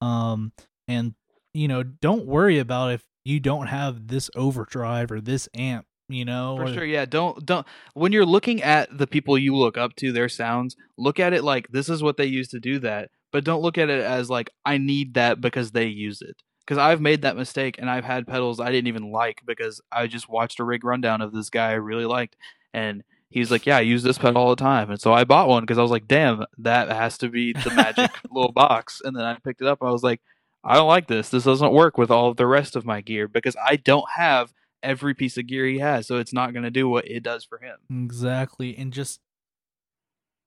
are. 0.02 0.06
Um, 0.06 0.52
and 0.90 1.14
you 1.54 1.70
know, 1.70 1.84
don't 1.84 2.26
worry 2.26 2.60
about 2.60 2.92
if 2.92 3.06
you 3.24 3.40
don't 3.40 3.68
have 3.68 4.08
this 4.08 4.30
overdrive 4.36 5.12
or 5.12 5.22
this 5.22 5.48
amp. 5.54 5.86
You 6.08 6.26
know, 6.26 6.58
For 6.58 6.64
or- 6.66 6.74
sure, 6.74 6.86
yeah. 6.86 7.06
Don't 7.06 7.46
don't 7.46 7.66
when 7.94 8.12
you're 8.12 8.26
looking 8.26 8.62
at 8.62 8.98
the 8.98 9.08
people 9.08 9.38
you 9.38 9.56
look 9.56 9.78
up 9.78 9.96
to, 9.98 10.12
their 10.12 10.28
sounds, 10.28 10.76
look 10.98 11.20
at 11.20 11.32
it 11.32 11.44
like 11.44 11.70
this 11.70 11.88
is 11.88 12.04
what 12.04 12.18
they 12.18 12.26
use 12.26 12.50
to 12.50 12.60
do 12.60 12.80
that, 12.80 13.10
but 13.32 13.46
don't 13.46 13.62
look 13.62 13.78
at 13.78 13.90
it 13.90 14.04
as 14.04 14.30
like 14.30 14.50
I 14.66 14.78
need 14.78 15.14
that 15.14 15.40
because 15.40 15.72
they 15.72 15.86
use 15.88 16.22
it. 16.22 16.36
Because 16.66 16.78
I've 16.78 17.02
made 17.02 17.22
that 17.22 17.38
mistake 17.38 17.78
and 17.80 17.90
I've 17.90 18.04
had 18.04 18.28
pedals 18.28 18.60
I 18.60 18.72
didn't 18.72 18.88
even 18.88 19.12
like 19.12 19.42
because 19.46 19.82
I 19.92 20.08
just 20.08 20.28
watched 20.28 20.60
a 20.60 20.66
rig 20.66 20.84
rundown 20.84 21.22
of 21.22 21.32
this 21.32 21.50
guy 21.50 21.70
I 21.72 21.76
really 21.76 22.06
liked 22.06 22.36
and 22.74 23.04
He's 23.32 23.50
like, 23.50 23.66
yeah, 23.66 23.78
I 23.78 23.82
use 23.82 24.04
this 24.04 24.18
pedal 24.18 24.42
all 24.42 24.50
the 24.50 24.58
time, 24.58 24.92
and 24.92 25.00
so 25.00 25.14
I 25.14 25.24
bought 25.24 25.48
one 25.48 25.64
because 25.64 25.78
I 25.78 25.82
was 25.82 25.90
like, 25.90 26.06
damn, 26.06 26.44
that 26.58 26.90
has 26.92 27.18
to 27.20 27.30
be 27.30 27.54
the 27.54 27.72
magic 27.74 28.12
little 28.30 28.52
box. 28.52 29.02
And 29.02 29.16
then 29.16 29.24
I 29.24 29.38
picked 29.42 29.62
it 29.62 29.68
up. 29.68 29.82
I 29.82 29.90
was 29.90 30.04
like, 30.04 30.20
I 30.64 30.76
don't 30.76 30.88
like 30.88 31.08
this. 31.08 31.30
This 31.30 31.44
doesn't 31.46 31.74
work 31.74 31.98
with 31.98 32.12
all 32.12 32.30
of 32.30 32.38
the 32.38 32.46
rest 32.48 32.76
of 32.76 32.86
my 32.86 33.02
gear 33.02 33.28
because 33.28 33.56
I 33.66 33.78
don't 33.78 34.06
have 34.16 34.54
every 34.84 35.14
piece 35.14 35.38
of 35.38 35.48
gear 35.48 35.66
he 35.66 35.80
has, 35.80 36.08
so 36.08 36.18
it's 36.18 36.34
not 36.34 36.54
going 36.54 36.64
to 36.64 36.70
do 36.72 36.88
what 36.88 37.08
it 37.08 37.24
does 37.24 37.44
for 37.44 37.58
him. 37.60 37.78
Exactly. 38.06 38.78
And 38.78 38.92
just 38.94 39.20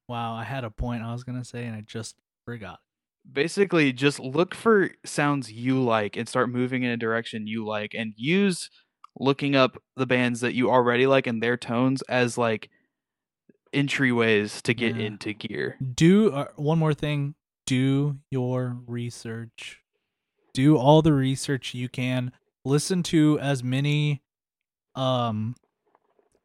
wow, 0.08 0.34
I 0.34 0.44
had 0.44 0.64
a 0.64 0.70
point 0.70 1.02
I 1.02 1.12
was 1.12 1.24
gonna 1.24 1.44
say 1.44 1.64
and 1.64 1.74
I 1.74 1.80
just 1.80 2.16
forgot. 2.44 2.78
Basically, 3.30 3.90
just 3.92 4.20
look 4.20 4.54
for 4.54 4.90
sounds 5.04 5.50
you 5.50 5.82
like 5.82 6.16
and 6.16 6.28
start 6.28 6.50
moving 6.50 6.82
in 6.82 6.90
a 6.90 6.96
direction 6.98 7.46
you 7.46 7.64
like, 7.64 7.94
and 7.94 8.12
use 8.16 8.68
looking 9.18 9.56
up 9.56 9.82
the 9.96 10.04
bands 10.06 10.40
that 10.40 10.52
you 10.54 10.70
already 10.70 11.06
like 11.06 11.26
and 11.26 11.42
their 11.42 11.56
tones 11.56 12.02
as 12.02 12.36
like 12.36 12.68
entryways 13.74 14.60
to 14.62 14.74
get 14.74 14.96
Yeah. 14.96 15.06
into 15.06 15.32
gear. 15.32 15.78
Do 15.94 16.30
uh, 16.32 16.48
one 16.56 16.78
more 16.78 16.94
thing. 16.94 17.34
Do 17.66 18.18
your 18.30 18.76
research. 18.86 19.80
Do 20.54 20.76
all 20.76 21.02
the 21.02 21.12
research 21.12 21.74
you 21.74 21.88
can. 21.88 22.32
Listen 22.64 23.02
to 23.04 23.38
as 23.40 23.62
many 23.62 24.22
um 24.94 25.56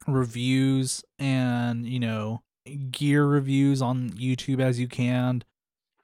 reviews 0.07 1.03
and 1.19 1.85
you 1.85 1.99
know 1.99 2.41
gear 2.91 3.25
reviews 3.25 3.81
on 3.81 4.09
YouTube 4.11 4.59
as 4.59 4.79
you 4.79 4.87
can. 4.87 5.43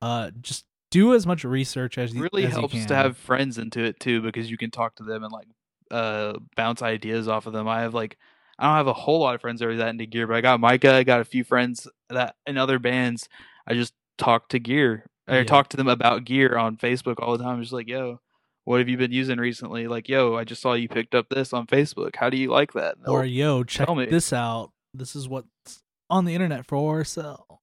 Uh, 0.02 0.32
just 0.42 0.66
do 0.92 1.14
as 1.14 1.26
much 1.26 1.44
research 1.44 1.98
as 1.98 2.14
you 2.14 2.22
really 2.22 2.46
as 2.46 2.54
you 2.54 2.60
helps 2.60 2.74
can. 2.74 2.88
to 2.88 2.96
have 2.96 3.18
friends 3.18 3.58
into 3.58 3.84
it 3.84 4.00
too 4.00 4.22
because 4.22 4.50
you 4.50 4.58
can 4.58 4.72
talk 4.72 4.96
to 4.96 5.04
them 5.04 5.24
and 5.24 5.32
like 5.32 5.48
uh 5.92 6.34
bounce 6.56 6.82
ideas 6.82 7.28
off 7.28 7.48
of 7.48 7.54
them. 7.54 7.68
I 7.68 7.82
have 7.82 7.94
like 7.94 8.18
I 8.58 8.68
don't 8.68 8.78
have 8.78 8.88
a 8.88 8.94
whole 8.94 9.20
lot 9.20 9.36
of 9.36 9.42
friends 9.42 9.60
that 9.60 9.68
are 9.68 9.76
that 9.78 9.90
into 9.90 10.06
gear, 10.06 10.28
but 10.28 10.38
I 10.38 10.42
got 10.42 10.60
Micah, 10.60 10.94
I 10.94 11.04
got 11.04 11.22
a 11.22 11.26
few 11.26 11.44
friends 11.44 11.88
that 12.10 12.36
in 12.46 12.58
other 12.58 12.80
bands 12.80 13.28
I 13.68 13.74
just 13.74 13.94
talk 14.18 14.50
to 14.50 14.60
gear 14.60 15.06
or 15.28 15.38
Yeah. 15.38 15.44
talk 15.44 15.70
to 15.70 15.78
them 15.78 15.88
about 15.88 16.26
gear 16.26 16.58
on 16.58 16.78
Facebook 16.78 17.16
all 17.20 17.38
the 17.38 17.44
time. 17.44 17.62
Just 17.62 17.74
like, 17.74 17.88
yo, 17.88 18.20
what 18.64 18.80
have 18.80 18.90
you 18.90 18.98
been 18.98 19.12
using 19.12 19.38
recently? 19.40 19.88
Like, 19.88 20.08
yo, 20.10 20.36
I 20.36 20.44
just 20.44 20.62
saw 20.62 20.74
you 20.74 20.88
picked 20.88 21.16
up 21.16 21.30
this 21.30 21.54
on 21.54 21.68
Facebook. 21.68 22.16
How 22.16 22.30
do 22.30 22.38
you 22.38 22.50
like 22.50 22.74
that? 22.74 22.96
Or 23.08 23.26
yo, 23.26 23.64
check 23.64 23.90
me. 23.90 24.06
this 24.06 24.32
out. 24.34 24.72
This 24.94 25.16
is 25.16 25.28
what's 25.28 25.84
on 26.10 26.26
the 26.26 26.34
internet 26.34 26.66
for 26.66 27.04
sale. 27.04 27.62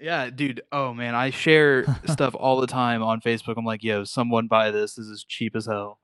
yeah, 0.00 0.30
dude. 0.30 0.60
Oh 0.70 0.92
man, 0.94 1.14
I 1.14 1.30
share 1.30 1.84
stuff 2.06 2.34
all 2.38 2.60
the 2.60 2.66
time 2.66 3.02
on 3.02 3.20
Facebook. 3.20 3.54
I'm 3.56 3.64
like, 3.64 3.82
yo, 3.82 4.04
someone 4.04 4.46
buy 4.48 4.70
this. 4.70 4.94
This 4.94 5.06
is 5.06 5.24
cheap 5.26 5.56
as 5.56 5.66
hell. 5.66 5.98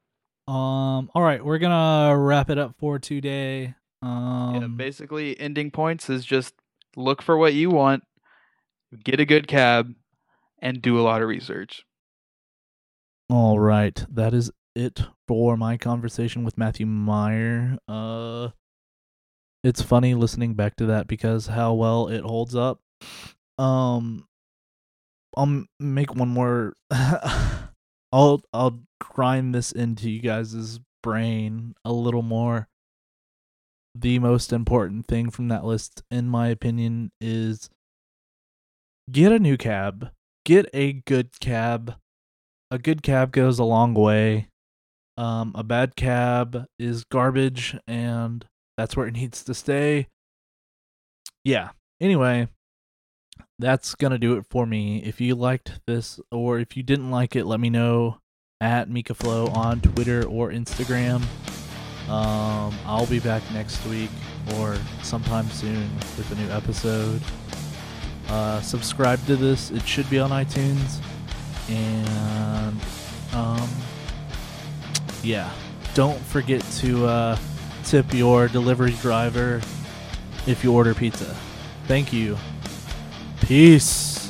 Um. 0.49 1.11
All 1.14 1.22
right, 1.22 1.45
we're 1.45 1.59
gonna 1.59 2.16
wrap 2.18 2.51
it 2.51 2.59
up 2.59 2.74
for 2.78 2.99
today. 2.99 3.74
Um. 4.03 4.59
yeah, 4.61 4.66
basically, 4.66 5.38
ending 5.40 5.70
points 5.70 6.11
is 6.11 6.24
just 6.24 6.55
look 6.97 7.22
for 7.22 7.36
what 7.38 7.55
you 7.55 7.70
want, 7.70 8.05
get 9.05 9.20
a 9.20 9.24
good 9.24 9.47
cab, 9.49 9.95
and 10.65 10.81
do 10.83 10.99
a 10.99 11.03
lot 11.03 11.23
of 11.23 11.29
research. 11.29 11.85
All 13.31 13.61
right, 13.61 14.05
that 14.11 14.35
is 14.35 14.51
it 14.75 15.03
for 15.29 15.57
my 15.57 15.77
conversation 15.77 16.43
with 16.43 16.59
Mathew 16.59 16.87
Meyer. 16.87 17.79
Uh, 17.87 18.49
it's 19.62 19.83
funny 19.83 20.15
listening 20.15 20.55
back 20.55 20.75
to 20.77 20.87
that 20.87 21.07
because 21.07 21.47
how 21.47 21.75
well 21.75 22.09
it 22.09 22.23
holds 22.23 22.57
up. 22.57 22.81
Um, 23.59 24.27
I'll 25.37 25.65
make 25.79 26.15
one 26.15 26.29
more. 26.29 26.75
I'll 26.91 28.43
I'll 28.53 28.81
grind 29.01 29.55
this 29.55 29.71
into 29.71 30.11
you 30.11 30.21
guys' 30.21 30.81
brain 31.03 31.75
a 31.85 31.93
little 31.93 32.23
more. 32.23 32.69
The 33.95 34.19
most 34.19 34.53
important 34.53 35.07
thing 35.07 35.31
from 35.31 35.49
that 35.49 35.65
list, 35.65 36.03
in 36.11 36.29
my 36.29 36.49
opinion, 36.49 37.12
is 37.21 37.71
get 39.11 39.31
a 39.31 39.39
new 39.39 39.57
cab. 39.57 40.11
Get 40.45 40.68
a 40.74 40.92
good 40.92 41.40
cab 41.40 41.95
a 42.74 42.78
good 42.78 43.03
cab 43.03 43.30
goes 43.30 43.61
a 43.61 43.64
long 43.64 43.95
way. 43.95 44.49
Um, 45.16 45.53
a 45.55 45.62
bad 45.62 45.95
cab 45.95 46.66
is 46.76 47.05
garbage, 47.05 47.76
and 47.86 48.45
that's 48.76 48.97
where 48.97 49.07
it 49.07 49.12
needs 49.12 49.45
to 49.45 49.55
stay. 49.55 50.09
Yeah. 51.45 51.70
Anyway, 52.01 52.49
that's 53.61 53.95
gonna 53.95 54.18
do 54.18 54.36
it 54.36 54.45
for 54.51 54.66
me. 54.66 55.05
If 55.05 55.20
you 55.20 55.36
liked 55.36 55.80
this, 55.86 56.18
or 56.32 56.59
if 56.59 56.76
you 56.76 56.82
didn't 56.82 57.12
like 57.12 57.36
it, 57.36 57.45
let 57.47 57.61
me 57.61 57.70
know 57.70 58.18
at 58.61 58.88
MeekaFlow 58.88 59.55
on 59.55 59.80
Twitter 59.80 60.26
or 60.26 60.51
Instagram. 60.51 61.22
Um, 62.09 62.74
I'll 62.84 63.07
be 63.07 63.20
back 63.20 63.42
next 63.53 63.86
week 63.86 64.11
or 64.57 64.76
sometime 65.03 65.49
soon 65.51 65.95
with 66.16 66.30
a 66.32 66.34
new 66.34 66.51
episode. 66.51 67.22
Uh, 68.29 68.61
subscribe 68.61 69.25
to 69.27 69.37
this; 69.37 69.70
it 69.70 69.87
should 69.87 70.09
be 70.11 70.18
on 70.18 70.31
iTunes. 70.31 71.01
And 71.68 72.81
um 73.33 73.68
yeah. 75.22 75.51
Don't 75.95 76.18
forget 76.18 76.62
to 76.79 77.07
uh 77.07 77.39
tip 77.85 78.12
your 78.12 78.49
delivery 78.49 78.97
driver 79.01 79.61
if 80.47 80.64
you 80.64 80.72
order 80.72 80.95
pizza. 80.95 81.37
Thank 81.87 82.12
you. 82.12 82.37
Peace 83.41 84.24